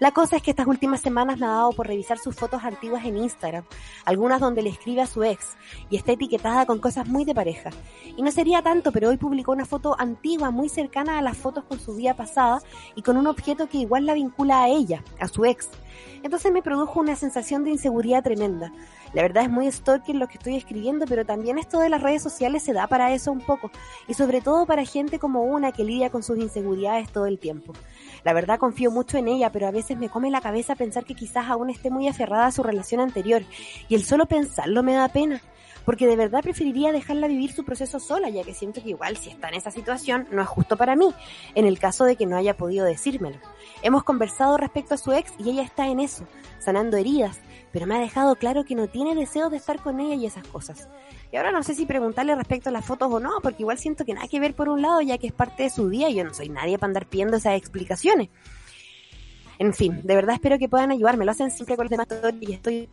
La 0.01 0.11
cosa 0.11 0.37
es 0.37 0.43
que 0.43 0.51
estas 0.51 0.67
últimas 0.67 1.01
semanas 1.01 1.39
me 1.39 1.47
ha 1.47 1.51
dado 1.51 1.73
por 1.73 1.87
revisar 1.87 2.19
sus 2.19 2.35
fotos 2.35 2.65
antiguas 2.65 3.05
en 3.05 3.17
Instagram, 3.17 3.65
algunas 4.05 4.41
donde 4.41 4.63
le 4.63 4.71
escribe 4.71 5.03
a 5.03 5.07
su 5.07 5.23
ex 5.23 5.57
y 5.91 5.97
está 5.97 6.13
etiquetada 6.13 6.67
con 6.67 6.81
cosas 6.81 7.07
muy 7.07 7.25
de 7.25 7.35
pareja. 7.35 7.71
Y 8.17 8.23
no 8.23 8.33
sería 8.33 8.63
tanto, 8.63 8.91
pero 8.91 9.11
hoy 9.11 9.17
publicó 9.17 9.55
una 9.59 9.67
foto 9.67 9.97
antigua 9.99 10.53
muy 10.53 10.69
cercana 10.69 11.19
a 11.19 11.23
las 11.23 11.37
fotos 11.37 11.65
con 11.65 11.81
su 11.81 11.97
vida 11.97 12.15
pasada 12.15 12.63
y 12.95 13.03
con 13.03 13.17
un 13.17 13.27
objeto 13.27 13.69
que 13.69 13.79
igual 13.79 14.07
la 14.07 14.15
vincula 14.15 14.63
a 14.63 14.69
ella, 14.69 15.03
a 15.19 15.27
su 15.27 15.45
ex. 15.45 15.69
Entonces 16.23 16.53
me 16.53 16.63
produjo 16.63 17.01
una 17.01 17.17
sensación 17.17 17.65
de 17.65 17.71
inseguridad 17.71 18.23
tremenda. 18.23 18.73
La 19.15 19.23
verdad 19.23 19.43
es 19.43 19.51
muy 19.51 19.69
stalker 19.69 20.15
lo 20.15 20.29
que 20.29 20.39
estoy 20.39 20.55
escribiendo, 20.55 21.07
pero 21.07 21.27
también 21.27 21.59
esto 21.59 21.81
de 21.81 21.89
las 21.89 22.05
redes 22.05 22.23
sociales 22.23 22.63
se 22.63 22.73
da 22.73 22.87
para 22.87 23.13
eso 23.13 23.33
un 23.33 23.41
poco, 23.41 23.73
y 24.07 24.15
sobre 24.15 24.41
todo 24.43 24.65
para 24.65 24.85
gente 24.85 25.19
como 25.19 25.43
una 25.43 25.73
que 25.73 25.83
lidia 25.83 26.11
con 26.11 26.23
sus 26.23 26.39
inseguridades 26.39 27.11
todo 27.11 27.27
el 27.27 27.41
tiempo. 27.41 27.73
La 28.23 28.35
verdad 28.35 28.61
confío 28.61 28.93
mucho 28.93 29.19
en 29.19 29.27
ella, 29.27 29.51
pero 29.51 29.67
a 29.67 29.73
veces 29.73 29.99
me 29.99 30.09
come 30.09 30.31
la 30.31 30.41
cabeza 30.41 30.77
pensar 30.77 31.05
que 31.05 31.17
quizás 31.17 31.49
aún 31.49 31.69
esté 31.69 31.91
muy 31.91 32.07
aferrada 32.07 32.47
a 32.47 32.53
su 32.53 32.63
relación 32.63 33.01
anterior, 33.01 33.43
y 33.89 33.97
el 33.97 34.05
solo 34.05 34.27
pensarlo 34.27 34.85
me 34.85 34.95
da 34.95 35.09
pena 35.09 35.43
porque 35.89 36.07
de 36.07 36.17
verdad 36.17 36.43
preferiría 36.43 36.93
dejarla 36.93 37.29
vivir 37.29 37.51
su 37.51 37.65
proceso 37.65 37.99
sola, 37.99 38.29
ya 38.29 38.45
que 38.45 38.53
siento 38.53 38.83
que 38.83 38.91
igual 38.91 39.17
si 39.17 39.31
está 39.31 39.49
en 39.49 39.55
esa 39.55 39.71
situación 39.71 40.29
no 40.31 40.43
es 40.43 40.47
justo 40.47 40.77
para 40.77 40.97
mí, 40.97 41.15
en 41.55 41.65
el 41.65 41.79
caso 41.79 42.05
de 42.05 42.15
que 42.15 42.27
no 42.27 42.37
haya 42.37 42.59
podido 42.59 42.85
decírmelo. 42.85 43.39
Hemos 43.81 44.05
conversado 44.05 44.59
respecto 44.59 44.93
a 44.93 44.99
su 44.99 45.13
ex 45.13 45.33
y 45.39 45.49
ella 45.49 45.63
está 45.63 45.87
en 45.87 46.01
eso, 46.01 46.27
sanando 46.59 46.99
heridas, 46.99 47.41
pero 47.73 47.87
me 47.87 47.97
ha 47.97 48.01
dejado 48.01 48.37
claro 48.37 48.67
que 48.67 48.75
no 48.75 48.89
tiene 48.89 49.15
deseo 49.15 49.49
de 49.49 49.57
estar 49.57 49.81
con 49.81 49.99
ella 49.99 50.15
y 50.15 50.27
esas 50.27 50.47
cosas. 50.47 50.91
Y 51.33 51.39
ahora 51.39 51.53
no 51.53 51.63
sé 51.63 51.75
si 51.75 51.87
preguntarle 51.87 52.35
respecto 52.35 52.69
a 52.69 52.73
las 52.73 52.85
fotos 52.85 53.11
o 53.11 53.19
no, 53.19 53.41
porque 53.43 53.63
igual 53.63 53.79
siento 53.79 54.05
que 54.05 54.13
nada 54.13 54.29
que 54.29 54.41
ver 54.41 54.55
por 54.55 54.69
un 54.69 54.83
lado, 54.83 55.01
ya 55.01 55.17
que 55.17 55.29
es 55.29 55.33
parte 55.33 55.63
de 55.63 55.71
su 55.71 55.89
día 55.89 56.11
y 56.11 56.17
yo 56.17 56.25
no 56.25 56.35
soy 56.35 56.51
nadie 56.51 56.77
para 56.77 56.89
andar 56.89 57.07
pidiendo 57.07 57.39
esas 57.39 57.57
explicaciones. 57.57 58.29
En 59.59 59.75
fin, 59.75 60.01
de 60.05 60.15
verdad 60.15 60.37
espero 60.37 60.59
que 60.59 60.69
puedan 60.69 60.91
ayudarme. 60.93 61.25
Lo 61.25 61.33
hacen 61.33 61.51
siempre 61.51 61.77
con 61.77 61.87
los 61.87 61.91
demás 61.91 62.07
y 62.41 62.53
estoy. 62.53 62.89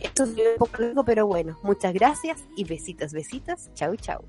Esto 0.00 0.24
es 0.24 0.30
un 0.30 0.36
poco 0.58 0.82
largo, 0.82 1.04
pero 1.04 1.26
bueno, 1.26 1.58
muchas 1.62 1.92
gracias 1.92 2.44
y 2.56 2.64
besitos, 2.64 3.12
besitos. 3.12 3.70
Chau, 3.74 3.96
chau. 3.96 4.24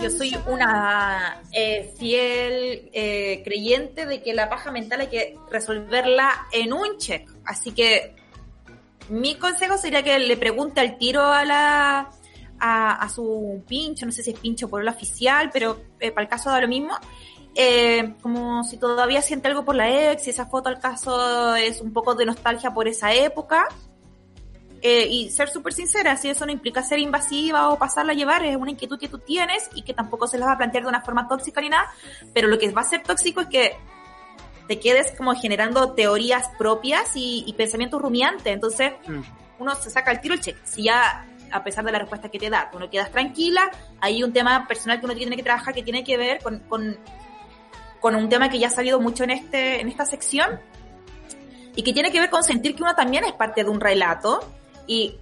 Yo 0.00 0.10
soy 0.10 0.36
una 0.46 1.42
eh, 1.52 1.92
fiel 1.96 2.90
eh, 2.92 3.42
creyente 3.42 4.04
de 4.04 4.22
que 4.22 4.34
la 4.34 4.50
paja 4.50 4.70
mental 4.70 5.00
hay 5.00 5.06
que 5.08 5.36
resolverla 5.50 6.46
en 6.52 6.72
un 6.72 6.98
check. 6.98 7.28
Así 7.44 7.72
que 7.72 8.14
mi 9.08 9.36
consejo 9.36 9.78
sería 9.78 10.02
que 10.02 10.18
le 10.18 10.36
pregunte 10.36 10.80
al 10.80 10.98
tiro 10.98 11.24
a 11.24 11.44
la 11.44 12.10
a, 12.60 13.08
su 13.08 13.62
pincho, 13.66 14.04
no 14.04 14.12
sé 14.12 14.22
si 14.22 14.30
es 14.32 14.38
pincho 14.38 14.68
por 14.68 14.82
el 14.82 14.88
oficial, 14.88 15.50
pero 15.52 15.80
eh, 16.00 16.10
para 16.10 16.24
el 16.24 16.28
caso 16.28 16.50
da 16.50 16.60
lo 16.60 16.68
mismo, 16.68 16.94
eh, 17.54 18.14
como 18.22 18.62
si 18.64 18.76
todavía 18.76 19.22
siente 19.22 19.48
algo 19.48 19.64
por 19.64 19.74
la 19.74 20.12
ex, 20.12 20.26
y 20.26 20.30
esa 20.30 20.46
foto 20.46 20.68
al 20.68 20.78
caso 20.78 21.54
es 21.56 21.80
un 21.80 21.92
poco 21.92 22.14
de 22.14 22.26
nostalgia 22.26 22.72
por 22.72 22.88
esa 22.88 23.12
época. 23.12 23.66
Eh, 24.80 25.08
y 25.10 25.30
ser 25.30 25.48
súper 25.48 25.72
sincera, 25.72 26.16
si 26.16 26.28
eso 26.28 26.46
no 26.46 26.52
implica 26.52 26.84
ser 26.84 27.00
invasiva 27.00 27.70
o 27.70 27.78
pasarla 27.78 28.12
a 28.12 28.14
llevar, 28.14 28.44
es 28.44 28.56
una 28.56 28.70
inquietud 28.70 28.96
que 28.96 29.08
tú 29.08 29.18
tienes 29.18 29.68
y 29.74 29.82
que 29.82 29.92
tampoco 29.92 30.28
se 30.28 30.38
la 30.38 30.46
va 30.46 30.52
a 30.52 30.56
plantear 30.56 30.84
de 30.84 30.88
una 30.88 31.00
forma 31.00 31.26
tóxica 31.26 31.60
ni 31.60 31.68
nada, 31.68 31.90
pero 32.32 32.46
lo 32.46 32.60
que 32.60 32.70
va 32.70 32.82
a 32.82 32.84
ser 32.84 33.02
tóxico 33.02 33.40
es 33.40 33.48
que 33.48 33.76
te 34.68 34.78
quedes 34.78 35.10
como 35.16 35.34
generando 35.34 35.94
teorías 35.94 36.48
propias 36.58 37.10
y, 37.14 37.52
pensamientos 37.56 38.00
rumiantes, 38.00 38.46
entonces 38.46 38.92
mm. 39.08 39.20
uno 39.58 39.74
se 39.74 39.90
saca 39.90 40.12
el 40.12 40.20
tiro 40.20 40.34
el 40.34 40.40
check. 40.40 40.56
Si 40.62 40.84
ya, 40.84 41.26
a 41.50 41.64
pesar 41.64 41.84
de 41.84 41.90
la 41.90 41.98
respuesta 41.98 42.28
que 42.28 42.38
te 42.38 42.48
da, 42.48 42.70
tú 42.70 42.78
no 42.78 42.88
quedas 42.88 43.10
tranquila, 43.10 43.68
hay 44.00 44.22
un 44.22 44.32
tema 44.32 44.68
personal 44.68 45.00
que 45.00 45.06
uno 45.06 45.14
tiene 45.16 45.34
que 45.34 45.42
trabajar 45.42 45.74
que 45.74 45.82
tiene 45.82 46.04
que 46.04 46.16
ver 46.16 46.40
con, 46.40 46.60
con 46.68 46.98
con 48.00 48.14
un 48.14 48.28
tema 48.28 48.48
que 48.48 48.58
ya 48.58 48.68
ha 48.68 48.70
salido 48.70 49.00
mucho 49.00 49.24
en, 49.24 49.30
este, 49.30 49.80
en 49.80 49.88
esta 49.88 50.04
sección 50.04 50.60
y 51.74 51.82
que 51.82 51.92
tiene 51.92 52.10
que 52.10 52.20
ver 52.20 52.30
con 52.30 52.42
sentir 52.42 52.74
que 52.74 52.82
uno 52.82 52.94
también 52.94 53.24
es 53.24 53.32
parte 53.32 53.62
de 53.62 53.70
un 53.70 53.80
relato. 53.80 54.40
Y 54.86 55.14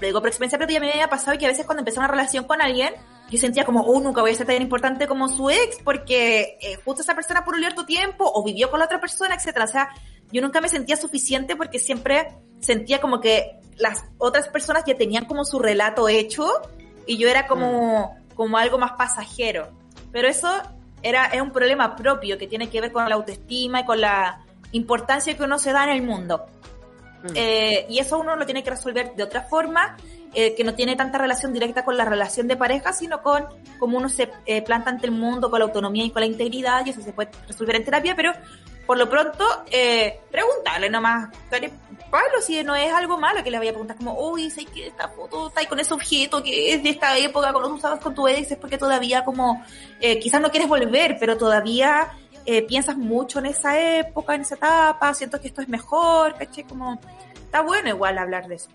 lo 0.00 0.06
digo 0.06 0.20
por 0.20 0.28
experiencia 0.28 0.58
propia, 0.58 0.78
me 0.78 0.92
había 0.92 1.08
pasado 1.08 1.36
que 1.38 1.46
a 1.46 1.48
veces 1.48 1.66
cuando 1.66 1.80
empecé 1.80 1.98
una 1.98 2.08
relación 2.08 2.44
con 2.44 2.62
alguien, 2.62 2.94
yo 3.30 3.38
sentía 3.38 3.64
como, 3.64 3.80
oh, 3.80 4.00
nunca 4.00 4.20
voy 4.20 4.30
a 4.30 4.34
ser 4.34 4.46
tan 4.46 4.62
importante 4.62 5.06
como 5.06 5.28
su 5.28 5.50
ex, 5.50 5.78
porque 5.82 6.56
eh, 6.60 6.78
justo 6.84 7.02
esa 7.02 7.14
persona 7.14 7.44
por 7.44 7.54
un 7.54 7.60
cierto 7.60 7.84
tiempo, 7.84 8.30
o 8.32 8.44
vivió 8.44 8.70
con 8.70 8.78
la 8.78 8.86
otra 8.86 9.00
persona, 9.00 9.34
etcétera. 9.34 9.64
O 9.64 9.68
sea, 9.68 9.88
yo 10.30 10.40
nunca 10.40 10.60
me 10.60 10.68
sentía 10.68 10.96
suficiente 10.96 11.56
porque 11.56 11.78
siempre 11.78 12.28
sentía 12.60 13.00
como 13.00 13.20
que 13.20 13.58
las 13.76 14.04
otras 14.18 14.48
personas 14.48 14.84
ya 14.86 14.94
tenían 14.94 15.24
como 15.24 15.44
su 15.44 15.58
relato 15.58 16.08
hecho, 16.08 16.46
y 17.06 17.16
yo 17.16 17.28
era 17.28 17.46
como, 17.46 18.14
mm. 18.30 18.34
como 18.34 18.56
algo 18.56 18.78
más 18.78 18.92
pasajero. 18.92 19.72
Pero 20.12 20.28
eso 20.28 20.48
era, 21.02 21.26
es 21.26 21.40
un 21.40 21.50
problema 21.50 21.96
propio 21.96 22.38
que 22.38 22.46
tiene 22.46 22.68
que 22.68 22.80
ver 22.80 22.92
con 22.92 23.08
la 23.08 23.14
autoestima 23.14 23.80
y 23.80 23.84
con 23.84 24.00
la 24.00 24.44
importancia 24.72 25.36
que 25.36 25.42
uno 25.42 25.58
se 25.58 25.72
da 25.72 25.84
en 25.84 25.90
el 25.90 26.02
mundo. 26.02 26.46
Mm. 27.22 27.32
Eh, 27.34 27.86
y 27.88 27.98
eso 27.98 28.18
uno 28.18 28.36
lo 28.36 28.44
tiene 28.44 28.62
que 28.62 28.70
resolver 28.70 29.14
de 29.14 29.22
otra 29.22 29.42
forma 29.42 29.96
eh, 30.34 30.54
que 30.54 30.62
no 30.62 30.74
tiene 30.74 30.94
tanta 30.94 31.16
relación 31.16 31.52
directa 31.52 31.84
con 31.84 31.96
la 31.96 32.04
relación 32.04 32.48
de 32.48 32.56
pareja, 32.56 32.92
sino 32.92 33.22
con 33.22 33.46
cómo 33.78 33.96
uno 33.96 34.08
se 34.10 34.30
eh, 34.44 34.62
planta 34.62 34.90
ante 34.90 35.06
el 35.06 35.12
mundo 35.12 35.50
con 35.50 35.58
la 35.58 35.64
autonomía 35.64 36.04
y 36.04 36.10
con 36.10 36.20
la 36.20 36.26
integridad, 36.26 36.84
y 36.84 36.90
eso 36.90 37.00
se 37.00 37.12
puede 37.12 37.30
resolver 37.46 37.76
en 37.76 37.84
terapia, 37.84 38.14
pero 38.14 38.32
por 38.88 38.96
lo 38.96 39.06
pronto, 39.06 39.44
eh, 39.70 40.18
preguntarle 40.30 40.88
nomás, 40.88 41.28
Pablo, 42.10 42.40
si 42.40 42.64
no 42.64 42.74
es 42.74 42.90
algo 42.90 43.18
malo 43.18 43.44
que 43.44 43.50
le 43.50 43.58
vaya 43.58 43.68
a 43.68 43.74
preguntar 43.74 43.98
como, 43.98 44.18
uy, 44.18 44.50
sé 44.50 44.64
que 44.64 44.86
esta 44.86 45.10
foto 45.10 45.48
está 45.48 45.60
ahí 45.60 45.66
con 45.66 45.78
ese 45.78 45.92
objeto 45.92 46.42
que 46.42 46.72
es 46.72 46.82
de 46.82 46.88
esta 46.88 47.18
época 47.18 47.52
cuando 47.52 47.68
tú 47.68 47.74
usabas 47.74 48.00
con 48.00 48.14
tu 48.14 48.26
ex, 48.26 48.50
es 48.50 48.56
porque 48.56 48.78
todavía 48.78 49.24
como, 49.24 49.62
eh, 50.00 50.18
quizás 50.18 50.40
no 50.40 50.50
quieres 50.50 50.70
volver, 50.70 51.18
pero 51.20 51.36
todavía 51.36 52.12
eh, 52.46 52.62
piensas 52.62 52.96
mucho 52.96 53.40
en 53.40 53.46
esa 53.46 53.78
época, 53.78 54.34
en 54.34 54.40
esa 54.40 54.54
etapa, 54.54 55.12
siento 55.12 55.38
que 55.38 55.48
esto 55.48 55.60
es 55.60 55.68
mejor, 55.68 56.34
caché, 56.36 56.64
como, 56.64 56.98
está 57.34 57.60
bueno 57.60 57.90
igual 57.90 58.16
hablar 58.16 58.48
de 58.48 58.54
eso. 58.54 58.70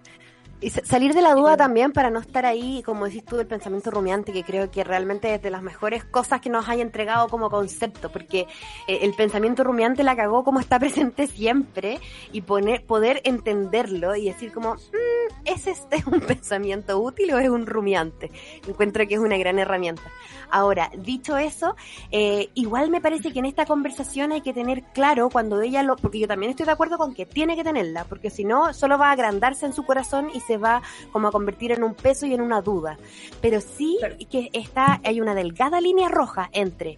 Y 0.62 0.70
salir 0.70 1.14
de 1.14 1.22
la 1.22 1.36
duda 1.36 1.58
también 1.58 1.92
para 1.92 2.10
no 2.10 2.20
estar 2.20 2.46
ahí, 2.46 2.82
como 2.84 3.06
decís 3.06 3.26
tú, 3.26 3.40
el 3.40 3.48
pensamiento 3.48 3.92
rumiante, 3.92 4.32
que 4.32 4.44
creo 4.44 4.72
que 4.72 4.84
realmente 4.84 5.34
es 5.34 5.42
de 5.42 5.50
las 5.50 5.62
mejores 5.62 6.06
cosas 6.06 6.40
que 6.40 6.50
nos 6.50 6.70
haya 6.70 6.82
entregado 6.82 7.28
como 7.28 7.50
concepto, 7.50 8.10
porque 8.10 8.48
eh, 8.88 9.00
el 9.02 9.14
pensamiento 9.14 9.64
rumiante 9.64 10.04
la 10.04 10.16
cagó 10.16 10.44
como 10.44 10.60
está 10.60 10.80
presente 10.84 11.28
siempre 11.28 12.00
y 12.32 12.42
poner, 12.42 12.86
poder 12.86 13.22
entenderlo 13.26 14.16
y 14.16 14.26
decir 14.26 14.54
como, 14.54 14.76
mm, 14.76 15.46
¿es 15.46 15.68
este 15.68 16.02
un 16.06 16.22
pensamiento 16.22 16.98
útil 17.00 17.34
o 17.34 17.40
es 17.40 17.50
un 17.50 17.66
rumiante? 17.66 18.32
Encuentro 18.66 19.06
que 19.06 19.16
es 19.16 19.20
una 19.20 19.38
gran 19.38 19.60
herramienta. 19.60 20.04
Ahora, 20.50 20.92
dicho 20.96 21.36
eso, 21.36 21.76
eh, 22.12 22.50
igual 22.54 22.90
me 22.90 23.02
parece 23.02 23.34
que 23.34 23.40
en 23.40 23.46
esta 23.46 23.66
conversación 23.66 24.32
hay 24.32 24.42
que 24.42 24.54
tener 24.54 24.84
claro 24.94 25.30
cuando 25.30 25.62
ella 25.62 25.84
lo, 25.84 25.96
porque 25.96 26.20
yo 26.20 26.28
también 26.28 26.52
estoy 26.52 26.68
de 26.68 26.72
acuerdo 26.72 26.98
con 26.98 27.14
que 27.14 27.26
tiene 27.26 27.56
que 27.56 27.64
tenerla, 27.64 28.06
porque 28.06 28.30
si 28.30 28.46
no, 28.46 28.74
solo 28.74 28.98
va 28.98 29.10
a 29.10 29.12
agrandarse 29.14 29.66
en 29.66 29.74
su 29.74 29.84
corazón 29.84 30.30
y 30.34 30.40
se 30.42 30.53
va 30.58 30.82
como 31.12 31.28
a 31.28 31.32
convertir 31.32 31.72
en 31.72 31.84
un 31.84 31.94
peso 31.94 32.26
y 32.26 32.34
en 32.34 32.42
una 32.42 32.62
duda. 32.62 32.98
Pero 33.42 33.62
sí 33.62 34.00
que 34.30 34.50
está, 34.54 35.00
hay 35.04 35.22
una 35.22 35.36
delgada 35.36 35.82
línea 35.82 36.10
roja 36.10 36.50
entre 36.52 36.98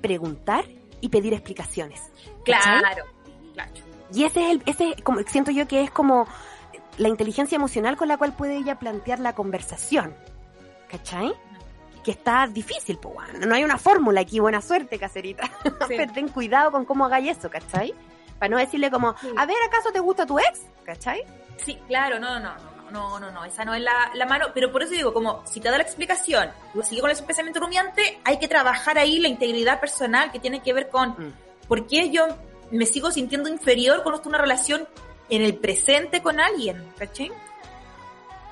preguntar 0.00 0.64
y 1.00 1.08
pedir 1.08 1.32
explicaciones. 1.32 2.00
Claro, 2.44 3.04
claro. 3.54 3.72
Y 4.12 4.24
ese 4.24 4.44
es 4.44 4.50
el, 4.50 4.62
ese, 4.66 5.02
como, 5.02 5.20
siento 5.22 5.50
yo 5.50 5.66
que 5.66 5.82
es 5.82 5.90
como 5.90 6.26
la 6.98 7.08
inteligencia 7.08 7.56
emocional 7.56 7.96
con 7.96 8.08
la 8.08 8.18
cual 8.18 8.34
puede 8.34 8.56
ella 8.56 8.78
plantear 8.78 9.20
la 9.20 9.34
conversación. 9.34 10.14
¿Cachai? 10.88 11.32
que 12.02 12.10
está 12.10 12.46
difícil, 12.46 12.98
pues 12.98 13.16
no 13.46 13.54
hay 13.54 13.64
una 13.64 13.78
fórmula 13.78 14.20
aquí, 14.20 14.40
buena 14.40 14.60
suerte, 14.60 14.98
caserita. 14.98 15.48
Ten 16.14 16.28
cuidado 16.28 16.72
con 16.72 16.84
cómo 16.84 17.04
hagáis 17.04 17.38
eso, 17.38 17.48
¿cachai? 17.48 17.94
Para 18.38 18.50
no 18.50 18.58
decirle 18.58 18.90
como, 18.90 19.08
a 19.08 19.46
ver, 19.46 19.56
¿acaso 19.66 19.92
te 19.92 20.00
gusta 20.00 20.26
tu 20.26 20.38
ex? 20.38 20.62
¿Cachai? 20.84 21.22
Sí, 21.56 21.78
claro, 21.86 22.18
no, 22.18 22.40
no, 22.40 22.54
no, 22.56 22.90
no, 22.90 23.20
no, 23.20 23.30
no, 23.30 23.44
esa 23.44 23.64
no 23.64 23.74
es 23.74 23.82
la, 23.82 24.10
la 24.14 24.26
mano, 24.26 24.48
pero 24.54 24.70
por 24.70 24.82
eso 24.82 24.92
digo, 24.92 25.12
como 25.12 25.46
si 25.46 25.60
te 25.60 25.70
da 25.70 25.76
la 25.76 25.84
explicación, 25.84 26.50
lo 26.74 26.82
sigue 26.82 27.00
con 27.00 27.10
ese 27.10 27.22
pensamiento 27.22 27.60
rumiante, 27.60 28.20
hay 28.24 28.38
que 28.38 28.48
trabajar 28.48 28.98
ahí 28.98 29.18
la 29.18 29.28
integridad 29.28 29.80
personal 29.80 30.30
que 30.30 30.38
tiene 30.38 30.62
que 30.62 30.72
ver 30.72 30.88
con 30.88 31.10
mm. 31.10 31.66
por 31.68 31.86
qué 31.86 32.10
yo 32.10 32.26
me 32.70 32.86
sigo 32.86 33.10
sintiendo 33.10 33.48
inferior 33.48 34.02
cuando 34.02 34.16
estoy 34.16 34.30
en 34.30 34.34
una 34.34 34.42
relación 34.42 34.88
en 35.28 35.42
el 35.42 35.56
presente 35.56 36.22
con 36.22 36.40
alguien, 36.40 36.84
¿cachai? 36.98 37.30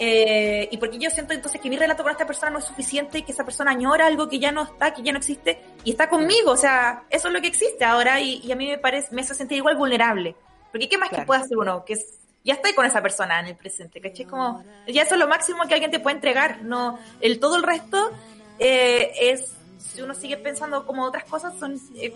Eh, 0.03 0.67
y 0.73 0.79
porque 0.79 0.99
yo 0.99 1.11
siento 1.11 1.35
entonces 1.35 1.61
que 1.61 1.69
mi 1.69 1.77
relato 1.77 2.03
con 2.03 2.11
esta 2.11 2.27
persona 2.27 2.51
no 2.51 2.59
es 2.59 2.65
suficiente 2.65 3.19
y 3.19 3.23
que 3.23 3.33
esa 3.33 3.45
persona 3.45 3.73
añora 3.73 4.07
algo 4.07 4.31
que 4.31 4.39
ya 4.39 4.51
no 4.51 4.63
está, 4.63 4.95
que 4.95 5.03
ya 5.03 5.13
no 5.13 5.19
existe 5.19 5.61
y 5.85 5.91
está 5.91 6.09
conmigo, 6.09 6.53
o 6.53 6.57
sea, 6.57 7.05
eso 7.11 7.29
es 7.29 7.35
lo 7.35 7.41
que 7.43 7.49
existe 7.49 7.85
ahora 7.85 8.19
y, 8.19 8.51
a 8.51 8.57
mí 8.57 8.67
me 8.67 8.79
parece, 8.79 9.15
me 9.15 9.21
hace 9.21 9.35
sentir 9.35 9.59
igual 9.59 9.77
vulnerable. 9.77 10.35
Porque 10.73 10.89
¿qué 10.89 10.97
más 10.97 11.11
que 11.11 11.23
puede 11.23 11.43
hacer 11.43 11.59
uno? 11.59 11.85
Que 11.85 11.95
es 11.95 12.20
ya 12.45 12.55
estoy 12.55 12.72
con 12.72 12.86
esa 12.86 13.03
persona 13.03 13.41
en 13.41 13.47
el 13.47 13.57
presente, 13.57 14.01
¿cachai? 14.01 14.24
Como, 14.24 14.64
ya 14.86 15.03
eso 15.03 15.14
es 15.14 15.20
lo 15.20 15.28
máximo 15.28 15.66
que 15.68 15.74
alguien 15.74 15.91
te 15.91 16.01
puede 16.01 16.16
entregar, 16.16 16.62
no, 16.62 16.99
el 17.20 17.38
todo 17.38 17.57
el 17.57 17.62
resto 17.62 18.11
eh, 18.59 19.12
es, 19.20 19.53
si 19.78 20.01
uno 20.03 20.14
sigue 20.14 20.36
pensando 20.36 20.86
como 20.86 21.05
otras 21.05 21.24
cosas, 21.24 21.55
son, 21.59 21.78
eh, 21.97 22.14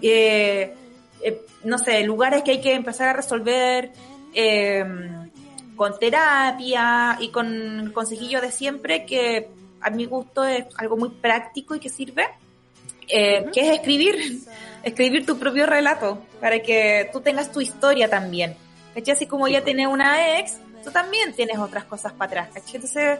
eh, 0.00 0.74
eh 1.22 1.46
no 1.64 1.78
sé, 1.78 2.02
lugares 2.04 2.42
que 2.42 2.52
hay 2.52 2.60
que 2.60 2.74
empezar 2.74 3.08
a 3.08 3.12
resolver 3.12 3.92
em, 4.32 5.30
con 5.76 5.98
terapia 5.98 7.18
y 7.20 7.28
con 7.30 7.92
consejillo 7.94 8.40
de 8.40 8.50
siempre, 8.50 9.04
que 9.04 9.48
a 9.80 9.90
mi 9.90 10.06
gusto 10.06 10.44
es 10.44 10.64
algo 10.78 10.96
muy 10.96 11.10
práctico 11.10 11.74
y 11.74 11.80
que 11.80 11.90
sirve, 11.90 12.26
que 13.06 13.50
es 13.54 13.68
escribir, 13.74 14.42
escribir 14.82 15.26
tu 15.26 15.38
propio 15.38 15.66
relato, 15.66 16.22
para 16.40 16.60
que 16.60 17.10
tú 17.12 17.20
tengas 17.20 17.52
tu 17.52 17.60
historia 17.60 18.08
también 18.08 18.56
¿cachai? 18.94 19.14
Así 19.14 19.26
como 19.26 19.48
ya 19.48 19.62
tienes 19.62 19.86
una 19.86 20.38
ex, 20.38 20.58
tú 20.82 20.90
también 20.90 21.34
tienes 21.34 21.58
otras 21.58 21.84
cosas 21.84 22.12
para 22.12 22.42
atrás, 22.42 22.48
¿cachai? 22.54 22.76
Entonces, 22.76 23.18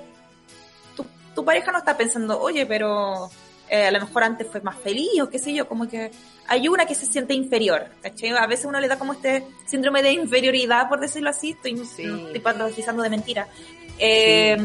tu, 0.96 1.04
tu 1.34 1.44
pareja 1.44 1.72
no 1.72 1.78
está 1.78 1.96
pensando, 1.96 2.40
oye, 2.40 2.66
pero 2.66 3.30
eh, 3.68 3.86
a 3.86 3.90
lo 3.90 4.00
mejor 4.00 4.22
antes 4.24 4.46
fue 4.46 4.60
más 4.60 4.76
feliz 4.76 5.20
o 5.22 5.30
qué 5.30 5.38
sé 5.38 5.52
yo, 5.52 5.66
como 5.66 5.88
que 5.88 6.10
hay 6.46 6.68
una 6.68 6.84
que 6.86 6.94
se 6.94 7.06
siente 7.06 7.34
inferior, 7.34 7.88
¿cachai? 8.02 8.30
A 8.30 8.46
veces 8.46 8.66
uno 8.66 8.78
le 8.78 8.88
da 8.88 8.98
como 8.98 9.14
este 9.14 9.46
síndrome 9.66 10.02
de 10.02 10.12
inferioridad, 10.12 10.88
por 10.88 11.00
decirlo 11.00 11.30
así, 11.30 11.50
estoy, 11.50 11.84
sí. 11.84 12.04
estoy 12.04 12.40
patologizando 12.40 13.02
de 13.02 13.10
mentira. 13.10 13.48
Eh, 13.98 14.56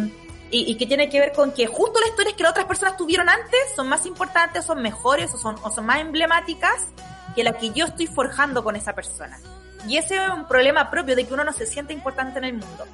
y, 0.51 0.71
y, 0.71 0.75
que 0.75 0.87
tiene 0.87 1.09
que 1.09 1.19
ver 1.19 1.31
con 1.31 1.51
que 1.53 1.67
justo 1.67 1.99
las 1.99 2.09
historias 2.09 2.33
que 2.33 2.41
las 2.41 2.51
otras 2.51 2.65
personas 2.65 2.97
tuvieron 2.97 3.29
antes 3.29 3.59
son 3.75 3.87
más 3.87 4.05
importantes, 4.07 4.65
son 4.65 4.81
mejores 4.81 5.31
o 5.33 5.37
son, 5.37 5.55
o 5.61 5.71
son 5.71 5.85
más 5.85 6.01
emblemáticas 6.01 6.87
que 7.35 7.43
las 7.43 7.55
que 7.57 7.69
yo 7.69 7.85
estoy 7.85 8.07
forjando 8.07 8.63
con 8.63 8.75
esa 8.75 8.93
persona. 8.93 9.39
Y 9.87 9.97
ese 9.97 10.15
es 10.15 10.29
un 10.29 10.45
problema 10.45 10.89
propio 10.89 11.15
de 11.15 11.25
que 11.25 11.33
uno 11.33 11.43
no 11.43 11.53
se 11.53 11.65
siente 11.65 11.93
importante 11.93 12.39
en 12.39 12.45
el 12.45 12.53
mundo. 12.53 12.85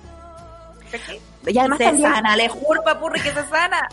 Y 1.47 1.57
además 1.57 1.79
se 1.79 1.99
sana, 1.99 2.35
le 2.35 2.49
juro 2.49 2.83
papurri 2.83 3.21
que 3.21 3.31
se 3.31 3.43
sana. 3.45 3.87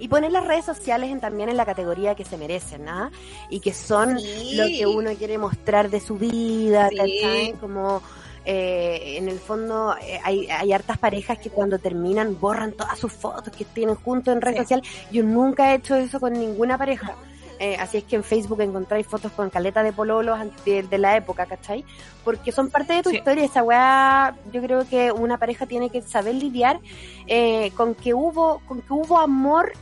Y 0.00 0.06
poner 0.06 0.30
las 0.30 0.46
redes 0.46 0.64
sociales 0.64 1.10
en, 1.10 1.20
también 1.20 1.48
en 1.48 1.56
la 1.56 1.66
categoría 1.66 2.14
que 2.14 2.24
se 2.24 2.36
merecen, 2.36 2.88
¿ah? 2.88 3.10
Y 3.50 3.58
que 3.58 3.74
son 3.74 4.14
lo 4.14 4.66
que 4.66 4.86
uno 4.86 5.12
quiere 5.14 5.38
mostrar 5.38 5.90
de 5.90 5.98
su 6.00 6.16
vida, 6.16 6.88
sí. 6.90 7.54
Como 7.60 8.00
eh, 8.44 9.16
en 9.18 9.28
el 9.28 9.40
fondo 9.40 9.96
eh, 10.00 10.20
hay, 10.22 10.48
hay 10.48 10.72
hartas 10.72 10.98
parejas 10.98 11.38
que 11.38 11.50
cuando 11.50 11.80
terminan 11.80 12.38
borran 12.40 12.72
todas 12.72 12.96
sus 12.96 13.12
fotos 13.12 13.52
que 13.54 13.64
tienen 13.64 13.96
juntos 13.96 14.32
en 14.32 14.40
red 14.40 14.52
sí. 14.52 14.58
social. 14.58 14.82
Yo 15.10 15.24
nunca 15.24 15.72
he 15.72 15.76
hecho 15.76 15.96
eso 15.96 16.20
con 16.20 16.32
ninguna 16.32 16.78
pareja. 16.78 17.16
Eh, 17.58 17.76
así 17.78 17.98
es 17.98 18.04
que 18.04 18.16
en 18.16 18.22
Facebook 18.22 18.60
encontráis 18.60 19.06
fotos 19.06 19.32
con 19.32 19.50
caleta 19.50 19.82
de 19.82 19.92
pololos 19.92 20.38
de, 20.64 20.84
de 20.84 20.98
la 20.98 21.16
época, 21.16 21.46
¿cachai? 21.46 21.84
Porque 22.24 22.52
son 22.52 22.70
parte 22.70 22.92
de 22.94 23.02
tu 23.02 23.10
sí. 23.10 23.16
historia. 23.16 23.44
Esa 23.44 23.62
weá, 23.62 24.36
yo 24.52 24.62
creo 24.62 24.88
que 24.88 25.10
una 25.10 25.38
pareja 25.38 25.66
tiene 25.66 25.90
que 25.90 26.02
saber 26.02 26.34
lidiar 26.36 26.80
eh, 27.26 27.72
con 27.76 27.94
que 27.94 28.14
hubo, 28.14 28.60
con 28.66 28.80
que 28.82 28.92
hubo 28.92 29.18
amor 29.18 29.72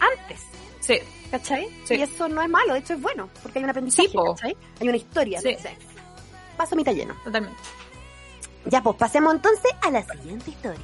antes. 0.00 0.40
Sí. 0.80 0.98
¿Cachai? 1.30 1.68
Sí. 1.84 1.94
Y 1.94 2.02
eso 2.02 2.28
no 2.28 2.40
es 2.40 2.48
malo, 2.48 2.72
de 2.74 2.78
hecho 2.80 2.94
es 2.94 3.02
bueno, 3.02 3.28
porque 3.42 3.58
hay 3.58 3.64
un 3.64 3.70
aprendizaje, 3.70 4.08
sí, 4.08 4.16
¿cachai? 4.16 4.56
Hay 4.80 4.88
una 4.88 4.96
historia. 4.96 5.40
Sí. 5.40 5.56
Paso 6.56 6.76
mitad 6.76 6.92
lleno. 6.92 7.14
Totalmente. 7.24 7.58
Ya, 8.66 8.82
pues 8.82 8.96
pasemos 8.96 9.34
entonces 9.34 9.70
a 9.82 9.90
la 9.90 10.02
siguiente 10.02 10.50
historia. 10.50 10.80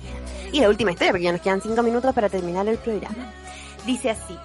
Y 0.52 0.60
la 0.60 0.68
última 0.68 0.92
historia, 0.92 1.12
porque 1.12 1.24
ya 1.24 1.32
nos 1.32 1.40
quedan 1.40 1.60
cinco 1.60 1.82
minutos 1.82 2.14
para 2.14 2.28
terminar 2.28 2.68
el 2.68 2.78
programa. 2.78 3.32
Dice 3.86 4.10
así. 4.10 4.36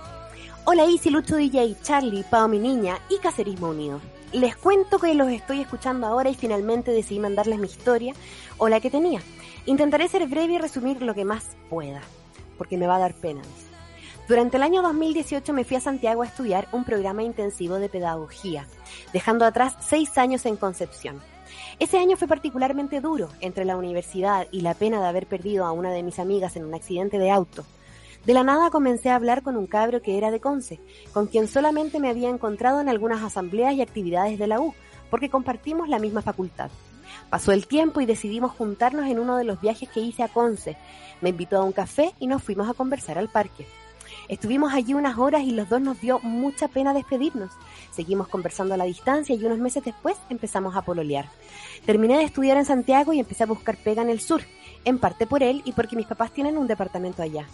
Hola 0.69 0.85
Isi, 0.85 1.09
Lucho 1.09 1.37
DJ, 1.37 1.77
Charlie, 1.81 2.25
Pao 2.29 2.49
mi 2.49 2.59
niña 2.59 2.99
y 3.07 3.19
Cacerismo 3.19 3.69
Unido. 3.69 4.01
Les 4.33 4.57
cuento 4.57 4.99
que 4.99 5.13
los 5.13 5.29
estoy 5.29 5.61
escuchando 5.61 6.05
ahora 6.07 6.29
y 6.29 6.35
finalmente 6.35 6.91
decidí 6.91 7.19
mandarles 7.19 7.57
mi 7.57 7.67
historia 7.67 8.13
o 8.57 8.67
la 8.67 8.81
que 8.81 8.89
tenía. 8.89 9.21
Intentaré 9.65 10.09
ser 10.09 10.27
breve 10.27 10.55
y 10.55 10.57
resumir 10.57 11.01
lo 11.01 11.13
que 11.13 11.23
más 11.23 11.55
pueda, 11.69 12.01
porque 12.57 12.77
me 12.77 12.85
va 12.85 12.97
a 12.97 12.99
dar 12.99 13.13
pena. 13.13 13.43
Durante 14.27 14.57
el 14.57 14.63
año 14.63 14.81
2018 14.81 15.53
me 15.53 15.63
fui 15.63 15.77
a 15.77 15.79
Santiago 15.79 16.21
a 16.21 16.25
estudiar 16.25 16.67
un 16.73 16.83
programa 16.83 17.23
intensivo 17.23 17.75
de 17.75 17.87
pedagogía, 17.87 18.67
dejando 19.13 19.45
atrás 19.45 19.77
seis 19.79 20.17
años 20.17 20.45
en 20.45 20.57
Concepción. 20.57 21.21
Ese 21.79 21.97
año 21.97 22.17
fue 22.17 22.27
particularmente 22.27 22.99
duro 22.99 23.29
entre 23.39 23.63
la 23.63 23.77
universidad 23.77 24.47
y 24.51 24.59
la 24.59 24.73
pena 24.73 24.99
de 24.99 25.07
haber 25.07 25.27
perdido 25.27 25.63
a 25.63 25.71
una 25.71 25.91
de 25.91 26.03
mis 26.03 26.19
amigas 26.19 26.57
en 26.57 26.65
un 26.65 26.73
accidente 26.73 27.19
de 27.19 27.31
auto. 27.31 27.63
De 28.27 28.33
la 28.33 28.43
nada 28.43 28.71
comencé 28.71 29.09
a 29.09 29.15
hablar 29.15 29.41
con 29.41 29.55
un 29.55 29.67
cabro 29.67 30.01
que 30.01 30.17
era 30.17 30.31
de 30.31 30.41
Conce, 30.41 30.81
con 31.13 31.27
quien 31.27 31.47
solamente 31.47 31.97
me 32.01 32.09
había 32.09 32.27
encontrado 32.27 32.81
en 32.81 32.89
algunas 32.89 33.23
asambleas 33.23 33.73
y 33.73 33.81
actividades 33.81 34.37
de 34.37 34.47
la 34.47 34.59
U, 34.59 34.73
porque 35.09 35.29
compartimos 35.29 35.87
la 35.87 35.97
misma 35.97 36.21
facultad. 36.21 36.69
Pasó 37.29 37.53
el 37.53 37.67
tiempo 37.67 38.01
y 38.01 38.05
decidimos 38.05 38.51
juntarnos 38.51 39.05
en 39.05 39.19
uno 39.19 39.37
de 39.37 39.45
los 39.45 39.61
viajes 39.61 39.87
que 39.87 40.01
hice 40.01 40.23
a 40.23 40.27
Conce. 40.27 40.75
Me 41.21 41.29
invitó 41.29 41.55
a 41.55 41.63
un 41.63 41.71
café 41.71 42.13
y 42.19 42.27
nos 42.27 42.43
fuimos 42.43 42.69
a 42.69 42.73
conversar 42.73 43.17
al 43.17 43.29
parque. 43.29 43.65
Estuvimos 44.27 44.73
allí 44.73 44.93
unas 44.93 45.17
horas 45.17 45.43
y 45.43 45.51
los 45.51 45.69
dos 45.69 45.79
nos 45.79 46.01
dio 46.01 46.19
mucha 46.19 46.67
pena 46.67 46.93
despedirnos. 46.93 47.51
Seguimos 47.91 48.27
conversando 48.27 48.73
a 48.73 48.77
la 48.77 48.83
distancia 48.83 49.37
y 49.37 49.45
unos 49.45 49.59
meses 49.59 49.85
después 49.85 50.17
empezamos 50.29 50.75
a 50.75 50.81
pololear. 50.81 51.29
Terminé 51.85 52.17
de 52.17 52.25
estudiar 52.25 52.57
en 52.57 52.65
Santiago 52.65 53.13
y 53.13 53.21
empecé 53.21 53.43
a 53.43 53.47
buscar 53.47 53.77
pega 53.77 54.01
en 54.01 54.09
el 54.09 54.19
sur, 54.19 54.41
en 54.83 54.99
parte 54.99 55.27
por 55.27 55.43
él 55.43 55.61
y 55.63 55.71
porque 55.71 55.95
mis 55.95 56.07
papás 56.07 56.33
tienen 56.33 56.57
un 56.57 56.67
departamento 56.67 57.23
allá. 57.23 57.47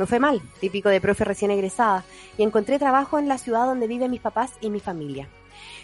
No 0.00 0.06
fue 0.06 0.18
mal, 0.18 0.40
típico 0.60 0.88
de 0.88 0.98
profe 0.98 1.26
recién 1.26 1.50
egresada, 1.50 2.04
y 2.38 2.42
encontré 2.42 2.78
trabajo 2.78 3.18
en 3.18 3.28
la 3.28 3.36
ciudad 3.36 3.66
donde 3.66 3.86
viven 3.86 4.10
mis 4.10 4.22
papás 4.22 4.52
y 4.62 4.70
mi 4.70 4.80
familia. 4.80 5.28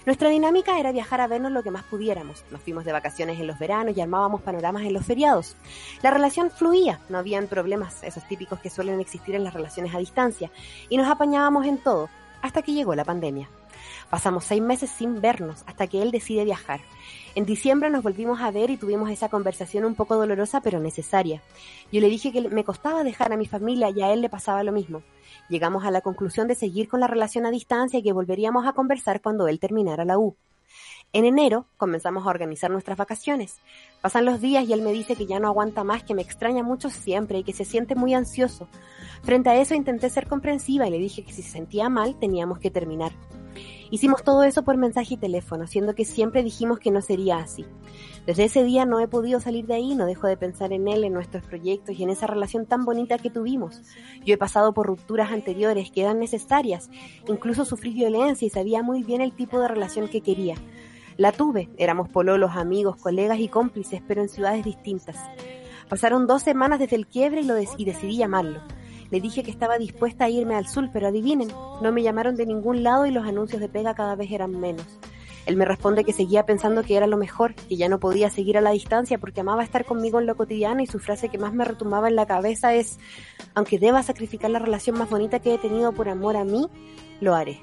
Nuestra 0.06 0.30
dinámica 0.30 0.80
era 0.80 0.90
viajar 0.90 1.20
a 1.20 1.26
vernos 1.26 1.52
lo 1.52 1.62
que 1.62 1.70
más 1.70 1.82
pudiéramos. 1.82 2.42
Nos 2.50 2.62
fuimos 2.62 2.86
de 2.86 2.92
vacaciones 2.92 3.38
en 3.38 3.46
los 3.46 3.58
veranos 3.58 3.94
y 3.94 4.00
armábamos 4.00 4.40
panoramas 4.40 4.84
en 4.84 4.94
los 4.94 5.04
feriados. 5.04 5.54
La 6.02 6.10
relación 6.10 6.50
fluía, 6.50 6.98
no 7.10 7.18
habían 7.18 7.46
problemas, 7.46 8.02
esos 8.04 8.26
típicos 8.26 8.58
que 8.60 8.70
suelen 8.70 9.00
existir 9.00 9.34
en 9.34 9.44
las 9.44 9.52
relaciones 9.52 9.94
a 9.94 9.98
distancia, 9.98 10.50
y 10.88 10.96
nos 10.96 11.10
apañábamos 11.10 11.66
en 11.66 11.76
todo, 11.76 12.08
hasta 12.40 12.62
que 12.62 12.72
llegó 12.72 12.94
la 12.94 13.04
pandemia. 13.04 13.50
Pasamos 14.08 14.44
seis 14.44 14.62
meses 14.62 14.88
sin 14.88 15.20
vernos 15.20 15.62
hasta 15.66 15.88
que 15.88 16.00
él 16.00 16.10
decide 16.10 16.46
viajar. 16.46 16.80
En 17.37 17.45
diciembre 17.45 17.91
nos 17.91 18.03
volvimos 18.03 18.41
a 18.41 18.51
ver 18.51 18.70
y 18.70 18.78
tuvimos 18.78 19.11
esa 19.11 19.28
conversación 19.28 19.84
un 19.84 19.95
poco 19.95 20.16
dolorosa 20.16 20.62
pero 20.62 20.80
necesaria. 20.80 21.43
Yo 21.93 22.01
le 22.01 22.09
dije 22.09 22.32
que 22.32 22.41
me 22.41 22.64
costaba 22.64 23.05
dejar 23.05 23.30
a 23.30 23.37
mi 23.37 23.45
familia 23.45 23.91
y 23.91 24.01
a 24.01 24.11
él 24.11 24.22
le 24.22 24.30
pasaba 24.30 24.64
lo 24.64 24.72
mismo. 24.72 25.03
Llegamos 25.51 25.84
a 25.84 25.91
la 25.91 26.01
conclusión 26.01 26.49
de 26.49 26.55
seguir 26.55 26.89
con 26.89 26.99
la 26.99 27.09
relación 27.09 27.45
a 27.45 27.51
distancia 27.51 27.99
y 27.99 28.03
que 28.03 28.14
volveríamos 28.14 28.66
a 28.66 28.72
conversar 28.72 29.20
cuando 29.20 29.49
él 29.49 29.61
terminara 29.61 30.07
la 30.07 30.18
U. 30.18 30.34
En 31.12 31.26
enero 31.26 31.66
comenzamos 31.76 32.26
a 32.26 32.30
organizar 32.30 32.70
nuestras 32.70 32.97
vacaciones. 32.97 33.59
Pasan 34.07 34.24
los 34.24 34.40
días 34.40 34.64
y 34.68 34.72
él 34.72 34.82
me 34.82 34.92
dice 34.92 35.16
que 35.16 35.26
ya 35.26 35.40
no 35.40 35.48
aguanta 35.48 35.82
más, 35.82 36.04
que 36.04 36.14
me 36.14 36.22
extraña 36.22 36.62
mucho 36.62 36.90
siempre 36.90 37.38
y 37.40 37.42
que 37.42 37.52
se 37.52 37.64
siente 37.64 37.96
muy 37.96 38.14
ansioso. 38.14 38.68
Frente 39.24 39.50
a 39.50 39.57
eso 39.57 39.74
intenté 39.74 40.09
ser 40.11 40.28
comprensiva 40.28 40.86
y 40.86 40.92
le 40.92 40.98
dije 40.98 41.24
que 41.24 41.32
si 41.32 41.42
se 41.42 41.50
sentía 41.50 41.88
mal 41.88 42.16
teníamos 42.16 42.61
que 42.61 42.70
terminar. 42.70 43.11
Hicimos 43.90 44.22
todo 44.22 44.44
eso 44.44 44.62
por 44.62 44.76
mensaje 44.76 45.14
y 45.14 45.16
teléfono, 45.16 45.66
siendo 45.66 45.96
que 45.96 46.04
siempre 46.04 46.44
dijimos 46.44 46.78
que 46.78 46.92
no 46.92 47.02
sería 47.02 47.38
así. 47.38 47.64
Desde 48.26 48.44
ese 48.44 48.62
día 48.62 48.86
no 48.86 49.00
he 49.00 49.09
podido 49.09 49.40
salir 49.40 49.66
de 49.66 49.74
ahí, 49.74 49.96
no 49.96 50.07
dejo 50.07 50.28
de 50.28 50.36
pensar 50.36 50.72
en 50.72 50.86
él, 50.86 51.02
en 51.02 51.12
nuestros 51.12 51.44
proyectos 51.44 51.98
y 51.98 52.04
en 52.04 52.11
esa 52.11 52.28
relación 52.28 52.64
tan 52.64 52.84
bonita 52.84 53.18
que 53.18 53.30
tuvimos. 53.30 53.82
Yo 54.24 54.34
he 54.34 54.38
pasado 54.38 54.72
por 54.72 54.86
rupturas 54.86 55.32
anteriores 55.32 55.90
que 55.90 56.02
eran 56.02 56.20
necesarias, 56.20 56.90
incluso 57.26 57.64
sufrí 57.64 57.92
violencia 57.92 58.46
y 58.46 58.50
sabía 58.50 58.84
muy 58.84 59.02
bien 59.02 59.20
el 59.20 59.32
tipo 59.32 59.59
de 59.59 59.66
relación 59.66 60.07
que 60.07 60.20
quería. 60.20 60.54
La 61.16 61.32
tuve, 61.32 61.70
éramos 61.78 62.10
pololos, 62.10 62.56
amigos, 62.56 62.96
colegas 62.96 63.38
y 63.38 63.48
cómplices, 63.48 64.02
pero 64.06 64.20
en 64.20 64.28
ciudades 64.28 64.64
distintas. 64.64 65.16
Pasaron 65.88 66.26
dos 66.26 66.42
semanas 66.42 66.78
desde 66.78 66.96
el 66.96 67.06
quiebre 67.06 67.40
y, 67.40 67.44
lo 67.44 67.58
y 67.58 67.84
decidí 67.84 68.16
llamarlo. 68.16 68.60
Le 69.10 69.20
dije 69.20 69.42
que 69.42 69.50
estaba 69.50 69.78
dispuesta 69.78 70.24
a 70.24 70.28
irme 70.28 70.56
al 70.56 70.66
sur, 70.66 70.90
pero 70.92 71.06
adivinen, 71.08 71.48
no 71.80 71.92
me 71.92 72.02
llamaron 72.02 72.36
de 72.36 72.44
ningún 72.44 72.82
lado 72.82 73.06
y 73.06 73.12
los 73.12 73.26
anuncios 73.26 73.60
de 73.60 73.68
pega 73.68 73.94
cada 73.94 74.14
vez 74.14 74.30
eran 74.30 74.58
menos. 74.58 74.84
Él 75.46 75.56
me 75.56 75.64
responde 75.64 76.04
que 76.04 76.12
seguía 76.12 76.44
pensando 76.44 76.82
que 76.82 76.96
era 76.96 77.06
lo 77.06 77.16
mejor, 77.16 77.54
que 77.54 77.76
ya 77.76 77.88
no 77.88 78.00
podía 78.00 78.28
seguir 78.30 78.58
a 78.58 78.60
la 78.60 78.72
distancia 78.72 79.18
porque 79.18 79.40
amaba 79.40 79.62
estar 79.62 79.84
conmigo 79.84 80.18
en 80.18 80.26
lo 80.26 80.36
cotidiano 80.36 80.82
y 80.82 80.86
su 80.86 80.98
frase 80.98 81.28
que 81.28 81.38
más 81.38 81.54
me 81.54 81.64
retumbaba 81.64 82.08
en 82.08 82.16
la 82.16 82.26
cabeza 82.26 82.74
es, 82.74 82.98
aunque 83.54 83.78
deba 83.78 84.02
sacrificar 84.02 84.50
la 84.50 84.58
relación 84.58 84.98
más 84.98 85.08
bonita 85.08 85.38
que 85.38 85.54
he 85.54 85.58
tenido 85.58 85.92
por 85.92 86.08
amor 86.08 86.36
a 86.36 86.44
mí, 86.44 86.68
lo 87.20 87.34
haré. 87.36 87.60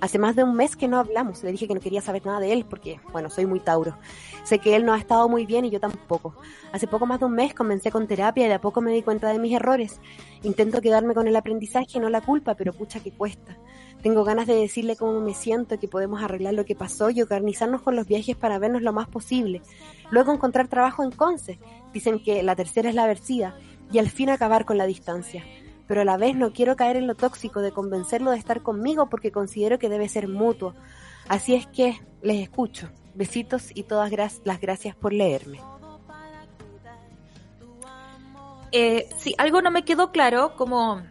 Hace 0.00 0.18
más 0.18 0.36
de 0.36 0.44
un 0.44 0.54
mes 0.54 0.76
que 0.76 0.86
no 0.86 0.98
hablamos. 0.98 1.42
Le 1.42 1.50
dije 1.50 1.66
que 1.66 1.74
no 1.74 1.80
quería 1.80 2.00
saber 2.00 2.24
nada 2.24 2.40
de 2.40 2.52
él 2.52 2.64
porque, 2.68 3.00
bueno, 3.12 3.30
soy 3.30 3.46
muy 3.46 3.60
Tauro. 3.60 3.96
Sé 4.44 4.58
que 4.58 4.76
él 4.76 4.84
no 4.84 4.92
ha 4.92 4.98
estado 4.98 5.28
muy 5.28 5.44
bien 5.44 5.64
y 5.64 5.70
yo 5.70 5.80
tampoco. 5.80 6.34
Hace 6.72 6.86
poco 6.86 7.06
más 7.06 7.20
de 7.20 7.26
un 7.26 7.32
mes 7.32 7.54
comencé 7.54 7.90
con 7.90 8.06
terapia 8.06 8.44
y 8.44 8.48
de 8.48 8.54
a 8.54 8.60
poco 8.60 8.80
me 8.80 8.92
di 8.92 9.02
cuenta 9.02 9.32
de 9.32 9.38
mis 9.38 9.54
errores. 9.54 10.00
Intento 10.42 10.80
quedarme 10.80 11.14
con 11.14 11.26
el 11.26 11.34
aprendizaje 11.34 11.86
y 11.94 11.98
no 12.00 12.10
la 12.10 12.20
culpa, 12.20 12.54
pero 12.54 12.72
pucha 12.72 13.00
que 13.00 13.10
cuesta. 13.10 13.58
Tengo 14.02 14.22
ganas 14.22 14.46
de 14.46 14.54
decirle 14.54 14.94
cómo 14.94 15.20
me 15.20 15.34
siento, 15.34 15.78
que 15.78 15.88
podemos 15.88 16.22
arreglar 16.22 16.54
lo 16.54 16.64
que 16.64 16.76
pasó 16.76 17.10
y 17.10 17.20
organizarnos 17.20 17.82
con 17.82 17.96
los 17.96 18.06
viajes 18.06 18.36
para 18.36 18.60
vernos 18.60 18.82
lo 18.82 18.92
más 18.92 19.08
posible. 19.08 19.62
Luego 20.10 20.32
encontrar 20.32 20.68
trabajo 20.68 21.02
en 21.02 21.10
Conce. 21.10 21.58
Dicen 21.92 22.22
que 22.22 22.44
la 22.44 22.54
tercera 22.54 22.88
es 22.88 22.94
la 22.94 23.06
vencida 23.06 23.56
y 23.90 23.98
al 23.98 24.08
fin 24.08 24.30
acabar 24.30 24.64
con 24.64 24.78
la 24.78 24.86
distancia 24.86 25.44
pero 25.88 26.02
a 26.02 26.04
la 26.04 26.18
vez 26.18 26.36
no 26.36 26.52
quiero 26.52 26.76
caer 26.76 26.96
en 26.96 27.06
lo 27.06 27.14
tóxico 27.16 27.60
de 27.60 27.72
convencerlo 27.72 28.30
de 28.30 28.36
estar 28.36 28.62
conmigo 28.62 29.08
porque 29.08 29.32
considero 29.32 29.78
que 29.78 29.88
debe 29.88 30.08
ser 30.08 30.28
mutuo. 30.28 30.74
Así 31.28 31.54
es 31.54 31.66
que 31.66 32.00
les 32.22 32.42
escucho. 32.42 32.90
Besitos 33.14 33.70
y 33.74 33.82
todas 33.82 34.12
las 34.44 34.60
gracias 34.60 34.94
por 34.94 35.12
leerme. 35.12 35.60
Eh, 38.70 39.08
sí, 39.18 39.34
algo 39.38 39.62
no 39.62 39.70
me 39.70 39.84
quedó 39.84 40.12
claro, 40.12 40.54
como 40.56 41.02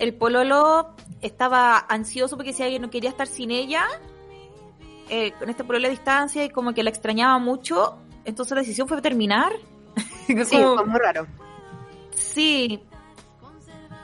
el 0.00 0.14
pololo 0.14 0.94
estaba 1.20 1.78
ansioso 1.78 2.36
porque 2.36 2.52
si 2.52 2.64
alguien 2.64 2.82
no 2.82 2.90
quería 2.90 3.10
estar 3.10 3.28
sin 3.28 3.52
ella, 3.52 3.84
eh, 5.08 5.32
con 5.38 5.48
este 5.48 5.62
pololo 5.62 5.86
a 5.86 5.90
distancia 5.90 6.44
y 6.44 6.50
como 6.50 6.74
que 6.74 6.82
la 6.82 6.90
extrañaba 6.90 7.38
mucho, 7.38 7.98
entonces 8.24 8.54
la 8.54 8.62
decisión 8.62 8.88
fue 8.88 9.00
terminar. 9.00 9.52
sí, 10.26 10.34
fue 10.44 10.86
muy 10.86 10.98
raro. 10.98 11.26
Sí, 12.10 12.82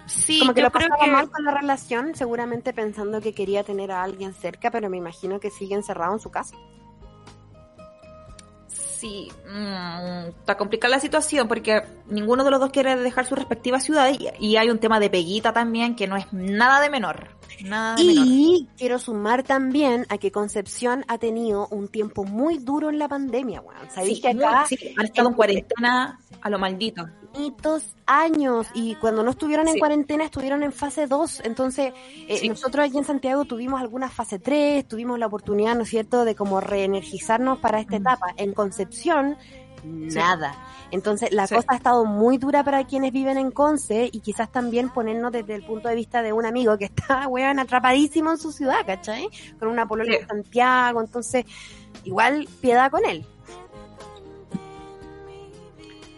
Sí, 0.07 0.41
como 0.41 0.55
que 0.55 0.63
lo 0.63 0.71
pasaba 0.71 1.07
mal 1.07 1.31
con 1.31 1.45
la 1.45 1.53
relación, 1.53 2.15
seguramente 2.15 2.73
pensando 2.73 3.21
que 3.21 3.35
quería 3.35 3.65
tener 3.65 3.91
a 3.91 4.03
alguien 4.03 4.35
cerca, 4.35 4.71
pero 4.71 4.91
me 4.91 4.99
imagino 4.99 5.41
que 5.41 5.51
sigue 5.51 5.75
encerrado 5.75 6.13
en 6.15 6.21
su 6.21 6.31
casa. 6.31 6.57
Sí, 8.69 9.31
mm, 9.47 10.29
está 10.29 10.57
complicada 10.57 10.97
la 10.97 11.01
situación 11.01 11.47
porque 11.47 11.83
ninguno 12.07 12.43
de 12.43 12.51
los 12.51 12.61
dos 12.61 12.71
quiere 12.71 12.97
dejar 12.97 13.27
su 13.27 13.35
respectiva 13.35 13.79
ciudad 13.81 14.11
y, 14.39 14.57
hay 14.57 14.71
un 14.71 14.79
tema 14.79 14.99
de 14.99 15.11
peguita 15.11 15.53
también 15.53 15.95
que 15.95 16.07
no 16.07 16.17
es 16.17 16.33
nada 16.33 16.81
de 16.81 16.91
menor. 16.91 17.29
Nada 17.63 17.97
y 17.99 18.69
quiero 18.77 18.99
sumar 18.99 19.43
también 19.43 20.07
a 20.09 20.19
que 20.19 20.31
Concepción 20.31 21.05
ha 21.09 21.19
tenido 21.19 21.69
un 21.69 21.89
tiempo 21.89 22.25
muy 22.25 22.59
duro 22.59 22.91
en 22.91 22.99
la 22.99 23.09
pandemia, 23.09 23.63
¿Sabéis 23.89 24.21
que 24.21 24.29
acá 24.29 24.67
han 24.97 25.05
estado 25.05 25.29
en 25.29 25.35
cuarentena 25.35 26.19
a 26.41 26.51
lo 26.51 26.59
maldito 26.59 27.09
años 28.07 28.67
y 28.75 28.95
cuando 28.97 29.23
no 29.23 29.31
estuvieron 29.31 29.69
en 29.69 29.79
cuarentena 29.79 30.25
estuvieron 30.25 30.63
en 30.63 30.73
fase 30.73 31.07
2. 31.07 31.43
Entonces, 31.45 31.93
eh, 32.29 32.49
nosotros 32.49 32.87
aquí 32.87 32.99
en 32.99 33.05
Santiago 33.05 33.45
tuvimos 33.45 33.81
alguna 33.81 34.09
fase 34.09 34.39
3, 34.39 34.87
tuvimos 34.87 35.19
la 35.19 35.27
oportunidad, 35.27 35.75
¿no 35.75 35.83
es 35.83 35.89
cierto?, 35.89 36.25
de 36.25 36.35
como 36.35 36.61
reenergizarnos 36.61 37.59
para 37.59 37.81
esta 37.81 37.97
etapa. 37.97 38.35
En 38.37 38.53
Concepción, 38.53 39.37
nada. 39.85 40.55
Entonces, 40.91 41.33
la 41.33 41.49
cosa 41.49 41.67
ha 41.69 41.77
estado 41.77 42.05
muy 42.05 42.39
dura 42.39 42.63
para 42.65 42.85
quienes 42.85 43.13
viven 43.13 43.37
en 43.37 43.51
Conce 43.51 44.09
y 44.13 44.21
quizás 44.21 44.51
también 44.51 44.91
ponernos 44.91 45.33
desde 45.33 45.55
el 45.55 45.65
punto 45.65 45.89
de 45.89 45.95
vista 45.95 46.23
de 46.23 46.33
un 46.33 46.47
amigo 46.47 46.79
que 46.79 46.85
está, 46.95 47.27
weón, 47.29 47.59
atrapadísimo 47.59 48.31
en 48.31 48.39
su 48.39 48.53
ciudad, 48.53 48.87
¿cachai? 48.87 49.29
Con 49.59 49.69
una 49.69 49.87
polola 49.87 50.17
de 50.17 50.27
Santiago. 50.27 51.01
Entonces, 51.01 51.45
igual 52.05 52.49
piedad 52.61 52.91
con 52.91 53.05
él. 53.05 53.27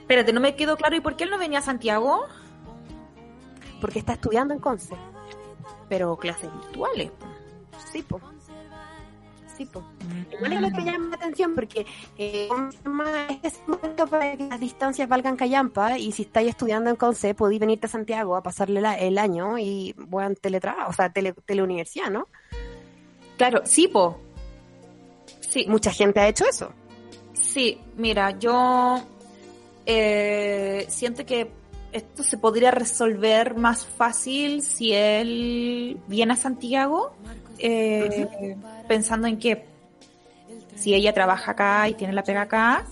Espérate, 0.01 0.33
no 0.33 0.41
me 0.41 0.55
quedó 0.55 0.77
claro. 0.77 0.95
¿Y 0.97 1.01
por 1.01 1.17
qué 1.17 1.25
él 1.25 1.31
no 1.31 1.39
venía 1.39 1.59
a 1.59 1.62
Santiago? 1.62 2.27
Porque 3.81 3.99
está 3.99 4.12
estudiando 4.12 4.55
en 4.55 4.61
Conce. 4.61 4.95
Pero 5.89 6.17
clases 6.17 6.53
virtuales. 6.53 7.11
Sí, 7.93 8.03
po. 8.03 8.21
Sí, 9.57 9.65
po. 9.65 9.83
Igual 10.33 10.53
es 10.53 10.61
lo 10.61 10.71
que 10.71 10.85
llama 10.85 11.09
la 11.09 11.17
atención 11.17 11.55
porque 11.55 11.87
eh, 12.19 12.49
es 13.43 13.61
momento 13.67 14.07
para 14.07 14.37
que 14.37 14.45
las 14.45 14.61
distancias 14.61 15.09
valgan 15.09 15.37
callampa 15.37 15.99
y 15.99 16.13
si 16.13 16.23
estáis 16.23 16.51
estudiando 16.51 16.91
en 16.91 16.97
Conce 16.97 17.35
podéis 17.35 17.61
venirte 17.61 17.87
a 17.87 17.91
Santiago 17.91 18.37
a 18.37 18.43
pasarle 18.43 18.83
el 19.01 19.17
año 19.17 19.59
y 19.59 19.95
bueno, 19.97 20.35
teletrabajo, 20.35 20.91
o 20.91 20.93
sea, 20.93 21.11
tele, 21.11 21.33
teleuniversidad, 21.33 22.11
¿no? 22.11 22.29
Claro, 23.39 23.63
sí, 23.65 23.89
po. 23.89 24.21
Sí. 25.41 25.65
Mucha 25.69 25.91
gente 25.91 26.21
ha 26.21 26.29
hecho 26.29 26.45
eso. 26.45 26.73
Sí, 27.33 27.81
mira, 27.97 28.39
yo 28.39 29.03
eh, 29.87 30.85
siento 30.89 31.25
que 31.25 31.51
esto 31.93 32.23
se 32.23 32.37
podría 32.37 32.71
resolver 32.71 33.57
más 33.57 33.87
fácil 33.87 34.61
si 34.61 34.93
él 34.93 35.99
viene 36.09 36.35
a 36.35 36.37
Santiago, 36.37 37.15
eh, 37.59 38.57
pensando 38.87 39.26
en 39.26 39.39
que 39.39 39.64
si 40.74 40.95
ella 40.95 41.12
trabaja 41.12 41.53
acá 41.53 41.89
y 41.89 41.95
tiene 41.95 42.12
la 42.12 42.22
pega 42.22 42.43
acá, 42.43 42.84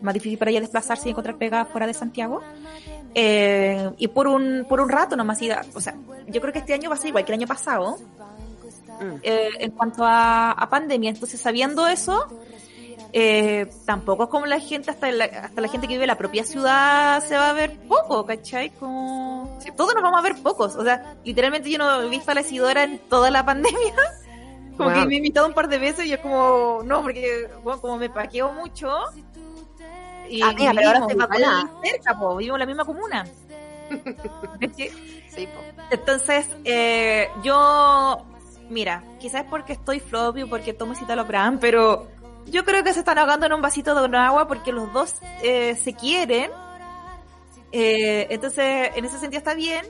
más 0.00 0.14
difícil 0.14 0.38
para 0.38 0.50
ella 0.50 0.60
desplazarse 0.60 1.08
y 1.08 1.10
encontrar 1.12 1.36
pega 1.36 1.64
fuera 1.64 1.86
de 1.86 1.94
Santiago. 1.94 2.42
Eh, 3.14 3.90
y 3.96 4.08
por 4.08 4.26
un, 4.26 4.66
por 4.68 4.80
un 4.80 4.88
rato 4.88 5.16
nomás, 5.16 5.40
o 5.74 5.80
sea, 5.80 5.94
yo 6.26 6.40
creo 6.40 6.52
que 6.52 6.58
este 6.58 6.74
año 6.74 6.90
va 6.90 6.96
a 6.96 6.98
ser 6.98 7.08
igual 7.08 7.24
que 7.24 7.32
el 7.32 7.38
año 7.38 7.46
pasado, 7.46 7.96
mm. 9.00 9.16
en 9.22 9.70
cuanto 9.70 10.04
a, 10.04 10.52
a 10.52 10.68
pandemia. 10.68 11.10
Entonces, 11.10 11.40
sabiendo 11.40 11.86
eso, 11.86 12.26
eh, 13.18 13.66
tampoco 13.86 14.24
es 14.24 14.28
como 14.28 14.44
la 14.44 14.60
gente, 14.60 14.90
hasta 14.90 15.10
la, 15.10 15.24
hasta 15.24 15.60
la 15.62 15.68
gente 15.68 15.86
que 15.86 15.94
vive 15.94 16.04
en 16.04 16.08
la 16.08 16.18
propia 16.18 16.44
ciudad 16.44 17.24
se 17.24 17.34
va 17.34 17.48
a 17.48 17.52
ver 17.54 17.78
poco, 17.88 18.26
¿cachai? 18.26 18.68
Como, 18.70 19.58
todos 19.76 19.94
nos 19.94 20.02
vamos 20.02 20.18
a 20.18 20.22
ver 20.22 20.36
pocos. 20.42 20.76
O 20.76 20.84
sea, 20.84 21.14
literalmente 21.24 21.70
yo 21.70 21.78
no 21.78 22.02
he 22.02 22.08
visto 22.10 22.30
a 22.30 22.34
la 22.34 22.42
Isidora 22.42 22.82
en 22.84 22.98
toda 22.98 23.30
la 23.30 23.44
pandemia. 23.46 23.94
Como 24.76 24.92
que 24.92 25.06
me 25.06 25.14
he 25.14 25.16
invitado 25.18 25.46
un 25.46 25.54
par 25.54 25.68
de 25.68 25.78
veces 25.78 26.06
y 26.06 26.10
yo 26.10 26.20
como, 26.20 26.82
no, 26.84 27.02
porque 27.02 27.48
bueno, 27.62 27.80
como 27.80 27.96
me 27.96 28.10
paqueo 28.10 28.52
mucho. 28.52 28.90
Y, 30.28 30.42
ah, 30.42 30.52
mira, 30.56 30.72
pero 30.74 30.88
ahora 30.90 31.70
cerca, 31.82 32.18
po, 32.18 32.36
vivo 32.36 32.56
en 32.56 32.60
la 32.60 32.66
misma 32.66 32.84
comuna. 32.84 33.24
sí, 34.76 35.46
po. 35.46 35.82
Entonces, 35.90 36.48
eh, 36.64 37.28
yo, 37.42 38.26
mira, 38.68 39.04
quizás 39.20 39.44
es 39.44 39.50
porque 39.50 39.74
estoy 39.74 40.00
flopio, 40.00 40.48
porque 40.48 40.72
tomo 40.72 40.94
citalopram, 40.94 41.58
pero 41.58 42.08
yo 42.46 42.64
creo 42.64 42.84
que 42.84 42.92
se 42.92 43.00
están 43.00 43.18
ahogando 43.18 43.46
en 43.46 43.52
un 43.52 43.62
vasito 43.62 43.94
de 44.08 44.16
agua 44.16 44.46
porque 44.46 44.72
los 44.72 44.92
dos 44.92 45.14
eh, 45.42 45.76
se 45.76 45.94
quieren. 45.94 46.50
Eh, 47.72 48.26
entonces, 48.30 48.90
en 48.94 49.04
ese 49.04 49.18
sentido 49.18 49.38
está 49.38 49.54
bien. 49.54 49.84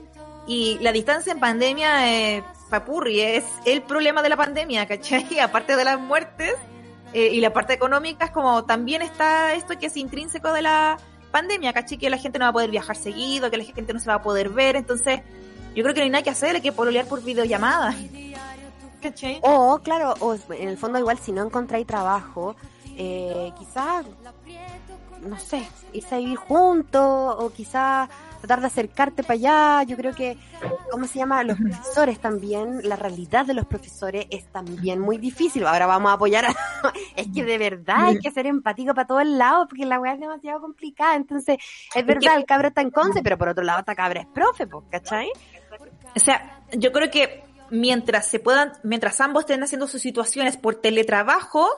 Y 0.47 0.79
la 0.81 0.93
distancia 0.93 1.33
en 1.33 1.41
pandemia, 1.41 2.13
eh, 2.13 2.45
papurri, 2.67 3.21
es 3.21 3.45
el 3.65 3.83
problema 3.83 4.23
de 4.23 4.29
la 4.29 4.37
pandemia, 4.37 4.87
¿cachai? 4.87 5.39
Aparte 5.41 5.77
de 5.77 5.85
las 5.85 6.01
muertes 6.01 6.55
eh, 7.13 7.31
y 7.33 7.41
la 7.41 7.53
parte 7.53 7.73
económica, 7.73 8.27
es 8.27 8.31
como 8.31 8.65
también 8.65 9.03
está 9.03 9.55
esto 9.55 9.79
que 9.79 9.87
es 9.87 9.97
intrínseco 9.97 10.53
de 10.53 10.63
la 10.63 10.99
pandemia, 11.31 11.73
¿cachai? 11.73 11.99
Que 11.99 12.11
la 12.11 12.19
gente 12.19 12.39
no 12.39 12.45
va 12.45 12.51
a 12.51 12.53
poder 12.53 12.71
viajar 12.71 12.97
seguido, 12.97 13.51
que 13.51 13.57
la 13.57 13.65
gente 13.65 13.93
no 13.93 14.01
se 14.01 14.07
va 14.07 14.15
a 14.15 14.23
poder 14.23 14.51
ver, 14.51 14.77
entonces 14.77 15.21
yo 15.75 15.83
creo 15.83 15.95
que 15.95 16.01
no 16.01 16.05
hay 16.05 16.11
nada 16.11 16.25
que 16.25 16.31
hacer, 16.31 16.57
hay 16.57 16.63
que 16.63 16.73
pololear 16.73 17.07
por 17.07 17.23
videollamada. 17.23 17.95
¿Cachai? 19.03 19.41
O, 19.43 19.79
claro, 19.83 20.15
o 20.21 20.37
en 20.51 20.69
el 20.69 20.79
fondo 20.79 20.99
igual 20.99 21.19
si 21.19 21.31
no 21.33 21.45
encontráis 21.45 21.87
trabajo, 21.87 22.57
eh, 22.97 23.53
quizás, 23.59 24.07
no 25.21 25.39
sé, 25.39 25.63
irse 25.93 26.15
a 26.15 26.19
vivir 26.19 26.37
juntos 26.37 27.37
o 27.39 27.51
quizás 27.51 28.09
tratar 28.47 28.61
de 28.61 28.69
acercarte 28.69 29.23
para 29.23 29.35
allá. 29.35 29.83
Yo 29.83 29.97
creo 29.97 30.15
que, 30.15 30.39
¿cómo 30.91 31.07
se 31.07 31.19
llama? 31.19 31.43
Los 31.43 31.59
profesores 31.59 32.21
también, 32.21 32.89
la 32.89 32.97
realidad 32.97 33.45
de 33.45 33.55
los 33.55 33.67
profesores 33.67 34.27
es 34.31 34.47
también 34.53 35.01
muy 35.01 35.19
difícil. 35.19 35.67
Ahora 35.67 35.87
vamos 35.87 36.11
a 36.11 36.15
apoyar 36.15 36.47
a... 36.47 36.55
es 37.17 37.27
que 37.35 37.45
de 37.45 37.59
verdad 37.59 38.07
hay 38.07 38.19
que 38.19 38.31
ser 38.31 38.47
empático 38.47 38.95
para 38.95 39.07
todos 39.07 39.27
lados 39.27 39.67
porque 39.69 39.85
la 39.85 39.99
weá 39.99 40.15
es 40.15 40.21
demasiado 40.21 40.61
complicada. 40.61 41.17
Entonces, 41.17 41.59
es 41.95 42.07
verdad, 42.07 42.37
el 42.37 42.45
cabro 42.45 42.69
está 42.69 42.83
en 42.83 42.91
conce, 42.91 43.23
pero 43.23 43.37
por 43.37 43.49
otro 43.49 43.65
lado 43.65 43.81
esta 43.81 43.95
cabra 43.95 44.21
es 44.21 44.27
profe, 44.29 44.69
¿cachai? 44.91 45.29
O 46.15 46.21
sea, 46.21 46.63
yo 46.73 46.93
creo 46.93 47.11
que 47.11 47.45
mientras 47.71 48.27
se 48.27 48.39
puedan, 48.39 48.73
mientras 48.85 49.21
ambos 49.21 49.43
estén 49.43 49.63
haciendo 49.63 49.89
sus 49.89 50.01
situaciones 50.01 50.57
por 50.57 50.77
teletrabajo, 50.77 51.69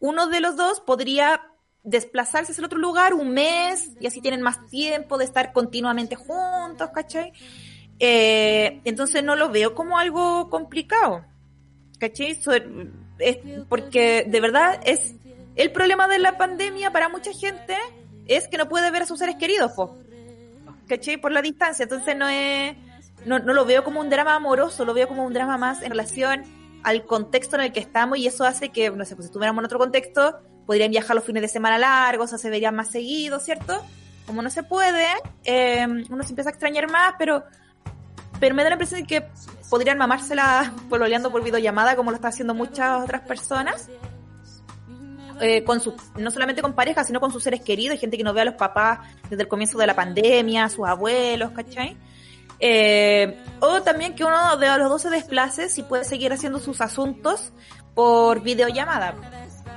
uno 0.00 0.28
de 0.28 0.40
los 0.40 0.56
dos 0.56 0.80
podría 0.80 1.42
desplazarse 1.88 2.52
hacia 2.52 2.64
otro 2.64 2.78
lugar 2.78 3.14
un 3.14 3.30
mes 3.30 3.90
y 4.00 4.06
así 4.06 4.20
tienen 4.20 4.42
más 4.42 4.66
tiempo 4.66 5.16
de 5.18 5.24
estar 5.24 5.52
continuamente 5.52 6.16
juntos, 6.16 6.90
¿cachai? 6.92 7.32
Eh, 7.98 8.80
entonces 8.84 9.24
no 9.24 9.36
lo 9.36 9.50
veo 9.50 9.74
como 9.74 9.98
algo 9.98 10.50
complicado, 10.50 11.24
¿cachai? 11.98 12.38
Porque 13.68 14.24
de 14.28 14.40
verdad 14.40 14.80
es 14.84 15.14
el 15.56 15.72
problema 15.72 16.06
de 16.06 16.18
la 16.18 16.36
pandemia 16.36 16.92
para 16.92 17.08
mucha 17.08 17.32
gente 17.32 17.74
es 18.26 18.46
que 18.46 18.58
no 18.58 18.68
puede 18.68 18.90
ver 18.90 19.02
a 19.02 19.06
sus 19.06 19.18
seres 19.18 19.36
queridos, 19.36 19.72
po. 19.72 19.96
¿cachai? 20.86 21.16
Por 21.16 21.32
la 21.32 21.42
distancia, 21.42 21.84
entonces 21.84 22.16
no 22.16 22.28
es, 22.28 22.76
no, 23.24 23.38
no 23.38 23.54
lo 23.54 23.64
veo 23.64 23.82
como 23.82 24.00
un 24.00 24.10
drama 24.10 24.34
amoroso, 24.34 24.84
lo 24.84 24.94
veo 24.94 25.08
como 25.08 25.24
un 25.24 25.32
drama 25.32 25.56
más 25.56 25.82
en 25.82 25.90
relación 25.90 26.44
al 26.82 27.04
contexto 27.04 27.56
en 27.56 27.62
el 27.62 27.72
que 27.72 27.80
estamos 27.80 28.18
y 28.18 28.26
eso 28.26 28.44
hace 28.44 28.68
que, 28.68 28.90
no 28.90 29.04
sé, 29.04 29.16
pues 29.16 29.26
si 29.26 29.30
estuviéramos 29.30 29.62
en 29.62 29.66
otro 29.66 29.78
contexto, 29.78 30.38
podrían 30.68 30.90
viajar 30.90 31.16
los 31.16 31.24
fines 31.24 31.40
de 31.40 31.48
semana 31.48 31.78
largos, 31.78 32.30
o 32.30 32.36
se 32.36 32.50
verían 32.50 32.76
más 32.76 32.90
seguidos, 32.90 33.42
¿cierto? 33.42 33.82
Como 34.26 34.42
no 34.42 34.50
se 34.50 34.62
puede, 34.62 35.06
eh, 35.42 35.86
uno 36.10 36.22
se 36.22 36.28
empieza 36.28 36.50
a 36.50 36.52
extrañar 36.52 36.90
más, 36.90 37.14
pero, 37.18 37.42
pero 38.38 38.54
me 38.54 38.62
da 38.62 38.68
la 38.68 38.74
impresión 38.74 39.00
de 39.00 39.06
que 39.06 39.26
podrían 39.70 39.96
mamársela 39.96 40.74
pololeando 40.90 41.32
por 41.32 41.42
videollamada 41.42 41.96
como 41.96 42.10
lo 42.10 42.16
están 42.16 42.32
haciendo 42.32 42.52
muchas 42.52 43.02
otras 43.02 43.22
personas. 43.22 43.88
Eh, 45.40 45.64
no 46.18 46.30
solamente 46.30 46.60
con 46.60 46.74
parejas, 46.74 47.06
sino 47.06 47.18
con 47.18 47.32
sus 47.32 47.42
seres 47.42 47.62
queridos, 47.62 47.98
gente 47.98 48.18
que 48.18 48.24
no 48.24 48.34
ve 48.34 48.42
a 48.42 48.44
los 48.44 48.56
papás 48.56 48.98
desde 49.30 49.44
el 49.44 49.48
comienzo 49.48 49.78
de 49.78 49.86
la 49.86 49.96
pandemia, 49.96 50.68
sus 50.68 50.86
abuelos, 50.86 51.52
¿cachai? 51.52 51.96
Eh, 52.60 53.42
o 53.60 53.80
también 53.80 54.14
que 54.14 54.22
uno 54.22 54.58
de 54.58 54.66
los 54.76 54.90
dos 54.90 55.00
se 55.00 55.08
desplace 55.08 55.70
si 55.70 55.82
puede 55.82 56.04
seguir 56.04 56.30
haciendo 56.30 56.58
sus 56.58 56.82
asuntos 56.82 57.54
por 57.94 58.42
videollamada, 58.42 59.14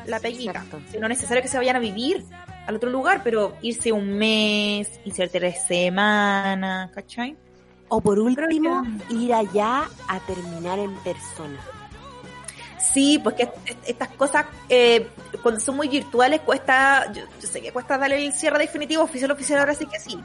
la 0.05 0.19
peguita. 0.19 0.51
Exacto. 0.51 0.79
No 0.99 1.05
es 1.05 1.09
necesario 1.09 1.41
que 1.41 1.47
se 1.49 1.57
vayan 1.57 1.75
a 1.75 1.79
vivir 1.79 2.23
al 2.67 2.75
otro 2.75 2.89
lugar, 2.89 3.21
pero 3.23 3.55
irse 3.61 3.91
un 3.91 4.11
mes, 4.13 4.89
irse 5.05 5.27
tres 5.27 5.63
semanas, 5.65 6.91
¿cachai? 6.91 7.35
O 7.89 7.99
por 8.01 8.19
último, 8.19 8.83
que- 9.09 9.15
ir 9.15 9.33
allá 9.33 9.83
a 10.07 10.19
terminar 10.21 10.79
en 10.79 10.93
persona. 10.97 11.59
Sí, 12.79 13.19
porque 13.23 13.43
est- 13.43 13.77
estas 13.87 14.09
cosas, 14.09 14.45
eh, 14.69 15.07
cuando 15.43 15.59
son 15.59 15.75
muy 15.77 15.87
virtuales, 15.87 16.41
cuesta, 16.41 17.11
yo, 17.13 17.23
yo 17.41 17.47
sé 17.47 17.61
que 17.61 17.71
cuesta 17.71 17.97
darle 17.97 18.25
el 18.25 18.33
cierre 18.33 18.59
definitivo, 18.59 19.03
oficial, 19.03 19.31
oficial, 19.31 19.59
ahora 19.59 19.75
sí 19.75 19.85
que 19.85 19.99
sí. 19.99 20.17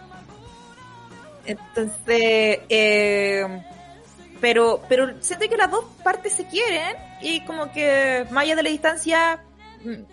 Entonces, 1.45 2.61
eh, 2.69 3.63
pero, 4.41 4.83
pero 4.89 5.15
siento 5.23 5.49
que 5.49 5.57
las 5.57 5.71
dos 5.71 5.85
partes 6.03 6.33
se 6.33 6.47
quieren 6.47 6.97
y 7.21 7.45
como 7.45 7.71
que 7.73 8.27
más 8.31 8.45
allá 8.45 8.57
de 8.57 8.63
la 8.65 8.71
distancia 8.71 9.41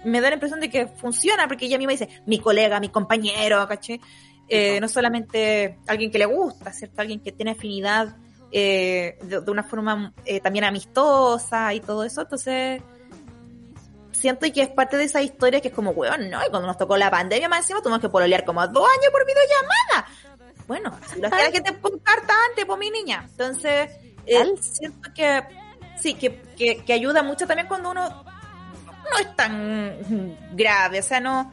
me 0.05 0.21
da 0.21 0.29
la 0.29 0.35
impresión 0.35 0.59
de 0.59 0.69
que 0.69 0.87
funciona, 0.87 1.47
porque 1.47 1.65
ella 1.65 1.77
misma 1.77 1.91
dice, 1.91 2.09
mi 2.25 2.39
colega, 2.39 2.79
mi 2.79 2.89
compañero, 2.89 3.67
¿caché? 3.67 3.99
Eh, 4.47 4.79
no 4.79 4.87
solamente 4.87 5.79
alguien 5.87 6.11
que 6.11 6.19
le 6.19 6.25
gusta, 6.25 6.71
¿cierto? 6.73 7.01
Alguien 7.01 7.21
que 7.21 7.31
tiene 7.31 7.51
afinidad 7.51 8.15
eh, 8.51 9.17
de, 9.23 9.41
de 9.41 9.51
una 9.51 9.63
forma 9.63 10.13
eh, 10.25 10.39
también 10.39 10.65
amistosa 10.65 11.73
y 11.73 11.79
todo 11.79 12.03
eso, 12.03 12.21
entonces 12.21 12.81
siento 14.11 14.49
que 14.53 14.61
es 14.61 14.69
parte 14.69 14.95
de 14.95 15.03
esa 15.03 15.21
historia 15.21 15.59
que 15.59 15.67
es 15.69 15.73
como, 15.73 15.91
weón, 15.91 16.29
no, 16.29 16.39
y 16.45 16.49
cuando 16.49 16.67
nos 16.67 16.77
tocó 16.77 16.95
la 16.95 17.11
pandemia 17.11 17.49
más 17.49 17.59
encima 17.61 17.81
tuvimos 17.81 17.99
que 17.99 18.09
pololear 18.09 18.45
como 18.45 18.65
dos 18.67 18.87
años 18.87 19.11
por 19.11 19.25
videollamada. 19.25 20.07
Bueno, 20.67 20.97
así 21.03 21.19
lo 21.19 21.27
hacía 21.27 21.45
la 21.45 21.51
gente 21.51 21.73
por 21.73 22.01
carta 22.01 22.33
antes, 22.49 22.63
por 22.65 22.79
mi 22.79 22.89
niña. 22.89 23.25
Entonces, 23.29 23.91
siento 24.61 25.09
que 25.13 25.43
sí, 25.99 26.13
que, 26.13 26.41
que, 26.55 26.85
que 26.85 26.93
ayuda 26.93 27.21
mucho 27.21 27.45
también 27.45 27.67
cuando 27.67 27.91
uno 27.91 28.23
no 29.11 29.19
es 29.19 29.35
tan 29.35 30.37
grave, 30.53 30.99
o 30.99 31.03
sea, 31.03 31.19
no, 31.19 31.51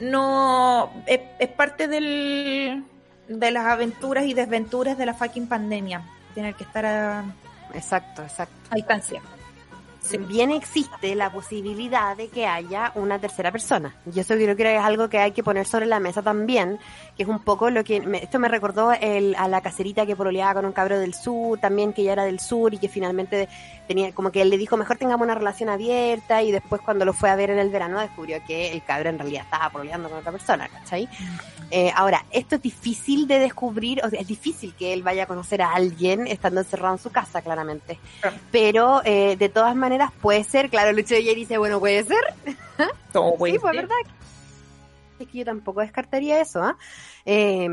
no, 0.00 0.90
es, 1.06 1.20
es 1.38 1.48
parte 1.48 1.88
del, 1.88 2.84
de 3.28 3.50
las 3.50 3.66
aventuras 3.66 4.24
y 4.24 4.34
desventuras 4.34 4.96
de 4.98 5.06
la 5.06 5.14
fucking 5.14 5.48
pandemia, 5.48 6.02
tener 6.34 6.54
que 6.54 6.64
estar 6.64 6.86
a, 6.86 7.24
Exacto, 7.74 8.22
exacto. 8.22 8.54
a 8.70 8.76
distancia. 8.76 9.20
También 10.10 10.50
existe 10.50 11.14
la 11.14 11.30
posibilidad 11.30 12.16
de 12.16 12.28
que 12.28 12.46
haya 12.46 12.92
una 12.94 13.18
tercera 13.18 13.52
persona. 13.52 13.94
Y 14.14 14.18
eso 14.20 14.34
yo 14.34 14.44
creo 14.44 14.56
que 14.56 14.76
es 14.76 14.82
algo 14.82 15.08
que 15.08 15.18
hay 15.18 15.32
que 15.32 15.42
poner 15.42 15.66
sobre 15.66 15.86
la 15.86 16.00
mesa 16.00 16.22
también, 16.22 16.78
que 17.16 17.22
es 17.24 17.28
un 17.28 17.40
poco 17.40 17.70
lo 17.70 17.84
que... 17.84 18.00
me- 18.00 18.22
esto 18.22 18.38
me 18.38 18.48
recordó 18.48 18.92
el, 18.92 19.34
a 19.38 19.46
la 19.48 19.60
caserita 19.60 20.06
que 20.06 20.16
pololeaba 20.16 20.54
con 20.54 20.64
un 20.66 20.72
cabro 20.72 20.98
del 20.98 21.14
sur, 21.14 21.58
también 21.58 21.92
que 21.92 22.02
ya 22.02 22.12
era 22.12 22.24
del 22.24 22.40
sur 22.40 22.72
y 22.74 22.78
que 22.78 22.88
finalmente 22.88 23.48
tenía 23.86 24.12
como 24.12 24.30
que 24.30 24.40
él 24.42 24.50
le 24.50 24.56
dijo 24.58 24.76
mejor 24.76 24.96
tengamos 24.98 25.24
una 25.24 25.34
relación 25.34 25.68
abierta 25.68 26.42
y 26.42 26.52
después 26.52 26.80
cuando 26.80 27.04
lo 27.04 27.12
fue 27.12 27.28
a 27.28 27.34
ver 27.34 27.50
en 27.50 27.58
el 27.58 27.70
verano 27.70 27.98
descubrió 28.00 28.38
que 28.46 28.70
el 28.72 28.84
cabro 28.84 29.10
en 29.10 29.18
realidad 29.18 29.42
estaba 29.44 29.68
pololeando 29.70 30.08
con 30.08 30.18
otra 30.18 30.30
persona, 30.32 30.68
¿cachai? 30.68 31.08
Eh, 31.72 31.92
ahora, 31.94 32.24
esto 32.32 32.56
es 32.56 32.62
difícil 32.62 33.26
de 33.28 33.38
descubrir, 33.38 34.00
o 34.04 34.08
sea, 34.10 34.20
es 34.20 34.26
difícil 34.26 34.74
que 34.74 34.92
él 34.92 35.02
vaya 35.02 35.24
a 35.24 35.26
conocer 35.26 35.62
a 35.62 35.72
alguien 35.72 36.26
estando 36.26 36.60
encerrado 36.60 36.94
en 36.94 37.00
su 37.02 37.10
casa, 37.10 37.42
claramente. 37.42 37.98
Pero 38.50 39.02
eh, 39.04 39.36
de 39.36 39.48
todas 39.48 39.74
maneras 39.76 39.89
puede 40.20 40.44
ser, 40.44 40.70
claro, 40.70 40.92
Lucho 40.92 41.14
de 41.14 41.34
dice, 41.34 41.58
bueno, 41.58 41.80
puede 41.80 42.04
ser. 42.04 42.22
Sí, 43.12 43.18
puede 43.36 43.58
pues 43.58 43.74
ser. 43.74 43.82
verdad. 43.82 43.96
Es 45.18 45.28
que 45.28 45.38
yo 45.38 45.44
tampoco 45.44 45.80
descartaría 45.80 46.40
eso, 46.40 46.62
¿ah? 46.62 46.78
Eh, 47.26 47.68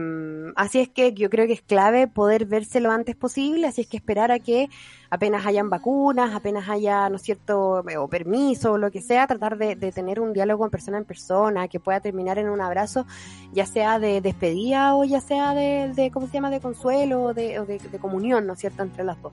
así 0.58 0.80
es 0.80 0.90
que 0.90 1.14
yo 1.14 1.30
creo 1.30 1.48
que 1.48 1.54
es 1.54 1.62
clave 1.62 2.08
poder 2.08 2.46
verse 2.46 2.82
lo 2.82 2.92
antes 2.92 3.16
posible, 3.16 3.68
así 3.68 3.82
es 3.82 3.88
que 3.88 3.96
esperar 3.96 4.32
a 4.32 4.40
que 4.40 4.68
apenas 5.10 5.46
hayan 5.46 5.70
vacunas, 5.70 6.36
apenas 6.36 6.68
haya, 6.68 7.08
¿no 7.10 7.16
es 7.16 7.22
cierto?, 7.22 7.82
o 7.98 8.08
permiso 8.10 8.74
o 8.74 8.78
lo 8.78 8.92
que 8.92 9.02
sea, 9.02 9.26
tratar 9.28 9.58
de, 9.58 9.78
de 9.78 9.94
tener 9.94 10.20
un 10.20 10.34
diálogo 10.34 10.66
en 10.66 10.72
persona 10.72 10.98
en 10.98 11.06
persona, 11.06 11.70
que 11.70 11.80
pueda 11.80 12.02
terminar 12.02 12.38
en 12.38 12.50
un 12.50 12.60
abrazo, 12.60 13.06
ya 13.54 13.66
sea 13.66 14.00
de 14.00 14.20
despedida 14.20 14.96
o 14.96 15.06
ya 15.06 15.22
sea 15.22 15.54
de, 15.54 15.94
de 15.96 16.12
¿cómo 16.12 16.28
se 16.28 16.34
llama?, 16.34 16.50
de 16.50 16.60
consuelo 16.60 17.24
o 17.24 17.34
de, 17.34 17.60
o 17.60 17.66
de, 17.66 17.80
de 17.80 18.00
comunión, 18.00 18.46
¿no 18.46 18.54
es 18.54 18.60
cierto?, 18.60 18.84
entre 18.84 19.06
las 19.06 19.22
dos. 19.22 19.32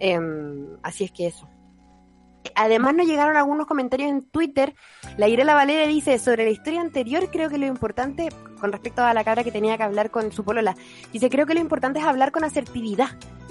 Eh, 0.00 0.18
así 0.82 1.04
es 1.04 1.12
que 1.12 1.26
eso. 1.26 1.46
Además 2.54 2.94
nos 2.94 3.06
llegaron 3.06 3.36
algunos 3.36 3.66
comentarios 3.66 4.10
en 4.10 4.22
Twitter. 4.22 4.74
La 5.16 5.28
Irela 5.28 5.54
Valera 5.54 5.86
dice, 5.86 6.18
sobre 6.18 6.44
la 6.44 6.50
historia 6.50 6.80
anterior, 6.80 7.30
creo 7.30 7.48
que 7.48 7.58
lo 7.58 7.66
importante, 7.66 8.28
con 8.60 8.72
respecto 8.72 9.02
a 9.02 9.14
la 9.14 9.24
cabra 9.24 9.44
que 9.44 9.52
tenía 9.52 9.76
que 9.76 9.82
hablar 9.82 10.10
con 10.10 10.32
su 10.32 10.44
polola, 10.44 10.74
dice, 11.12 11.30
creo 11.30 11.46
que 11.46 11.54
lo 11.54 11.60
importante 11.60 11.98
es 11.98 12.04
hablar 12.04 12.32
con 12.32 12.44
asertividad, 12.44 13.10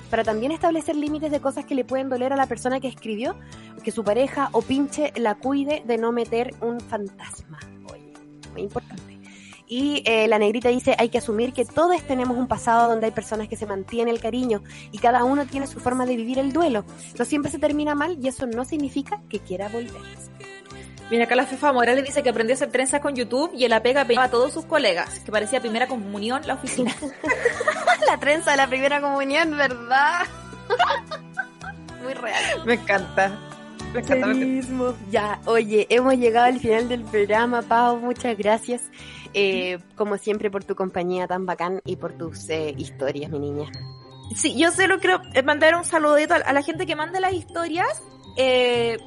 para 0.10 0.24
también 0.24 0.52
establecer 0.52 0.96
límites 0.96 1.32
de 1.32 1.40
cosas 1.40 1.66
que 1.66 1.74
le 1.74 1.86
pueden 1.86 2.08
doler 2.08 2.34
a 2.34 2.36
la 2.36 2.46
persona 2.46 2.80
que 2.80 2.88
escribió, 2.88 3.36
que 3.84 3.92
su 3.92 4.04
pareja 4.04 4.50
o 4.52 4.62
pinche 4.62 5.12
la 5.16 5.36
cuide 5.36 5.82
de 5.86 5.98
no 5.98 6.12
meter 6.12 6.54
un 6.62 6.80
fantasma. 6.80 7.58
Oye, 7.92 8.14
muy 8.52 8.62
importante. 8.62 9.13
Y 9.76 10.04
eh, 10.06 10.28
la 10.28 10.38
negrita 10.38 10.70
dice, 10.70 10.96
hay 11.00 11.10
que 11.10 11.18
asumir 11.18 11.52
que 11.52 11.66
todos 11.66 12.00
tenemos 12.04 12.38
un 12.38 12.48
pasado 12.48 12.90
donde 12.90 13.08
hay 13.08 13.12
personas 13.12 13.48
que 13.48 13.56
se 13.56 13.66
mantiene 13.66 14.12
el 14.12 14.20
cariño 14.20 14.62
y 14.92 15.00
cada 15.00 15.24
uno 15.24 15.48
tiene 15.48 15.66
su 15.66 15.80
forma 15.80 16.06
de 16.06 16.16
vivir 16.16 16.38
el 16.38 16.54
duelo. 16.54 16.86
No 17.18 17.26
siempre 17.26 17.50
se 17.50 17.58
termina 17.58 17.96
mal 17.96 18.20
y 18.22 18.28
eso 18.28 18.46
no 18.46 18.66
significa 18.66 19.20
que 19.30 19.40
quiera 19.40 19.70
volver. 19.70 20.00
Mira, 21.10 21.24
acá 21.24 21.36
la 21.36 21.48
Fefa 21.48 21.74
Morales 21.74 22.06
dice 22.06 22.22
que 22.22 22.30
aprendió 22.30 22.54
a 22.54 22.58
hacer 22.58 22.70
trenzas 22.70 23.02
con 23.02 23.16
YouTube 23.16 23.50
y 23.56 23.64
en 23.64 23.72
la 23.72 23.82
pega 23.82 24.06
peinaba 24.06 24.28
a 24.28 24.30
todos 24.30 24.54
sus 24.54 24.66
colegas, 24.66 25.10
que 25.22 25.32
parecía 25.32 25.60
primera 25.60 25.88
comunión 25.88 26.46
la 26.46 26.54
oficina. 26.54 26.96
la 28.08 28.20
trenza 28.20 28.52
de 28.52 28.58
la 28.58 28.68
primera 28.68 29.02
comunión, 29.02 29.58
¿verdad? 29.58 30.28
Muy 32.04 32.14
real. 32.14 32.64
me 32.64 32.76
encanta. 32.76 33.40
Serísimo. 34.02 34.94
Ya, 35.12 35.40
oye, 35.46 35.88
hemos 35.90 36.16
llegado 36.16 36.48
al 36.48 36.60
final 36.60 36.90
del 36.90 37.04
programa, 37.04 37.62
Pau, 37.62 37.98
muchas 38.00 38.38
gracias. 38.38 38.82
Eh, 39.34 39.80
como 39.96 40.18
siempre, 40.18 40.52
por 40.52 40.64
tu 40.64 40.76
compañía 40.76 41.28
tan 41.28 41.46
bacán 41.46 41.82
y 41.86 41.96
por 41.96 42.14
tus 42.14 42.50
eh, 42.50 42.74
historias, 42.78 43.32
mi 43.32 43.40
niña. 43.40 43.70
Sí, 44.36 44.58
yo 44.58 44.72
solo 44.72 45.00
quiero 45.00 45.22
mandar 45.44 45.76
un 45.76 45.84
saludito 45.84 46.34
a, 46.34 46.54
la 46.54 46.62
gente 46.62 46.86
que 46.86 46.96
manda 46.96 47.20
las 47.20 47.34
historias. 47.34 48.02
Eh, 48.38 48.98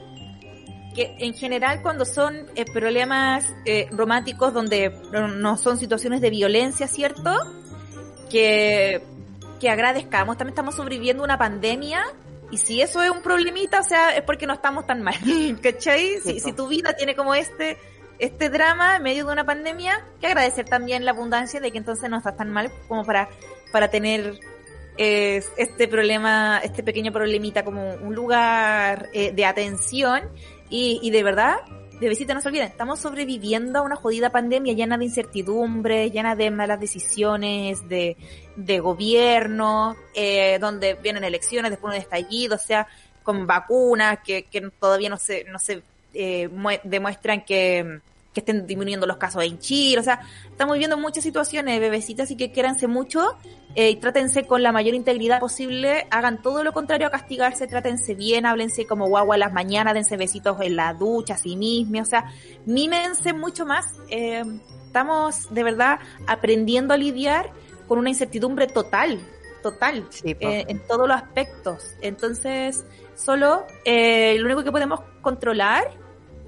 que 0.97 1.15
en 1.19 1.35
general 1.35 1.83
cuando 1.83 2.07
son 2.07 2.47
eh, 2.55 2.65
problemas 2.65 3.55
eh, 3.67 3.87
románticos 3.93 4.55
donde 4.55 4.99
no, 5.13 5.29
no 5.29 5.59
son 5.59 5.77
situaciones 5.77 6.23
de 6.23 6.31
violencia, 6.31 6.89
¿cierto? 6.89 7.31
Que, 8.31 9.03
que 9.61 9.69
agradezcamos. 9.69 10.39
También 10.39 10.53
estamos 10.53 10.75
sobreviviendo 10.75 11.23
una 11.23 11.37
pandemia 11.37 12.03
y 12.51 12.59
si 12.59 12.81
eso 12.81 13.03
es 13.03 13.11
un 13.11 13.23
problemita, 13.23 13.81
o 13.81 13.85
sea, 13.85 14.17
es 14.17 14.23
porque 14.23 14.47
no 14.47 14.55
estamos 14.55 14.87
tan 14.87 15.03
mal, 15.03 15.17
¿cachai? 15.63 16.21
Si, 16.21 16.41
si 16.41 16.53
tu 16.53 16.69
vida 16.69 16.95
tiene 16.95 17.17
como 17.17 17.35
este, 17.35 17.77
este 18.19 18.51
drama 18.51 18.97
en 18.97 19.03
medio 19.03 19.27
de 19.27 19.33
una 19.33 19.45
pandemia, 19.45 20.05
que 20.21 20.27
agradecer 20.27 20.65
también 20.67 21.05
la 21.05 21.11
abundancia 21.11 21.61
de 21.61 21.73
que 21.73 21.79
entonces 21.79 22.09
no 22.09 22.19
estás 22.19 22.37
tan 22.37 22.51
mal 22.51 22.71
como 22.89 23.05
para, 23.05 23.29
para 23.73 23.89
tener 23.89 24.39
eh, 24.97 25.43
este 25.57 25.89
problema, 25.89 26.61
este 26.63 26.83
pequeño 26.83 27.13
problemita 27.13 27.65
como 27.65 27.95
un 27.95 28.15
lugar 28.15 29.11
eh, 29.13 29.33
de 29.33 29.45
atención 29.45 30.23
y, 30.71 31.01
y 31.03 31.11
de 31.11 31.23
verdad, 31.23 31.57
de 32.01 32.09
visita 32.09 32.35
no 32.35 32.41
se 32.43 32.49
olviden, 32.49 32.67
estamos 32.69 33.01
sobreviviendo 33.01 33.79
a 33.79 33.83
una 33.83 33.97
jodida 33.97 34.31
pandemia 34.31 34.75
llena 34.75 34.99
de 34.99 35.05
incertidumbre, 35.07 36.11
llena 36.11 36.37
de 36.37 36.51
malas 36.51 36.79
decisiones, 36.79 37.89
de, 37.89 38.17
de 38.57 38.79
gobierno, 38.81 39.97
eh, 40.15 40.59
donde 40.61 40.95
vienen 40.95 41.25
elecciones, 41.25 41.71
después 41.71 41.95
un 41.95 42.01
estallido, 42.01 42.57
o 42.57 42.59
sea, 42.59 42.87
con 43.23 43.47
vacunas 43.47 44.19
que, 44.25 44.45
que 44.45 44.61
todavía 44.79 45.09
no 45.09 45.17
se, 45.17 45.45
no 45.45 45.59
se 45.59 45.83
eh, 46.15 46.49
mue- 46.51 46.81
demuestran 46.85 47.45
que, 47.45 48.01
que 48.37 48.41
estén 48.41 48.67
disminuyendo 48.67 49.07
los 49.07 49.17
casos 49.17 49.43
en 49.45 49.59
Chile, 49.59 49.99
o 49.99 50.03
sea, 50.03 50.21
estamos 50.51 50.75
viviendo 50.75 50.99
muchas 50.99 51.25
situaciones, 51.25 51.81
bebecitas, 51.81 52.31
y 52.31 52.37
que 52.37 52.53
quéranse 52.53 52.87
mucho, 52.87 53.39
eh, 53.75 53.89
y 53.89 53.97
trátense 53.97 54.45
con 54.45 54.63
la 54.63 54.73
mayor 54.73 54.95
integridad 54.95 55.41
posible, 55.41 56.07
hagan 56.11 56.43
todo 56.43 56.63
lo 56.63 56.75
contrario 56.75 57.07
a 57.07 57.11
castigarse, 57.11 57.67
trátense 57.67 58.15
bien, 58.15 58.45
háblense 58.45 58.87
como 58.87 59.09
guagua 59.09 59.37
en 59.37 59.41
las 59.41 59.55
mañanas, 59.55 59.95
dense 59.95 60.19
besitos 60.19 60.61
en 60.61 60.77
la 60.77 60.93
ducha, 60.93 61.33
a 61.33 61.39
sí 61.39 61.57
mismos, 61.57 62.03
o 62.03 62.11
sea, 62.11 62.31
mímense 62.67 63.33
mucho 63.33 63.65
más. 63.65 63.87
Eh, 64.11 64.45
estamos 64.85 65.53
de 65.55 65.63
verdad 65.63 65.99
aprendiendo 66.27 66.93
a 66.93 66.99
lidiar 66.99 67.53
con 67.89 67.99
una 67.99 68.11
incertidumbre 68.11 68.67
total, 68.67 69.19
total, 69.63 70.07
Sí, 70.11 70.37
eh, 70.41 70.67
en 70.69 70.87
todos 70.87 71.09
los 71.09 71.17
aspectos. 71.17 71.97
Entonces, 72.03 72.85
solo 73.15 73.67
eh, 73.87 74.37
lo 74.39 74.45
único 74.45 74.63
que 74.63 74.73
podemos 74.73 75.01
controlar 75.23 75.85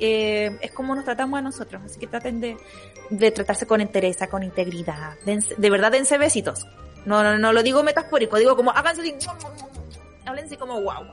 eh, 0.01 0.57
es 0.61 0.71
cómo 0.73 0.95
nos 0.95 1.05
tratamos 1.05 1.39
a 1.39 1.43
nosotros. 1.43 1.83
Así 1.85 1.99
que 1.99 2.07
traten 2.07 2.41
de, 2.41 2.57
de 3.11 3.31
tratarse 3.31 3.67
con 3.67 3.81
entereza, 3.81 4.29
con 4.29 4.43
integridad. 4.43 5.15
Dense- 5.25 5.57
de 5.57 5.71
verdad, 5.71 5.93
dense 5.93 6.19
besitos. 6.19 6.67
No, 7.05 7.23
no, 7.23 7.39
no 7.39 7.53
lo 7.53 7.63
digo 7.63 7.83
metafórico, 7.83 8.37
digo 8.39 8.57
como 8.57 8.71
háganse 8.71 9.01
así. 9.03 9.15
Háblense 10.27 10.57
como 10.59 10.81
wow. 10.81 11.05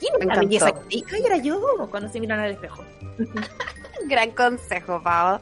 ¿Quién 0.00 0.14
es 0.14 0.20
Me 0.20 0.26
la 0.26 0.34
encantó. 0.34 0.48
belleza? 0.48 0.72
que- 0.88 1.26
era 1.26 1.36
yo 1.38 1.60
cuando 1.90 2.08
se 2.08 2.20
miran 2.20 2.40
al 2.40 2.52
espejo. 2.52 2.84
Gran 4.06 4.30
consejo, 4.30 5.02
Pau. 5.02 5.40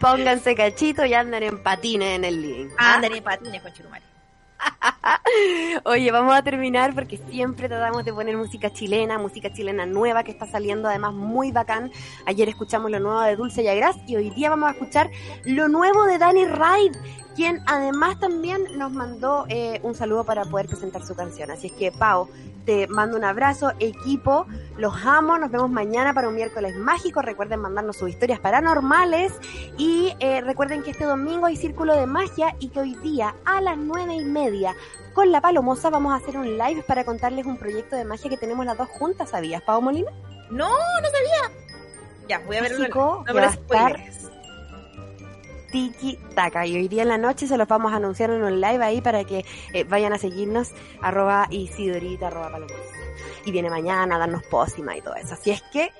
Pónganse 0.00 0.54
cachito 0.54 1.04
y 1.04 1.12
anden 1.14 1.42
en 1.42 1.62
patines 1.62 2.16
en 2.16 2.24
el 2.24 2.40
living. 2.40 2.68
Ah, 2.78 2.94
andaré 2.94 3.20
patines 3.20 3.60
con. 3.62 3.72
Oye, 5.84 6.10
vamos 6.12 6.34
a 6.34 6.42
terminar 6.42 6.94
porque 6.94 7.18
siempre 7.30 7.68
tratamos 7.68 8.04
de 8.04 8.12
poner 8.12 8.36
música 8.36 8.72
chilena, 8.72 9.18
música 9.18 9.52
chilena 9.52 9.86
nueva 9.86 10.22
que 10.22 10.30
está 10.30 10.46
saliendo 10.46 10.88
además 10.88 11.14
muy 11.14 11.50
bacán. 11.50 11.90
Ayer 12.26 12.48
escuchamos 12.48 12.90
lo 12.90 13.00
nuevo 13.00 13.20
de 13.22 13.36
Dulce 13.36 13.64
Yagras 13.64 13.96
y 14.06 14.16
hoy 14.16 14.30
día 14.30 14.50
vamos 14.50 14.68
a 14.68 14.72
escuchar 14.72 15.10
lo 15.44 15.68
nuevo 15.68 16.04
de 16.04 16.18
Danny 16.18 16.44
Ride, 16.46 16.98
quien 17.34 17.60
además 17.66 18.20
también 18.20 18.62
nos 18.76 18.92
mandó 18.92 19.46
eh, 19.48 19.80
un 19.82 19.94
saludo 19.94 20.24
para 20.24 20.44
poder 20.44 20.66
presentar 20.66 21.04
su 21.04 21.14
canción. 21.14 21.50
Así 21.50 21.68
es 21.68 21.72
que, 21.72 21.90
Pau, 21.90 22.28
te 22.64 22.86
mando 22.86 23.16
un 23.16 23.24
abrazo, 23.24 23.72
equipo, 23.78 24.46
los 24.76 24.94
amo, 25.04 25.38
nos 25.38 25.50
vemos 25.50 25.70
mañana 25.70 26.14
para 26.14 26.28
un 26.28 26.34
miércoles 26.34 26.76
mágico. 26.76 27.22
Recuerden 27.22 27.60
mandarnos 27.60 27.96
sus 27.96 28.10
historias 28.10 28.40
paranormales 28.40 29.32
y 29.76 30.14
eh, 30.20 30.40
recuerden 30.40 30.82
que 30.82 30.90
este 30.90 31.04
domingo 31.04 31.46
hay 31.46 31.56
Círculo 31.56 31.96
de 31.96 32.06
Magia 32.06 32.54
y 32.58 32.68
que 32.68 32.80
hoy 32.80 32.94
día 32.96 33.34
a 33.44 33.60
las 33.60 33.76
nueve 33.76 34.14
y 34.14 34.24
media 34.24 34.74
con 35.12 35.30
la 35.30 35.40
Palomosa 35.40 35.90
vamos 35.90 36.12
a 36.12 36.16
hacer 36.16 36.36
un 36.36 36.56
live 36.56 36.82
para 36.86 37.04
contarles 37.04 37.46
un 37.46 37.58
proyecto 37.58 37.96
de 37.96 38.04
magia 38.04 38.30
que 38.30 38.36
tenemos 38.36 38.64
las 38.64 38.78
dos 38.78 38.88
juntas, 38.88 39.30
¿sabías, 39.30 39.62
Pau 39.62 39.82
Molina? 39.82 40.10
No, 40.50 40.68
no 40.68 41.08
sabía. 41.10 41.62
Ya, 42.28 42.38
voy 42.46 42.56
a 42.56 42.62
ver 42.62 42.78
México, 42.78 43.16
no 43.18 43.24
que 43.24 43.32
me 43.34 43.40
va 43.40 43.46
a 43.46 43.50
estar 43.50 43.90
spoilers. 43.90 44.31
Tiki 45.72 46.18
taka. 46.36 46.64
Y 46.66 46.76
hoy 46.76 46.86
día 46.86 47.02
en 47.02 47.08
la 47.08 47.18
noche 47.18 47.48
se 47.48 47.56
los 47.56 47.66
vamos 47.66 47.92
a 47.92 47.96
anunciar 47.96 48.30
en 48.30 48.44
un 48.44 48.60
live 48.60 48.84
ahí 48.84 49.00
para 49.00 49.24
que 49.24 49.44
eh, 49.72 49.82
vayan 49.84 50.12
a 50.12 50.18
seguirnos 50.18 50.70
arroba 51.00 51.48
isidorita 51.50 52.28
arroba 52.28 52.60
y 53.44 53.50
viene 53.50 53.70
mañana 53.70 54.14
a 54.14 54.18
darnos 54.18 54.44
pócima 54.44 54.96
y 54.96 55.00
todo 55.00 55.16
eso. 55.16 55.34
Así 55.34 55.50
es 55.50 55.62
que 55.72 55.90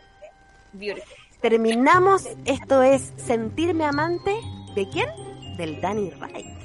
terminamos. 1.40 2.28
Esto 2.44 2.82
es 2.82 3.12
sentirme 3.16 3.84
amante. 3.84 4.32
De 4.76 4.88
quién 4.88 5.08
del 5.58 5.80
Danny 5.82 6.10
Wright. 6.18 6.62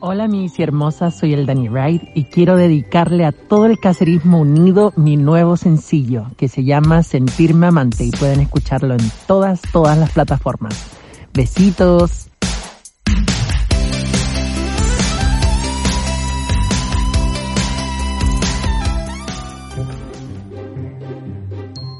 Hola 0.00 0.28
mis 0.28 0.58
hermosas, 0.60 1.18
soy 1.18 1.32
el 1.32 1.46
Danny 1.46 1.70
Wright 1.70 2.02
y 2.14 2.24
quiero 2.24 2.56
dedicarle 2.56 3.24
a 3.24 3.32
todo 3.32 3.64
el 3.64 3.78
caserismo 3.78 4.40
unido 4.40 4.92
mi 4.96 5.16
nuevo 5.16 5.56
sencillo 5.56 6.26
que 6.36 6.48
se 6.48 6.64
llama 6.64 7.02
Sentirme 7.02 7.68
Amante 7.68 8.04
y 8.04 8.10
pueden 8.10 8.40
escucharlo 8.40 8.92
en 8.92 9.10
todas, 9.26 9.62
todas 9.72 9.96
las 9.96 10.10
plataformas. 10.10 11.05
Besitos. 11.36 12.28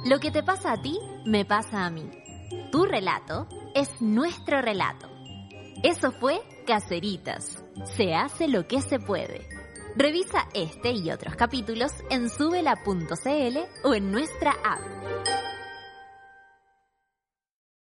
Lo 0.06 0.20
que 0.20 0.30
te 0.30 0.42
pasa 0.42 0.72
a 0.72 0.80
ti, 0.80 0.98
me 1.26 1.44
pasa 1.44 1.84
a 1.84 1.90
mí. 1.90 2.08
Tu 2.72 2.86
relato 2.86 3.46
es 3.74 4.00
nuestro 4.00 4.62
relato. 4.62 5.10
Eso 5.82 6.12
fue 6.12 6.40
Caceritas. 6.66 7.62
Se 7.94 8.14
hace 8.14 8.48
lo 8.48 8.66
que 8.66 8.80
se 8.80 8.98
puede. 8.98 9.46
Revisa 9.96 10.48
este 10.54 10.92
y 10.92 11.10
otros 11.10 11.36
capítulos 11.36 11.92
en 12.08 12.30
subela.cl 12.30 13.58
o 13.84 13.94
en 13.94 14.10
nuestra 14.10 14.52
app. 14.64 14.80